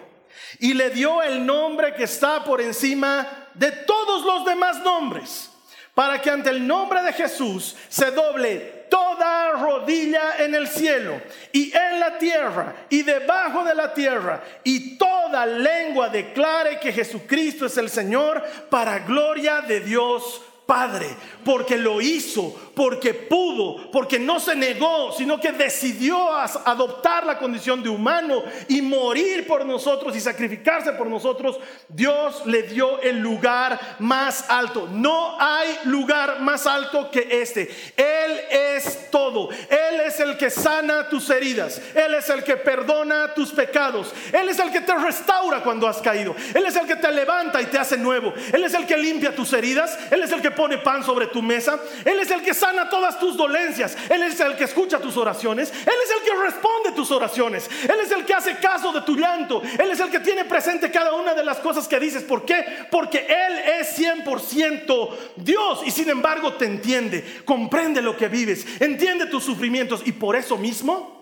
y 0.59 0.75
le 0.75 0.91
dio 0.91 1.23
el 1.23 1.47
nombre 1.47 1.95
que 1.95 2.05
está 2.05 2.45
por 2.45 2.61
encima 2.61 3.49
de 3.55 3.71
todos 3.73 4.25
los 4.25 4.45
demás 4.45 4.83
nombres, 4.83 5.51
para 5.95 6.21
que 6.21 6.31
ante 6.31 6.51
el 6.51 6.67
nombre 6.67 7.03
de 7.03 7.13
Jesús 7.13 7.77
se 7.89 8.11
doble 8.11 8.87
toda 8.91 9.53
rodilla 9.53 10.39
en 10.39 10.55
el 10.55 10.69
cielo 10.69 11.21
y 11.53 11.73
en 11.77 12.01
la 12.01 12.19
tierra 12.19 12.75
y 12.89 13.03
debajo 13.03 13.65
de 13.65 13.75
la 13.75 13.93
tierra 13.93 14.43
y 14.65 14.97
toda 14.97 15.45
lengua 15.47 16.09
declare 16.09 16.79
que 16.79 16.93
Jesucristo 16.93 17.67
es 17.67 17.77
el 17.77 17.91
Señor 17.91 18.43
para 18.71 19.01
gloria 19.01 19.61
de 19.61 19.81
Dios 19.81 20.41
Padre, 20.69 21.09
porque 21.47 21.79
lo 21.79 22.03
hizo, 22.03 22.55
porque 22.75 23.15
pudo, 23.15 23.91
porque 23.91 24.19
no 24.19 24.39
se 24.39 24.55
negó, 24.55 25.13
sino 25.17 25.41
que 25.41 25.51
decidió 25.51 26.31
adoptar 26.31 27.25
la 27.25 27.39
condición 27.39 27.83
de 27.83 27.89
humano 27.89 28.43
y 28.69 28.83
morir 28.83 29.47
por 29.47 29.65
nosotros 29.65 30.15
y 30.15 30.21
sacrificarse 30.21 30.93
por 30.93 31.07
nosotros, 31.07 31.59
Dios 31.89 32.45
le 32.45 32.65
dio 32.65 33.01
el 33.01 33.19
lugar 33.19 33.97
más 33.99 34.51
alto. 34.51 34.91
No 34.93 35.41
hay 35.41 35.75
lugar 35.85 36.41
más 36.41 36.67
alto 36.67 37.11
que 37.11 37.41
este. 37.41 37.71
Él 37.97 38.39
es 38.51 39.11
todo. 39.11 39.49
Él 39.51 40.03
es 40.05 40.21
el 40.21 40.37
que 40.37 40.51
sana 40.51 41.09
tus 41.09 41.31
heridas. 41.31 41.81
Él 41.95 42.13
es 42.13 42.29
el 42.29 42.45
que 42.45 42.59
perdona 42.59 43.33
tus 43.33 43.53
pecados. 43.53 44.13
Él 44.35 44.51
es 44.51 44.59
el 44.59 44.71
que 44.71 44.83
te 44.83 44.95
restaura 44.95 45.63
cuando 45.63 45.89
has 45.89 46.03
caído. 46.03 46.37
Él 46.55 46.67
es 46.67 46.77
el 46.77 46.87
que 46.87 46.97
te 46.97 47.11
levanta 47.11 47.63
y 47.63 47.67
te 47.67 47.79
hace 47.79 47.97
nuevo. 47.97 48.35
Él 48.53 48.65
es 48.65 48.75
el 48.75 48.85
que 48.85 48.99
limpia 48.99 49.35
tus 49.35 49.51
heridas. 49.55 49.99
Él 50.11 50.23
es 50.23 50.31
el 50.31 50.43
que 50.43 50.58
pone 50.59 50.79
pan 50.79 51.05
sobre 51.05 51.29
tu 51.29 51.41
mesa. 51.41 51.79
Él 52.05 52.19
es 52.19 52.29
el 52.33 52.43
que 52.43 52.53
sana 52.53 52.91
todas 52.91 53.21
tus 53.21 53.37
dolencias. 53.37 53.97
Él 54.11 54.25
es 54.25 54.41
el 54.41 54.57
que 54.57 54.65
escucha 54.65 54.99
tus 54.99 55.17
oraciones. 55.17 55.71
Él 55.71 55.95
es 56.05 56.11
el 56.11 56.25
que 56.25 56.43
responde 56.43 56.91
tus 56.97 57.13
oraciones. 57.13 57.71
Él 57.85 58.01
es 58.03 58.11
el 58.11 58.25
que 58.25 58.35
hace 58.35 58.57
caso 58.57 58.93
de 58.93 59.03
tu 59.03 59.15
llanto. 59.15 59.63
Él 59.79 59.89
es 59.93 60.01
el 60.01 60.11
que 60.11 60.19
tiene 60.19 60.45
presente 60.45 60.91
cada 60.91 61.15
una 61.15 61.33
de 61.33 61.45
las 61.45 61.59
cosas 61.59 61.87
que 61.87 62.01
dices. 62.01 62.25
¿Por 62.25 62.45
qué? 62.45 62.65
Porque 62.91 63.25
Él 63.29 63.59
es 63.81 63.97
100% 63.97 65.11
Dios 65.37 65.83
y 65.87 65.93
sin 65.93 66.11
embargo 66.11 66.55
te 66.55 66.65
entiende, 66.65 67.43
comprende 67.45 68.03
lo 68.03 68.17
que 68.17 68.27
vives, 68.27 68.67
entiende 68.81 69.27
tus 69.27 69.45
sufrimientos 69.45 70.03
y 70.05 70.13
por 70.13 70.35
eso 70.35 70.59
mismo 70.59 71.18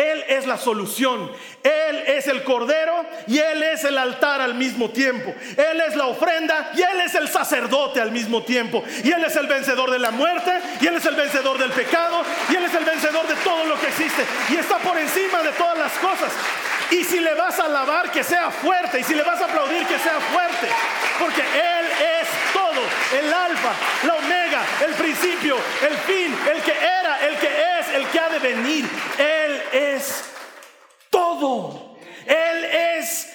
él 0.00 0.24
es 0.28 0.46
la 0.46 0.56
solución. 0.56 1.30
Él 1.62 1.96
es 2.06 2.26
el 2.26 2.42
cordero 2.44 3.04
y 3.26 3.38
Él 3.38 3.62
es 3.62 3.84
el 3.84 3.98
altar 3.98 4.40
al 4.40 4.54
mismo 4.54 4.90
tiempo. 4.90 5.34
Él 5.56 5.80
es 5.80 5.96
la 5.96 6.06
ofrenda 6.06 6.70
y 6.74 6.80
Él 6.80 7.00
es 7.04 7.14
el 7.14 7.28
sacerdote 7.28 8.00
al 8.00 8.12
mismo 8.12 8.42
tiempo. 8.42 8.82
Y 9.04 9.10
Él 9.10 9.22
es 9.24 9.36
el 9.36 9.46
vencedor 9.46 9.90
de 9.90 9.98
la 9.98 10.10
muerte 10.10 10.52
y 10.80 10.86
Él 10.86 10.94
es 10.94 11.04
el 11.04 11.16
vencedor 11.16 11.58
del 11.58 11.70
pecado 11.70 12.22
y 12.48 12.56
Él 12.56 12.64
es 12.64 12.74
el 12.74 12.84
vencedor 12.84 13.26
de 13.26 13.34
todo 13.36 13.64
lo 13.64 13.78
que 13.78 13.88
existe. 13.88 14.24
Y 14.50 14.56
está 14.56 14.78
por 14.78 14.96
encima 14.98 15.42
de 15.42 15.52
todas 15.52 15.78
las 15.78 15.92
cosas. 15.92 16.32
Y 16.90 17.04
si 17.04 17.20
le 17.20 17.34
vas 17.34 17.58
a 17.60 17.66
alabar, 17.66 18.10
que 18.10 18.24
sea 18.24 18.50
fuerte. 18.50 19.00
Y 19.00 19.04
si 19.04 19.14
le 19.14 19.22
vas 19.22 19.40
a 19.40 19.44
aplaudir, 19.44 19.86
que 19.86 19.98
sea 19.98 20.18
fuerte. 20.32 20.68
Porque 21.18 21.40
Él 21.40 21.86
es 22.20 22.28
todo. 22.52 22.80
El 23.16 23.32
alfa, 23.32 23.72
la 24.06 24.14
omega, 24.14 24.62
el 24.86 24.94
principio, 24.94 25.56
el 25.82 25.96
fin, 25.98 26.36
el 26.52 26.62
que 26.62 26.72
era, 26.72 27.26
el 27.28 27.36
que 27.36 27.46
es, 27.46 27.88
el 27.94 28.06
que 28.06 28.18
ha 28.18 28.28
de 28.28 28.38
venir. 28.38 28.88
Él 29.18 29.29
todo. 31.30 31.96
Él 32.26 32.64
es 32.64 33.32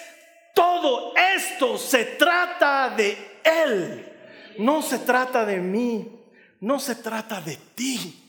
todo. 0.53 1.13
Esto 1.15 1.77
se 1.77 2.05
trata 2.05 2.89
de 2.89 3.39
Él. 3.43 4.11
No 4.57 4.81
se 4.81 4.99
trata 4.99 5.45
de 5.45 5.59
mí. 5.59 6.11
No 6.59 6.79
se 6.79 6.95
trata 6.95 7.41
de 7.41 7.57
ti. 7.75 8.21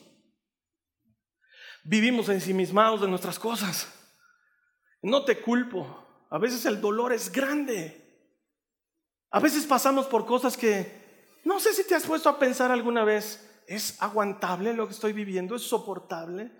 Vivimos 1.85 2.29
ensimismados 2.29 3.01
de 3.01 3.09
nuestras 3.09 3.39
cosas. 3.39 3.89
No 5.03 5.25
te 5.25 5.41
culpo. 5.41 6.27
A 6.31 6.39
veces 6.39 6.65
el 6.67 6.81
dolor 6.81 7.13
es 7.13 7.31
grande. 7.31 8.03
A 9.31 9.41
veces 9.41 9.65
pasamos 9.67 10.07
por 10.07 10.27
cosas 10.27 10.57
que 10.57 11.41
no 11.45 11.61
sé 11.61 11.73
si 11.75 11.87
te 11.87 11.95
has 11.95 12.05
puesto 12.05 12.29
a 12.29 12.39
pensar 12.39 12.73
alguna 12.73 13.05
vez, 13.05 13.63
¿es 13.69 14.03
aguantable 14.03 14.73
lo 14.73 14.87
que 14.87 14.95
estoy 14.95 15.13
viviendo? 15.13 15.55
¿Es 15.55 15.63
soportable? 15.63 16.51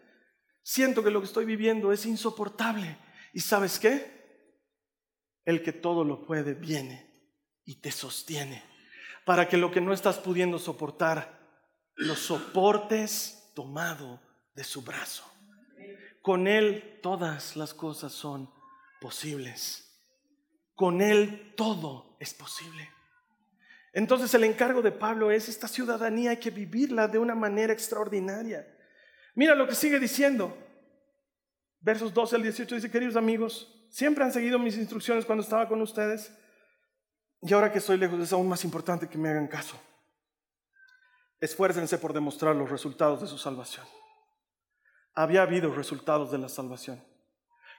Siento 0.69 1.05
que 1.05 1.13
lo 1.13 1.21
que 1.21 1.27
estoy 1.27 1.45
viviendo 1.45 1.93
es 1.93 2.07
insoportable. 2.07 2.99
¿Y 3.33 3.39
sabes 3.39 3.79
qué? 3.79 4.51
El 5.45 5.63
que 5.63 5.73
todo 5.73 6.03
lo 6.03 6.27
puede 6.27 6.55
viene 6.55 7.09
y 7.65 7.77
te 7.77 7.93
sostiene 7.93 8.65
para 9.25 9.49
que 9.49 9.59
lo 9.59 9.71
que 9.71 9.81
no 9.81 9.93
estás 9.93 10.19
pudiendo 10.19 10.59
soportar 10.59 11.39
lo 11.95 12.17
soportes 12.17 13.53
tomado 13.55 14.21
de 14.57 14.65
su 14.65 14.83
brazo. 14.83 15.23
Con 16.21 16.49
Él 16.49 16.99
todas 17.01 17.55
las 17.55 17.73
cosas 17.73 18.11
son 18.11 18.53
posibles. 19.01 19.97
Con 20.75 21.01
Él 21.01 21.55
todo 21.57 22.17
es 22.19 22.35
posible. 22.35 22.91
Entonces 23.93 24.35
el 24.35 24.43
encargo 24.43 24.83
de 24.83 24.91
Pablo 24.91 25.31
es, 25.31 25.49
esta 25.49 25.69
ciudadanía 25.69 26.31
hay 26.31 26.39
que 26.39 26.51
vivirla 26.51 27.07
de 27.07 27.21
una 27.21 27.37
manera 27.37 27.73
extraordinaria. 27.73 28.76
Mira 29.37 29.55
lo 29.55 29.69
que 29.69 29.77
sigue 29.77 30.01
diciendo. 30.01 30.57
Versos 31.79 32.13
12 32.13 32.35
al 32.35 32.43
18 32.43 32.75
dice, 32.75 32.91
queridos 32.91 33.15
amigos, 33.15 33.87
siempre 33.89 34.25
han 34.25 34.33
seguido 34.33 34.59
mis 34.59 34.77
instrucciones 34.77 35.25
cuando 35.25 35.45
estaba 35.45 35.69
con 35.69 35.81
ustedes 35.81 36.37
y 37.41 37.53
ahora 37.53 37.71
que 37.71 37.79
estoy 37.79 37.97
lejos 37.97 38.19
es 38.21 38.33
aún 38.33 38.49
más 38.49 38.65
importante 38.65 39.09
que 39.09 39.19
me 39.19 39.29
hagan 39.29 39.47
caso. 39.47 39.81
Esfuércense 41.39 41.99
por 41.99 42.13
demostrar 42.13 42.57
los 42.57 42.69
resultados 42.69 43.21
de 43.21 43.29
su 43.29 43.39
salvación 43.39 43.87
había 45.17 45.43
habido 45.43 45.75
resultados 45.75 46.31
de 46.31 46.39
la 46.39 46.49
salvación. 46.49 47.03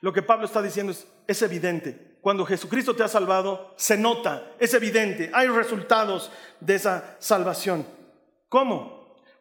Lo 0.01 0.11
que 0.11 0.23
Pablo 0.23 0.45
está 0.45 0.61
diciendo 0.61 0.91
es, 0.91 1.07
es 1.27 1.41
evidente. 1.41 2.17
Cuando 2.21 2.45
Jesucristo 2.45 2.95
te 2.95 3.03
ha 3.03 3.07
salvado, 3.07 3.73
se 3.77 3.95
nota, 3.95 4.51
es 4.59 4.73
evidente, 4.73 5.31
hay 5.33 5.47
resultados 5.47 6.31
de 6.59 6.75
esa 6.75 7.15
salvación. 7.19 7.87
¿Cómo? 8.49 8.96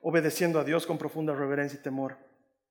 Obedeciendo 0.08 0.60
a 0.60 0.64
Dios 0.64 0.86
con 0.86 0.98
profunda 0.98 1.34
reverencia 1.34 1.80
y 1.80 1.82
temor. 1.82 2.16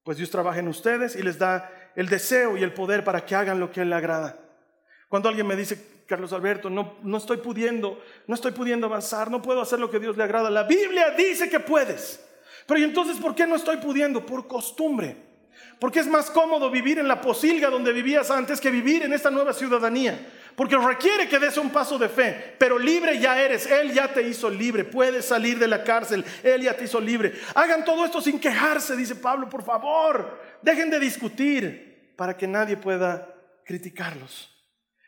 Pues 0.06 0.16
Dios 0.16 0.30
trabaja 0.30 0.60
en 0.60 0.70
ustedes 0.70 1.18
y 1.18 1.22
les 1.22 1.38
da 1.38 1.70
el 1.94 2.08
deseo 2.08 2.56
y 2.56 2.64
el 2.64 2.72
poder 2.72 3.04
para 3.04 3.26
que 3.26 3.36
hagan 3.36 3.60
lo 3.60 3.74
que 3.74 3.82
Él 3.82 3.90
le 3.90 3.96
agrada. 3.98 4.40
Cuando 5.10 5.28
alguien 5.28 5.46
me 5.46 5.58
dice, 5.58 6.06
Carlos 6.08 6.32
Alberto, 6.32 6.70
no, 6.70 6.96
no 7.04 7.18
estoy 7.18 7.36
pudiendo, 7.36 8.02
no 8.28 8.36
estoy 8.36 8.54
pudiendo 8.54 8.88
avanzar, 8.88 9.30
no 9.30 9.42
puedo 9.42 9.60
hacer 9.60 9.82
lo 9.82 9.92
que 9.92 10.00
Dios 10.00 10.16
le 10.16 10.24
agrada. 10.24 10.50
La 10.50 10.64
Biblia 10.64 11.10
dice 11.10 11.50
que 11.50 11.60
puedes. 11.60 12.26
Pero 12.68 12.80
¿y 12.80 12.86
entonces 12.86 13.18
por 13.18 13.36
qué 13.36 13.46
no 13.46 13.58
estoy 13.58 13.78
pudiendo? 13.78 14.26
Por 14.26 14.48
costumbre. 14.48 15.18
Porque 15.78 16.00
es 16.00 16.08
más 16.08 16.32
cómodo 16.32 16.72
vivir 16.72 17.00
en 17.00 17.10
la 17.10 17.20
posilga 17.20 17.70
donde 17.70 17.92
vivías 17.92 18.32
antes 18.32 18.62
que 18.62 18.72
vivir 18.72 19.04
en 19.04 19.12
esta 19.12 19.30
nueva 19.30 19.52
ciudadanía. 19.52 20.26
Porque 20.56 20.78
requiere 20.78 21.28
que 21.28 21.40
des 21.40 21.58
un 21.58 21.70
paso 21.70 21.98
de 21.98 22.08
fe, 22.08 22.56
pero 22.58 22.80
libre 22.80 23.20
ya 23.20 23.42
eres. 23.42 23.66
Él 23.66 23.92
ya 23.92 24.14
te 24.14 24.22
hizo 24.22 24.50
libre. 24.50 24.84
Puedes 24.86 25.26
salir 25.26 25.60
de 25.60 25.68
la 25.68 25.84
cárcel. 25.84 26.24
Él 26.44 26.62
ya 26.62 26.76
te 26.76 26.86
hizo 26.86 27.02
libre. 27.02 27.34
Hagan 27.54 27.84
todo 27.84 28.06
esto 28.06 28.22
sin 28.22 28.40
quejarse, 28.40 28.96
dice 28.96 29.16
Pablo, 29.16 29.50
por 29.50 29.64
favor. 29.64 30.40
Dejen 30.62 30.90
de 30.90 31.00
discutir 31.00 32.14
para 32.16 32.38
que 32.38 32.48
nadie 32.48 32.78
pueda 32.78 33.34
criticarlos. 33.66 34.52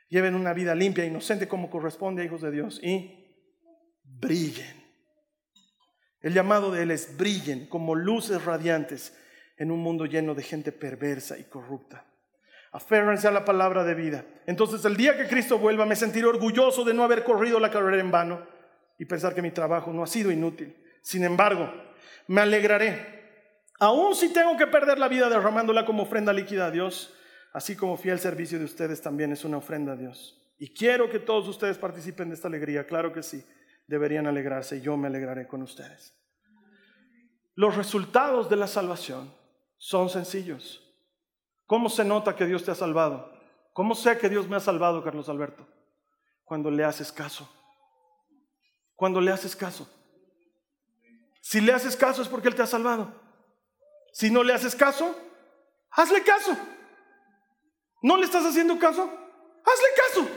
Lleven 0.10 0.36
una 0.36 0.53
vida 0.53 0.75
limpia, 0.75 1.05
inocente 1.05 1.48
como 1.48 1.69
corresponde 1.69 2.21
a 2.21 2.25
hijos 2.25 2.41
de 2.41 2.52
Dios 2.52 2.79
y 2.81 3.35
brillen 4.04 4.87
el 6.21 6.33
llamado 6.33 6.71
de 6.71 6.83
Él 6.83 6.91
es 6.91 7.15
brillen 7.15 7.67
como 7.67 7.95
luces 7.95 8.43
radiantes 8.43 9.15
en 9.58 9.71
un 9.71 9.79
mundo 9.79 10.06
lleno 10.06 10.35
de 10.35 10.43
gente 10.43 10.71
perversa 10.71 11.37
y 11.37 11.43
corrupta. 11.43 12.06
Aférrense 12.78 13.28
a 13.28 13.32
la 13.32 13.44
palabra 13.44 13.84
de 13.84 13.96
vida. 13.96 14.23
Entonces 14.46 14.86
el 14.86 14.96
día 14.96 15.17
que 15.17 15.28
Cristo 15.28 15.58
vuelva 15.58 15.86
me 15.88 15.96
sentiré 15.96 16.28
orgulloso 16.28 16.84
de 16.84 16.94
no 16.94 17.04
haber 17.04 17.23
corrido 17.23 17.60
la 17.60 17.71
carrera 17.71 18.00
en 18.00 18.12
vano 18.12 18.46
y 19.00 19.06
pensar 19.06 19.34
que 19.34 19.42
mi 19.42 19.50
trabajo 19.50 19.92
no 19.92 20.04
ha 20.04 20.08
sido 20.08 20.32
inútil. 20.32 20.75
Sin 21.02 21.23
embargo, 21.23 21.73
me 22.28 22.42
alegraré 22.42 23.17
Aún 23.80 24.15
si 24.15 24.34
tengo 24.34 24.58
que 24.58 24.67
perder 24.67 24.98
la 24.98 25.08
vida 25.08 25.30
derramándola 25.30 25.86
como 25.86 26.04
ofrenda 26.04 26.34
líquida 26.34 26.67
a 26.67 26.71
Dios, 26.71 27.13
así 27.54 27.75
como 27.75 27.98
fiel 27.98 28.19
servicio 28.19 28.58
de 28.58 28.65
ustedes 28.65 29.02
también 29.02 29.32
es 29.32 29.46
una 29.46 29.58
ofrenda 29.58 29.94
a 29.94 29.96
Dios. 29.96 30.40
Y 30.58 30.73
quiero 30.73 31.10
que 31.10 31.19
todos 31.19 31.48
ustedes 31.48 31.78
participen 31.78 32.30
de 32.30 32.36
esta 32.36 32.48
alegría, 32.48 32.88
claro 32.88 33.13
que 33.13 33.21
sí, 33.21 33.44
deberían 33.86 34.25
alegrarse 34.25 34.78
y 34.78 34.82
yo 34.82 34.98
me 34.98 35.08
alegraré 35.08 35.48
con 35.48 35.62
ustedes. 35.62 36.15
Los 37.54 37.75
resultados 37.75 38.50
de 38.50 38.56
la 38.56 38.67
salvación 38.67 39.34
son 39.78 40.10
sencillos. 40.10 40.87
¿Cómo 41.67 41.89
se 41.89 42.05
nota 42.05 42.35
que 42.35 42.45
Dios 42.45 42.63
te 42.63 42.71
ha 42.71 42.75
salvado? 42.75 43.31
¿Cómo 43.73 43.93
sé 43.93 44.17
que 44.17 44.29
Dios 44.29 44.47
me 44.47 44.55
ha 44.55 44.61
salvado, 44.61 45.03
Carlos 45.03 45.29
Alberto? 45.29 45.67
Cuando 46.45 46.71
le 46.71 46.85
haces 46.85 47.11
caso. 47.11 47.47
Cuando 48.95 49.19
le 49.19 49.31
haces 49.31 49.55
caso. 49.55 49.87
Si 51.41 51.61
le 51.61 51.73
haces 51.73 51.95
caso 51.95 52.21
es 52.21 52.29
porque 52.29 52.47
Él 52.47 52.55
te 52.55 52.63
ha 52.63 52.67
salvado. 52.67 53.13
Si 54.13 54.31
no 54.31 54.43
le 54.43 54.53
haces 54.53 54.75
caso, 54.75 55.15
hazle 55.91 56.23
caso. 56.23 56.57
¿No 58.01 58.15
le 58.17 58.23
estás 58.23 58.45
haciendo 58.45 58.79
caso? 58.79 59.03
Hazle 59.03 59.87
caso. 59.95 60.29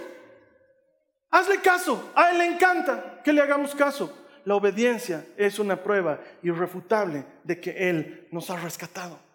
Hazle 1.30 1.60
caso. 1.60 2.10
A 2.16 2.32
Él 2.32 2.38
le 2.38 2.46
encanta 2.46 3.22
que 3.22 3.32
le 3.32 3.40
hagamos 3.40 3.74
caso. 3.74 4.12
La 4.44 4.56
obediencia 4.56 5.24
es 5.36 5.58
una 5.60 5.82
prueba 5.82 6.20
irrefutable 6.42 7.24
de 7.44 7.60
que 7.60 7.88
Él 7.88 8.28
nos 8.32 8.50
ha 8.50 8.56
rescatado. 8.56 9.29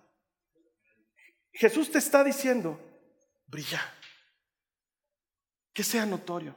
Jesús 1.56 1.90
te 1.90 2.00
está 2.00 2.24
diciendo, 2.24 2.80
brilla, 3.48 3.82
que 5.74 5.84
sea 5.84 6.06
notorio. 6.06 6.54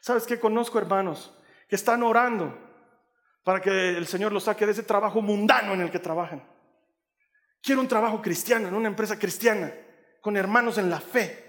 ¿Sabes 0.00 0.24
qué? 0.26 0.40
Conozco 0.40 0.78
hermanos 0.78 1.32
que 1.68 1.76
están 1.76 2.02
orando 2.02 2.58
para 3.44 3.60
que 3.60 3.90
el 3.90 4.06
Señor 4.06 4.32
los 4.32 4.44
saque 4.44 4.64
de 4.64 4.72
ese 4.72 4.82
trabajo 4.82 5.20
mundano 5.20 5.74
en 5.74 5.82
el 5.82 5.90
que 5.90 5.98
trabajan. 5.98 6.42
Quiero 7.62 7.82
un 7.82 7.88
trabajo 7.88 8.22
cristiano, 8.22 8.68
en 8.68 8.74
una 8.74 8.88
empresa 8.88 9.18
cristiana, 9.18 9.72
con 10.22 10.36
hermanos 10.36 10.78
en 10.78 10.88
la 10.88 11.00
fe. 11.00 11.46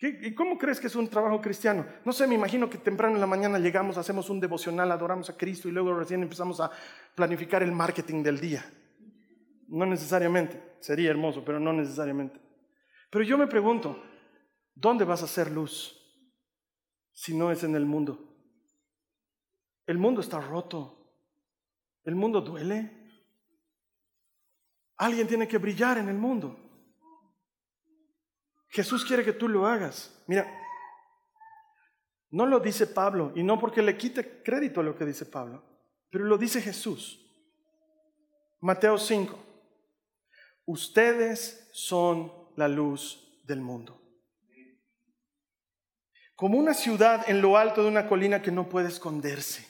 ¿Y 0.00 0.32
cómo 0.36 0.56
crees 0.56 0.78
que 0.78 0.86
es 0.86 0.94
un 0.94 1.08
trabajo 1.08 1.40
cristiano? 1.40 1.84
No 2.04 2.12
sé, 2.12 2.28
me 2.28 2.36
imagino 2.36 2.70
que 2.70 2.78
temprano 2.78 3.16
en 3.16 3.20
la 3.20 3.26
mañana 3.26 3.58
llegamos, 3.58 3.98
hacemos 3.98 4.30
un 4.30 4.38
devocional, 4.38 4.92
adoramos 4.92 5.28
a 5.28 5.36
Cristo 5.36 5.68
y 5.68 5.72
luego 5.72 5.92
recién 5.92 6.22
empezamos 6.22 6.60
a 6.60 6.70
planificar 7.16 7.64
el 7.64 7.72
marketing 7.72 8.22
del 8.22 8.38
día. 8.38 8.64
No 9.68 9.86
necesariamente, 9.86 10.76
sería 10.80 11.10
hermoso, 11.10 11.44
pero 11.44 11.60
no 11.60 11.72
necesariamente. 11.72 12.40
Pero 13.10 13.24
yo 13.24 13.38
me 13.38 13.46
pregunto, 13.46 14.02
¿dónde 14.74 15.04
vas 15.04 15.22
a 15.22 15.26
hacer 15.26 15.50
luz 15.50 15.94
si 17.12 17.36
no 17.36 17.50
es 17.50 17.62
en 17.64 17.74
el 17.74 17.84
mundo? 17.84 18.18
El 19.86 19.98
mundo 19.98 20.20
está 20.20 20.40
roto. 20.40 20.94
El 22.04 22.14
mundo 22.14 22.40
duele. 22.40 22.90
Alguien 24.96 25.26
tiene 25.26 25.46
que 25.46 25.58
brillar 25.58 25.98
en 25.98 26.08
el 26.08 26.16
mundo. 26.16 26.58
Jesús 28.68 29.04
quiere 29.04 29.24
que 29.24 29.32
tú 29.32 29.48
lo 29.48 29.66
hagas. 29.66 30.22
Mira, 30.26 30.46
no 32.30 32.46
lo 32.46 32.60
dice 32.60 32.86
Pablo, 32.86 33.32
y 33.34 33.42
no 33.42 33.58
porque 33.58 33.80
le 33.80 33.96
quite 33.96 34.42
crédito 34.42 34.80
a 34.80 34.84
lo 34.84 34.94
que 34.94 35.06
dice 35.06 35.24
Pablo, 35.24 35.62
pero 36.10 36.24
lo 36.24 36.36
dice 36.36 36.60
Jesús. 36.60 37.24
Mateo 38.60 38.98
5. 38.98 39.47
Ustedes 40.68 41.66
son 41.72 42.30
la 42.54 42.68
luz 42.68 43.40
del 43.46 43.58
mundo. 43.58 43.98
Como 46.36 46.58
una 46.58 46.74
ciudad 46.74 47.24
en 47.26 47.40
lo 47.40 47.56
alto 47.56 47.82
de 47.82 47.88
una 47.88 48.06
colina 48.06 48.42
que 48.42 48.50
no 48.50 48.68
puede 48.68 48.88
esconderse. 48.88 49.66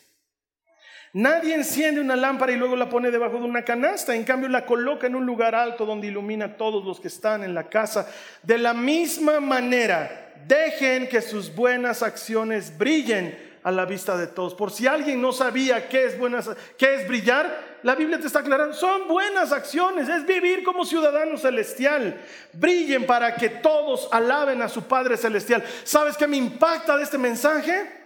Nadie 1.12 1.54
enciende 1.54 2.00
una 2.00 2.16
lámpara 2.16 2.50
y 2.50 2.56
luego 2.56 2.74
la 2.74 2.90
pone 2.90 3.12
debajo 3.12 3.38
de 3.38 3.44
una 3.44 3.64
canasta, 3.64 4.16
en 4.16 4.24
cambio 4.24 4.48
la 4.48 4.66
coloca 4.66 5.06
en 5.06 5.14
un 5.14 5.24
lugar 5.24 5.54
alto 5.54 5.86
donde 5.86 6.08
ilumina 6.08 6.46
a 6.46 6.56
todos 6.56 6.84
los 6.84 6.98
que 6.98 7.06
están 7.06 7.44
en 7.44 7.54
la 7.54 7.68
casa. 7.68 8.10
De 8.42 8.58
la 8.58 8.74
misma 8.74 9.38
manera, 9.38 10.34
dejen 10.48 11.08
que 11.08 11.22
sus 11.22 11.54
buenas 11.54 12.02
acciones 12.02 12.76
brillen 12.76 13.47
a 13.68 13.70
la 13.70 13.84
vista 13.84 14.16
de 14.16 14.28
todos. 14.28 14.54
Por 14.54 14.70
si 14.70 14.86
alguien 14.86 15.20
no 15.20 15.30
sabía 15.30 15.90
qué 15.90 16.06
es, 16.06 16.18
buenas, 16.18 16.48
qué 16.78 16.94
es 16.94 17.06
brillar, 17.06 17.78
la 17.82 17.94
Biblia 17.94 18.18
te 18.18 18.26
está 18.26 18.38
aclarando, 18.38 18.72
son 18.72 19.06
buenas 19.06 19.52
acciones, 19.52 20.08
es 20.08 20.24
vivir 20.24 20.64
como 20.64 20.86
ciudadano 20.86 21.36
celestial. 21.36 22.18
Brillen 22.54 23.04
para 23.04 23.34
que 23.36 23.50
todos 23.50 24.08
alaben 24.10 24.62
a 24.62 24.70
su 24.70 24.84
Padre 24.84 25.18
celestial. 25.18 25.62
¿Sabes 25.84 26.16
qué 26.16 26.26
me 26.26 26.38
impacta 26.38 26.96
de 26.96 27.02
este 27.02 27.18
mensaje? 27.18 27.98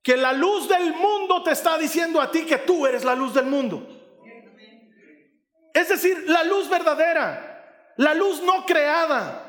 que 0.00 0.16
la 0.16 0.32
luz 0.32 0.66
del 0.68 0.94
mundo 0.94 1.42
te 1.42 1.50
está 1.50 1.76
diciendo 1.76 2.18
a 2.18 2.30
ti 2.30 2.46
que 2.46 2.58
tú 2.58 2.86
eres 2.86 3.04
la 3.04 3.14
luz 3.14 3.34
del 3.34 3.44
mundo. 3.44 3.86
Es 5.74 5.90
decir, 5.90 6.24
la 6.28 6.44
luz 6.44 6.70
verdadera, 6.70 7.92
la 7.96 8.14
luz 8.14 8.40
no 8.40 8.64
creada, 8.64 9.47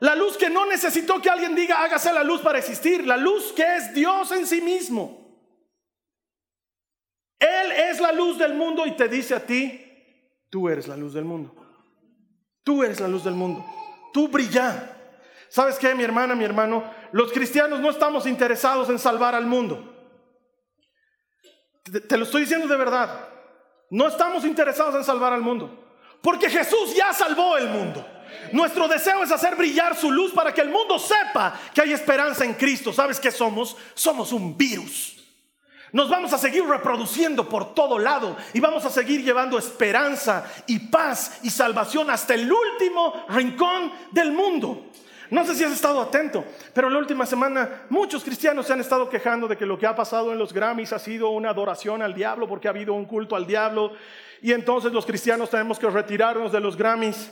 la 0.00 0.14
luz 0.14 0.36
que 0.36 0.50
no 0.50 0.66
necesitó 0.66 1.20
que 1.20 1.30
alguien 1.30 1.54
diga 1.54 1.82
hágase 1.82 2.12
la 2.12 2.24
luz 2.24 2.40
para 2.40 2.58
existir, 2.58 3.06
la 3.06 3.16
luz 3.16 3.52
que 3.52 3.76
es 3.76 3.94
Dios 3.94 4.30
en 4.32 4.46
sí 4.46 4.60
mismo. 4.60 5.26
Él 7.38 7.72
es 7.72 8.00
la 8.00 8.12
luz 8.12 8.38
del 8.38 8.54
mundo 8.54 8.86
y 8.86 8.96
te 8.96 9.08
dice 9.08 9.34
a 9.34 9.44
ti, 9.44 9.82
tú 10.50 10.68
eres 10.68 10.88
la 10.88 10.96
luz 10.96 11.14
del 11.14 11.24
mundo. 11.24 11.54
Tú 12.62 12.82
eres 12.82 12.98
la 12.98 13.08
luz 13.08 13.22
del 13.22 13.34
mundo. 13.34 13.64
Tú 14.12 14.28
brilla. 14.28 14.90
¿Sabes 15.48 15.78
qué, 15.78 15.94
mi 15.94 16.02
hermana, 16.02 16.34
mi 16.34 16.44
hermano? 16.44 16.82
Los 17.12 17.32
cristianos 17.32 17.80
no 17.80 17.90
estamos 17.90 18.26
interesados 18.26 18.90
en 18.90 18.98
salvar 18.98 19.34
al 19.34 19.46
mundo. 19.46 19.92
Te, 22.08 22.16
lo 22.16 22.24
estoy 22.24 22.40
diciendo 22.40 22.66
de 22.66 22.76
verdad. 22.76 23.28
No 23.90 24.08
estamos 24.08 24.44
interesados 24.44 24.96
en 24.96 25.04
salvar 25.04 25.32
al 25.32 25.42
mundo. 25.42 25.84
Porque 26.20 26.50
Jesús 26.50 26.94
ya 26.96 27.12
salvó 27.12 27.56
el 27.56 27.68
mundo. 27.68 28.04
Nuestro 28.52 28.88
deseo 28.88 29.22
es 29.22 29.32
hacer 29.32 29.56
brillar 29.56 29.96
su 29.96 30.10
luz 30.10 30.32
para 30.32 30.52
que 30.52 30.60
el 30.60 30.70
mundo 30.70 30.98
sepa 30.98 31.58
que 31.74 31.82
hay 31.82 31.92
esperanza 31.92 32.44
en 32.44 32.54
Cristo. 32.54 32.92
¿Sabes 32.92 33.20
qué 33.20 33.30
somos? 33.30 33.76
Somos 33.94 34.32
un 34.32 34.56
virus. 34.56 35.16
Nos 35.92 36.10
vamos 36.10 36.32
a 36.32 36.38
seguir 36.38 36.64
reproduciendo 36.64 37.48
por 37.48 37.74
todo 37.74 37.98
lado 37.98 38.36
y 38.52 38.60
vamos 38.60 38.84
a 38.84 38.90
seguir 38.90 39.24
llevando 39.24 39.56
esperanza 39.56 40.44
y 40.66 40.78
paz 40.78 41.40
y 41.42 41.50
salvación 41.50 42.10
hasta 42.10 42.34
el 42.34 42.50
último 42.52 43.24
rincón 43.28 43.92
del 44.10 44.32
mundo. 44.32 44.90
No 45.30 45.44
sé 45.44 45.54
si 45.54 45.64
has 45.64 45.72
estado 45.72 46.00
atento, 46.00 46.44
pero 46.72 46.88
la 46.88 46.98
última 46.98 47.26
semana 47.26 47.86
muchos 47.88 48.22
cristianos 48.22 48.66
se 48.66 48.72
han 48.72 48.80
estado 48.80 49.08
quejando 49.08 49.48
de 49.48 49.56
que 49.56 49.66
lo 49.66 49.78
que 49.78 49.86
ha 49.86 49.96
pasado 49.96 50.32
en 50.32 50.38
los 50.38 50.52
Grammys 50.52 50.92
ha 50.92 50.98
sido 50.98 51.30
una 51.30 51.50
adoración 51.50 52.02
al 52.02 52.14
diablo 52.14 52.46
porque 52.46 52.68
ha 52.68 52.70
habido 52.70 52.94
un 52.94 53.06
culto 53.06 53.34
al 53.34 53.46
diablo 53.46 53.92
y 54.42 54.52
entonces 54.52 54.92
los 54.92 55.06
cristianos 55.06 55.50
tenemos 55.50 55.78
que 55.78 55.88
retirarnos 55.88 56.52
de 56.52 56.60
los 56.60 56.76
Grammys. 56.76 57.30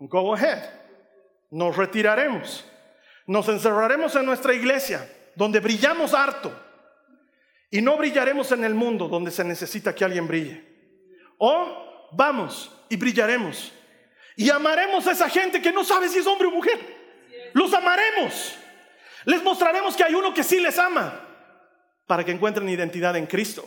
Go 0.00 0.34
ahead. 0.34 0.62
Nos 1.50 1.76
retiraremos. 1.76 2.64
Nos 3.26 3.48
encerraremos 3.48 4.14
en 4.16 4.26
nuestra 4.26 4.54
iglesia 4.54 5.08
donde 5.34 5.60
brillamos 5.60 6.14
harto 6.14 6.52
y 7.70 7.80
no 7.82 7.96
brillaremos 7.96 8.52
en 8.52 8.64
el 8.64 8.74
mundo 8.74 9.08
donde 9.08 9.30
se 9.30 9.44
necesita 9.44 9.94
que 9.94 10.04
alguien 10.04 10.26
brille. 10.26 10.64
O 11.38 12.08
vamos 12.12 12.72
y 12.88 12.96
brillaremos 12.96 13.72
y 14.36 14.50
amaremos 14.50 15.06
a 15.06 15.12
esa 15.12 15.28
gente 15.28 15.60
que 15.60 15.72
no 15.72 15.82
sabe 15.82 16.08
si 16.08 16.18
es 16.18 16.26
hombre 16.26 16.46
o 16.46 16.50
mujer. 16.50 16.78
Los 17.54 17.72
amaremos. 17.72 18.56
Les 19.24 19.42
mostraremos 19.42 19.96
que 19.96 20.04
hay 20.04 20.14
uno 20.14 20.32
que 20.32 20.44
sí 20.44 20.60
les 20.60 20.78
ama 20.78 21.20
para 22.06 22.22
que 22.22 22.30
encuentren 22.30 22.68
identidad 22.68 23.16
en 23.16 23.26
Cristo. 23.26 23.66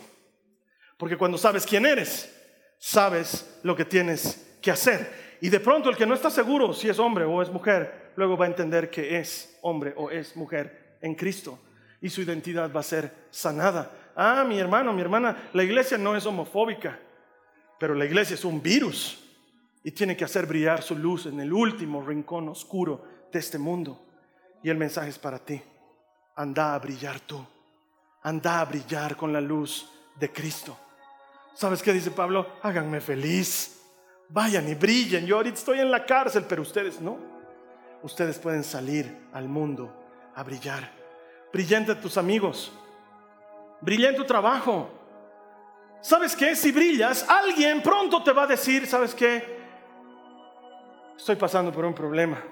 Porque 0.96 1.16
cuando 1.16 1.36
sabes 1.36 1.66
quién 1.66 1.84
eres, 1.84 2.32
sabes 2.78 3.58
lo 3.62 3.74
que 3.76 3.84
tienes 3.84 4.58
que 4.62 4.70
hacer. 4.70 5.29
Y 5.40 5.48
de 5.48 5.60
pronto 5.60 5.88
el 5.88 5.96
que 5.96 6.06
no 6.06 6.14
está 6.14 6.30
seguro 6.30 6.72
si 6.74 6.88
es 6.88 6.98
hombre 6.98 7.24
o 7.24 7.40
es 7.40 7.50
mujer, 7.50 8.12
luego 8.16 8.36
va 8.36 8.44
a 8.44 8.48
entender 8.48 8.90
que 8.90 9.18
es 9.18 9.58
hombre 9.62 9.94
o 9.96 10.10
es 10.10 10.36
mujer 10.36 10.96
en 11.00 11.14
Cristo. 11.14 11.58
Y 12.00 12.10
su 12.10 12.22
identidad 12.22 12.70
va 12.74 12.80
a 12.80 12.84
ser 12.84 13.12
sanada. 13.30 13.90
Ah, 14.16 14.44
mi 14.46 14.58
hermano, 14.58 14.92
mi 14.92 15.00
hermana, 15.00 15.50
la 15.52 15.62
iglesia 15.62 15.96
no 15.96 16.16
es 16.16 16.26
homofóbica, 16.26 16.98
pero 17.78 17.94
la 17.94 18.04
iglesia 18.04 18.34
es 18.34 18.44
un 18.44 18.62
virus 18.62 19.24
y 19.82 19.90
tiene 19.92 20.16
que 20.16 20.24
hacer 20.24 20.46
brillar 20.46 20.82
su 20.82 20.96
luz 20.96 21.26
en 21.26 21.40
el 21.40 21.52
último 21.52 22.02
rincón 22.02 22.48
oscuro 22.48 23.04
de 23.32 23.38
este 23.38 23.58
mundo. 23.58 24.06
Y 24.62 24.68
el 24.68 24.76
mensaje 24.76 25.08
es 25.08 25.18
para 25.18 25.38
ti. 25.38 25.60
Anda 26.36 26.74
a 26.74 26.78
brillar 26.78 27.20
tú. 27.20 27.44
Anda 28.22 28.60
a 28.60 28.64
brillar 28.66 29.16
con 29.16 29.32
la 29.32 29.40
luz 29.40 29.90
de 30.18 30.30
Cristo. 30.30 30.76
¿Sabes 31.54 31.82
qué 31.82 31.92
dice 31.92 32.10
Pablo? 32.10 32.46
Háganme 32.62 33.00
feliz. 33.00 33.79
Vayan 34.32 34.68
y 34.68 34.74
brillen. 34.74 35.26
Yo 35.26 35.36
ahorita 35.36 35.58
estoy 35.58 35.80
en 35.80 35.90
la 35.90 36.04
cárcel, 36.06 36.44
pero 36.48 36.62
ustedes 36.62 37.00
no. 37.00 37.18
Ustedes 38.02 38.38
pueden 38.38 38.64
salir 38.64 39.28
al 39.32 39.48
mundo 39.48 39.92
a 40.34 40.42
brillar. 40.42 40.90
Brillante 41.52 41.94
tus 41.96 42.16
amigos. 42.16 42.72
Brilla 43.80 44.14
tu 44.14 44.24
trabajo. 44.24 44.88
¿Sabes 46.00 46.34
qué? 46.34 46.54
Si 46.56 46.72
brillas, 46.72 47.26
alguien 47.28 47.82
pronto 47.82 48.22
te 48.22 48.32
va 48.32 48.44
a 48.44 48.46
decir, 48.46 48.86
¿sabes 48.86 49.14
qué? 49.14 49.60
estoy 51.20 51.36
pasando 51.36 51.70
por 51.70 51.84
un 51.84 51.94
problema. 51.94 52.42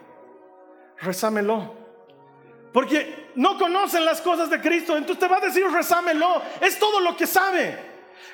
Rezámelo. 0.98 1.74
Porque 2.72 3.30
no 3.36 3.58
conocen 3.58 4.04
las 4.04 4.20
cosas 4.20 4.50
de 4.50 4.60
Cristo, 4.60 4.94
entonces 4.94 5.18
te 5.18 5.26
va 5.26 5.38
a 5.38 5.40
decir 5.40 5.64
rezámelo. 5.72 6.42
Es 6.60 6.78
todo 6.78 7.00
lo 7.00 7.16
que 7.16 7.26
sabe. 7.26 7.78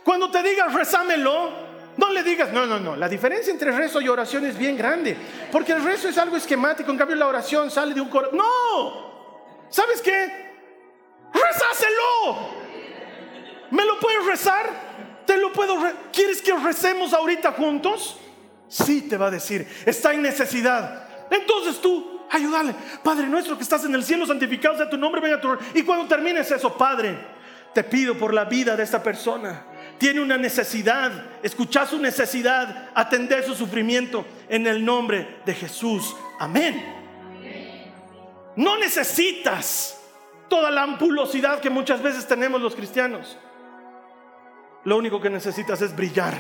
Cuando 0.03 0.31
te 0.31 0.43
digas 0.43 0.75
rezámelo, 0.75 1.74
no 1.97 2.11
le 2.11 2.23
digas, 2.23 2.53
no, 2.53 2.67
no, 2.67 2.81
no. 2.81 2.97
La 2.97 3.09
diferencia 3.09 3.53
entre 3.53 3.71
rezo 3.73 4.01
y 4.01 4.09
oración 4.09 4.45
es 4.45 4.59
bien 4.59 4.77
grande. 4.77 5.17
Porque 5.53 5.73
el 5.73 5.83
rezo 5.83 6.09
es 6.09 6.19
algo 6.19 6.37
esquemático, 6.37 6.91
en 6.91 6.99
cambio 6.99 7.17
la 7.17 7.27
oración 7.27 7.71
sale 7.71 7.95
de 7.95 8.01
un 8.01 8.09
corazón. 8.09 8.39
No. 8.39 9.67
¿Sabes 9.71 10.01
qué? 10.03 10.53
Rezáselo. 11.33 12.65
¿Me 13.71 13.85
lo 13.85 13.99
puedes 13.99 14.25
rezar? 14.27 14.71
¿Te 15.27 15.37
lo 15.37 15.53
puedo 15.53 15.77
¿Quieres 16.13 16.43
que 16.43 16.53
recemos 16.53 17.13
ahorita 17.13 17.53
juntos? 17.53 18.19
Sí, 18.69 19.03
te 19.03 19.17
va 19.17 19.27
a 19.27 19.31
decir, 19.31 19.67
está 19.87 20.13
en 20.13 20.23
necesidad. 20.23 21.09
Entonces 21.31 21.81
tú, 21.81 22.23
ayúdale. 22.31 22.75
Padre 23.03 23.27
nuestro 23.27 23.57
que 23.57 23.63
estás 23.63 23.85
en 23.85 23.95
el 23.95 24.05
cielo, 24.05 24.27
santificado 24.27 24.77
sea 24.77 24.91
tu 24.91 24.97
nombre, 24.97 25.21
venga 25.21 25.41
tu 25.41 25.57
Y 25.75 25.83
cuando 25.83 26.07
termines 26.07 26.51
eso, 26.51 26.77
Padre, 26.77 27.19
te 27.73 27.85
pido 27.85 28.17
por 28.17 28.35
la 28.35 28.45
vida 28.45 28.77
de 28.77 28.83
esta 28.83 29.03
persona. 29.03 29.65
Tiene 29.99 30.21
una 30.21 30.37
necesidad, 30.37 31.13
escuchar 31.43 31.87
su 31.87 31.99
necesidad, 31.99 32.91
atender 32.95 33.45
su 33.45 33.55
sufrimiento 33.55 34.27
en 34.49 34.67
el 34.67 34.85
nombre 34.85 35.41
de 35.45 35.55
Jesús. 35.55 36.15
Amén. 36.39 36.95
No 38.57 38.77
necesitas 38.79 40.01
toda 40.49 40.71
la 40.71 40.83
ampulosidad 40.83 41.61
que 41.61 41.71
muchas 41.71 42.03
veces 42.03 42.27
tenemos 42.27 42.61
los 42.61 42.75
cristianos. 42.75 43.37
Lo 44.85 44.97
único 44.97 45.21
que 45.21 45.31
necesitas 45.31 45.81
es 45.81 45.97
brillar. 45.97 46.35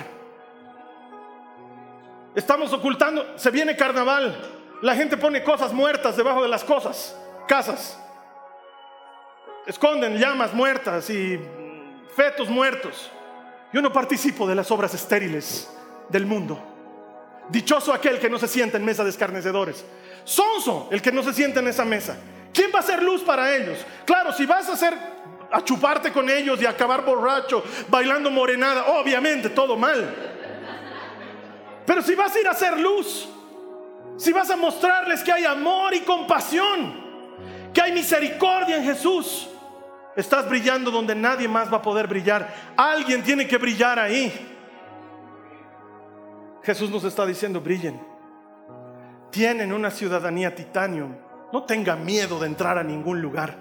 Estamos 2.34 2.72
ocultando, 2.72 3.38
se 3.38 3.50
viene 3.50 3.76
carnaval, 3.76 4.36
la 4.82 4.94
gente 4.94 5.16
pone 5.16 5.42
cosas 5.42 5.72
muertas 5.72 6.16
debajo 6.16 6.42
de 6.42 6.48
las 6.48 6.64
cosas, 6.64 7.16
casas. 7.46 7.98
Esconden 9.66 10.18
llamas 10.18 10.52
muertas 10.52 11.08
y 11.10 11.40
fetos 12.14 12.48
muertos. 12.48 13.10
Yo 13.74 13.82
no 13.82 13.92
participo 13.92 14.46
de 14.46 14.54
las 14.54 14.70
obras 14.70 14.94
estériles 14.94 15.68
del 16.08 16.26
mundo. 16.26 16.56
Dichoso 17.48 17.92
aquel 17.92 18.20
que 18.20 18.30
no 18.30 18.38
se 18.38 18.46
sienta 18.46 18.76
en 18.76 18.84
mesa 18.84 19.02
de 19.02 19.10
escarnecedores. 19.10 19.84
Sonso 20.22 20.88
el 20.92 21.02
que 21.02 21.10
no 21.10 21.24
se 21.24 21.32
sienta 21.32 21.58
en 21.58 21.66
esa 21.66 21.84
mesa. 21.84 22.16
¿Quién 22.52 22.70
va 22.72 22.78
a 22.78 22.82
ser 22.82 23.02
luz 23.02 23.22
para 23.22 23.52
ellos? 23.52 23.84
Claro, 24.04 24.32
si 24.32 24.46
vas 24.46 24.68
a 24.68 24.74
hacer 24.74 24.94
a 25.50 25.60
chuparte 25.64 26.12
con 26.12 26.30
ellos 26.30 26.62
y 26.62 26.66
acabar 26.66 27.04
borracho, 27.04 27.64
bailando 27.88 28.30
morenada, 28.30 28.86
obviamente 28.86 29.48
todo 29.48 29.76
mal. 29.76 30.08
Pero 31.84 32.00
si 32.00 32.14
vas 32.14 32.32
a 32.32 32.40
ir 32.40 32.46
a 32.46 32.52
hacer 32.52 32.78
luz, 32.78 33.28
si 34.16 34.32
vas 34.32 34.48
a 34.50 34.56
mostrarles 34.56 35.24
que 35.24 35.32
hay 35.32 35.44
amor 35.44 35.94
y 35.94 36.02
compasión, 36.02 37.02
que 37.72 37.82
hay 37.82 37.90
misericordia 37.90 38.76
en 38.76 38.84
Jesús, 38.84 39.48
estás 40.16 40.48
brillando 40.48 40.90
donde 40.90 41.14
nadie 41.14 41.48
más 41.48 41.72
va 41.72 41.78
a 41.78 41.82
poder 41.82 42.06
brillar. 42.06 42.72
Alguien 42.76 43.22
tiene 43.22 43.46
que 43.46 43.58
brillar 43.58 43.98
ahí. 43.98 44.32
Jesús 46.62 46.90
nos 46.90 47.04
está 47.04 47.26
diciendo, 47.26 47.60
brillen. 47.60 48.00
Tienen 49.30 49.72
una 49.72 49.90
ciudadanía 49.90 50.54
titanio. 50.54 51.08
No 51.52 51.64
tenga 51.64 51.96
miedo 51.96 52.38
de 52.38 52.46
entrar 52.46 52.78
a 52.78 52.82
ningún 52.82 53.20
lugar. 53.20 53.56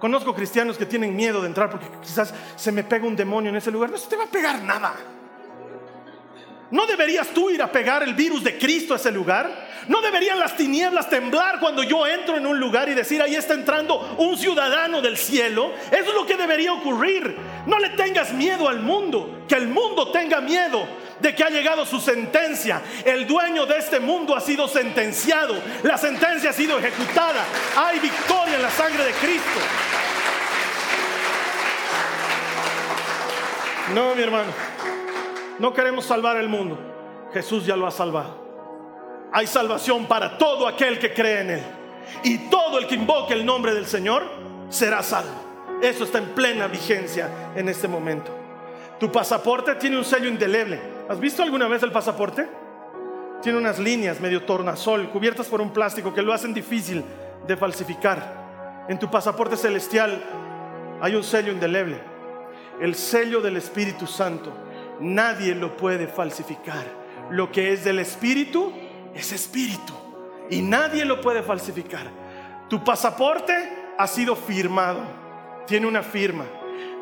Conozco 0.00 0.34
cristianos 0.34 0.76
que 0.76 0.86
tienen 0.86 1.14
miedo 1.14 1.40
de 1.40 1.46
entrar 1.46 1.70
porque 1.70 1.86
quizás 2.02 2.34
se 2.56 2.72
me 2.72 2.84
pega 2.84 3.06
un 3.06 3.16
demonio 3.16 3.50
en 3.50 3.56
ese 3.56 3.70
lugar. 3.70 3.90
No 3.90 3.96
se 3.96 4.08
te 4.08 4.16
va 4.16 4.24
a 4.24 4.30
pegar 4.30 4.62
nada. 4.62 4.94
¿No 6.70 6.86
deberías 6.86 7.28
tú 7.28 7.50
ir 7.50 7.62
a 7.62 7.70
pegar 7.70 8.02
el 8.02 8.14
virus 8.14 8.42
de 8.42 8.58
Cristo 8.58 8.94
a 8.94 8.96
ese 8.96 9.12
lugar? 9.12 9.74
¿No 9.86 10.00
deberían 10.00 10.38
las 10.38 10.56
tinieblas 10.56 11.10
temblar 11.10 11.60
cuando 11.60 11.82
yo 11.82 12.06
entro 12.06 12.36
en 12.36 12.46
un 12.46 12.58
lugar 12.58 12.88
y 12.88 12.94
decir, 12.94 13.20
ahí 13.20 13.34
está 13.34 13.54
entrando 13.54 14.16
un 14.18 14.36
ciudadano 14.36 15.02
del 15.02 15.16
cielo? 15.16 15.72
Eso 15.90 16.10
es 16.10 16.14
lo 16.14 16.26
que 16.26 16.36
debería 16.36 16.72
ocurrir. 16.72 17.36
No 17.66 17.78
le 17.78 17.90
tengas 17.90 18.32
miedo 18.32 18.68
al 18.68 18.80
mundo, 18.80 19.44
que 19.46 19.56
el 19.56 19.68
mundo 19.68 20.10
tenga 20.10 20.40
miedo 20.40 20.86
de 21.20 21.34
que 21.34 21.44
ha 21.44 21.50
llegado 21.50 21.84
su 21.84 22.00
sentencia. 22.00 22.80
El 23.04 23.26
dueño 23.26 23.66
de 23.66 23.78
este 23.78 24.00
mundo 24.00 24.34
ha 24.34 24.40
sido 24.40 24.66
sentenciado. 24.66 25.54
La 25.82 25.98
sentencia 25.98 26.50
ha 26.50 26.54
sido 26.54 26.78
ejecutada. 26.78 27.44
Hay 27.76 28.00
victoria 28.00 28.56
en 28.56 28.62
la 28.62 28.70
sangre 28.70 29.04
de 29.04 29.12
Cristo. 29.12 29.60
No, 33.94 34.14
mi 34.14 34.22
hermano. 34.22 34.50
No 35.58 35.72
queremos 35.72 36.04
salvar 36.04 36.36
el 36.36 36.48
mundo. 36.48 36.78
Jesús 37.32 37.66
ya 37.66 37.76
lo 37.76 37.86
ha 37.86 37.90
salvado. 37.90 38.42
Hay 39.32 39.46
salvación 39.46 40.06
para 40.06 40.38
todo 40.38 40.68
aquel 40.68 40.98
que 40.98 41.12
cree 41.12 41.40
en 41.40 41.50
Él. 41.50 41.62
Y 42.22 42.38
todo 42.50 42.78
el 42.78 42.86
que 42.86 42.94
invoque 42.94 43.34
el 43.34 43.44
nombre 43.44 43.74
del 43.74 43.86
Señor 43.86 44.22
será 44.68 45.02
salvo. 45.02 45.30
Eso 45.82 46.04
está 46.04 46.18
en 46.18 46.28
plena 46.30 46.66
vigencia 46.66 47.52
en 47.56 47.68
este 47.68 47.88
momento. 47.88 48.30
Tu 49.00 49.10
pasaporte 49.10 49.74
tiene 49.74 49.98
un 49.98 50.04
sello 50.04 50.28
indeleble 50.28 50.94
¿Has 51.06 51.20
visto 51.20 51.42
alguna 51.42 51.68
vez 51.68 51.82
el 51.82 51.92
pasaporte? 51.92 52.48
Tiene 53.42 53.58
unas 53.58 53.78
líneas 53.78 54.20
medio 54.20 54.44
tornasol 54.44 55.10
cubiertas 55.10 55.46
por 55.48 55.60
un 55.60 55.70
plástico 55.70 56.14
que 56.14 56.22
lo 56.22 56.32
hacen 56.32 56.54
difícil 56.54 57.04
de 57.46 57.56
falsificar. 57.58 58.86
En 58.88 58.98
tu 58.98 59.10
pasaporte 59.10 59.54
celestial 59.58 60.22
hay 61.02 61.14
un 61.14 61.22
sello 61.22 61.52
indeleble, 61.52 62.00
el 62.80 62.94
sello 62.94 63.42
del 63.42 63.58
Espíritu 63.58 64.06
Santo. 64.06 64.50
Nadie 65.04 65.54
lo 65.54 65.76
puede 65.76 66.08
falsificar. 66.08 66.82
Lo 67.30 67.52
que 67.52 67.74
es 67.74 67.84
del 67.84 67.98
Espíritu 67.98 68.72
es 69.14 69.32
Espíritu 69.32 69.92
y 70.48 70.62
nadie 70.62 71.04
lo 71.04 71.20
puede 71.20 71.42
falsificar. 71.42 72.06
Tu 72.70 72.82
pasaporte 72.82 73.52
ha 73.98 74.06
sido 74.06 74.34
firmado, 74.34 75.02
tiene 75.66 75.86
una 75.86 76.02
firma. 76.02 76.46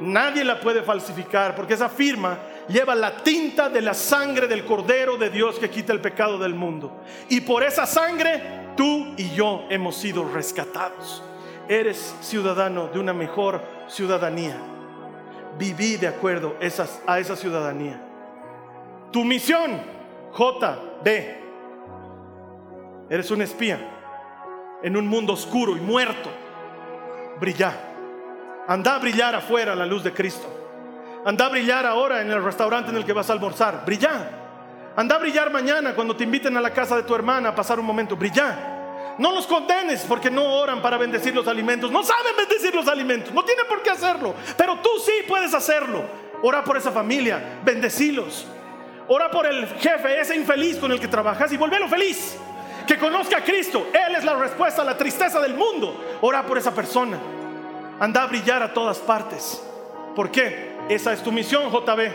Nadie 0.00 0.44
la 0.44 0.58
puede 0.58 0.82
falsificar 0.82 1.54
porque 1.54 1.74
esa 1.74 1.88
firma 1.88 2.38
lleva 2.68 2.96
la 2.96 3.22
tinta 3.22 3.68
de 3.68 3.80
la 3.80 3.94
sangre 3.94 4.48
del 4.48 4.64
Cordero 4.64 5.16
de 5.16 5.30
Dios 5.30 5.60
que 5.60 5.70
quita 5.70 5.92
el 5.92 6.00
pecado 6.00 6.38
del 6.38 6.54
mundo. 6.54 7.02
Y 7.28 7.42
por 7.42 7.62
esa 7.62 7.86
sangre 7.86 8.74
tú 8.76 9.14
y 9.16 9.30
yo 9.30 9.64
hemos 9.70 9.96
sido 9.96 10.28
rescatados. 10.28 11.22
Eres 11.68 12.16
ciudadano 12.20 12.88
de 12.88 12.98
una 12.98 13.12
mejor 13.12 13.62
ciudadanía. 13.86 14.71
Viví 15.58 15.96
de 15.96 16.08
acuerdo 16.08 16.56
a 17.06 17.18
esa 17.18 17.36
ciudadanía. 17.36 18.00
Tu 19.10 19.24
misión, 19.24 19.80
JB. 20.36 21.08
Eres 23.10 23.30
un 23.30 23.42
espía 23.42 23.78
en 24.82 24.96
un 24.96 25.06
mundo 25.06 25.34
oscuro 25.34 25.76
y 25.76 25.80
muerto. 25.80 26.30
Brilla. 27.38 27.72
Anda 28.66 28.94
a 28.94 28.98
brillar 28.98 29.34
afuera 29.34 29.74
la 29.74 29.86
luz 29.86 30.02
de 30.02 30.12
Cristo. 30.12 30.48
Anda 31.24 31.46
a 31.46 31.48
brillar 31.50 31.86
ahora 31.86 32.20
en 32.22 32.30
el 32.30 32.42
restaurante 32.42 32.90
en 32.90 32.96
el 32.96 33.04
que 33.04 33.12
vas 33.12 33.28
a 33.30 33.34
almorzar. 33.34 33.84
Brilla. 33.84 34.30
Anda 34.96 35.16
a 35.16 35.18
brillar 35.18 35.50
mañana 35.50 35.94
cuando 35.94 36.16
te 36.16 36.24
inviten 36.24 36.56
a 36.56 36.60
la 36.60 36.70
casa 36.70 36.96
de 36.96 37.02
tu 37.02 37.14
hermana 37.14 37.50
a 37.50 37.54
pasar 37.54 37.78
un 37.78 37.86
momento. 37.86 38.16
Brilla. 38.16 38.81
No 39.18 39.32
los 39.32 39.46
condenes 39.46 40.04
porque 40.08 40.30
no 40.30 40.44
oran 40.54 40.80
para 40.80 40.96
bendecir 40.96 41.34
los 41.34 41.46
alimentos. 41.46 41.90
No 41.90 42.02
saben 42.02 42.36
bendecir 42.36 42.74
los 42.74 42.88
alimentos. 42.88 43.32
No 43.32 43.44
tienen 43.44 43.66
por 43.66 43.82
qué 43.82 43.90
hacerlo. 43.90 44.34
Pero 44.56 44.78
tú 44.78 44.90
sí 45.04 45.12
puedes 45.28 45.52
hacerlo. 45.54 46.04
Ora 46.42 46.64
por 46.64 46.76
esa 46.76 46.90
familia. 46.90 47.60
Bendecilos. 47.64 48.46
Ora 49.08 49.30
por 49.30 49.46
el 49.46 49.66
jefe, 49.66 50.20
ese 50.20 50.36
infeliz 50.36 50.78
con 50.78 50.92
el 50.92 51.00
que 51.00 51.08
trabajas 51.08 51.52
y 51.52 51.56
volvelo 51.56 51.88
feliz. 51.88 52.36
Que 52.86 52.98
conozca 52.98 53.38
a 53.38 53.44
Cristo. 53.44 53.88
Él 53.92 54.16
es 54.16 54.24
la 54.24 54.34
respuesta 54.36 54.82
a 54.82 54.84
la 54.84 54.96
tristeza 54.96 55.40
del 55.40 55.54
mundo. 55.54 56.18
Ora 56.20 56.44
por 56.46 56.58
esa 56.58 56.74
persona. 56.74 57.18
Anda 58.00 58.22
a 58.22 58.26
brillar 58.26 58.62
a 58.62 58.72
todas 58.72 58.98
partes. 58.98 59.62
¿Por 60.16 60.30
qué? 60.30 60.76
Esa 60.88 61.12
es 61.12 61.22
tu 61.22 61.30
misión, 61.30 61.70
JB. 61.70 62.10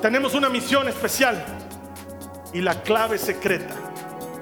Tenemos 0.00 0.34
una 0.34 0.48
misión 0.48 0.88
especial 0.88 1.42
y 2.52 2.60
la 2.60 2.82
clave 2.82 3.18
secreta 3.18 3.91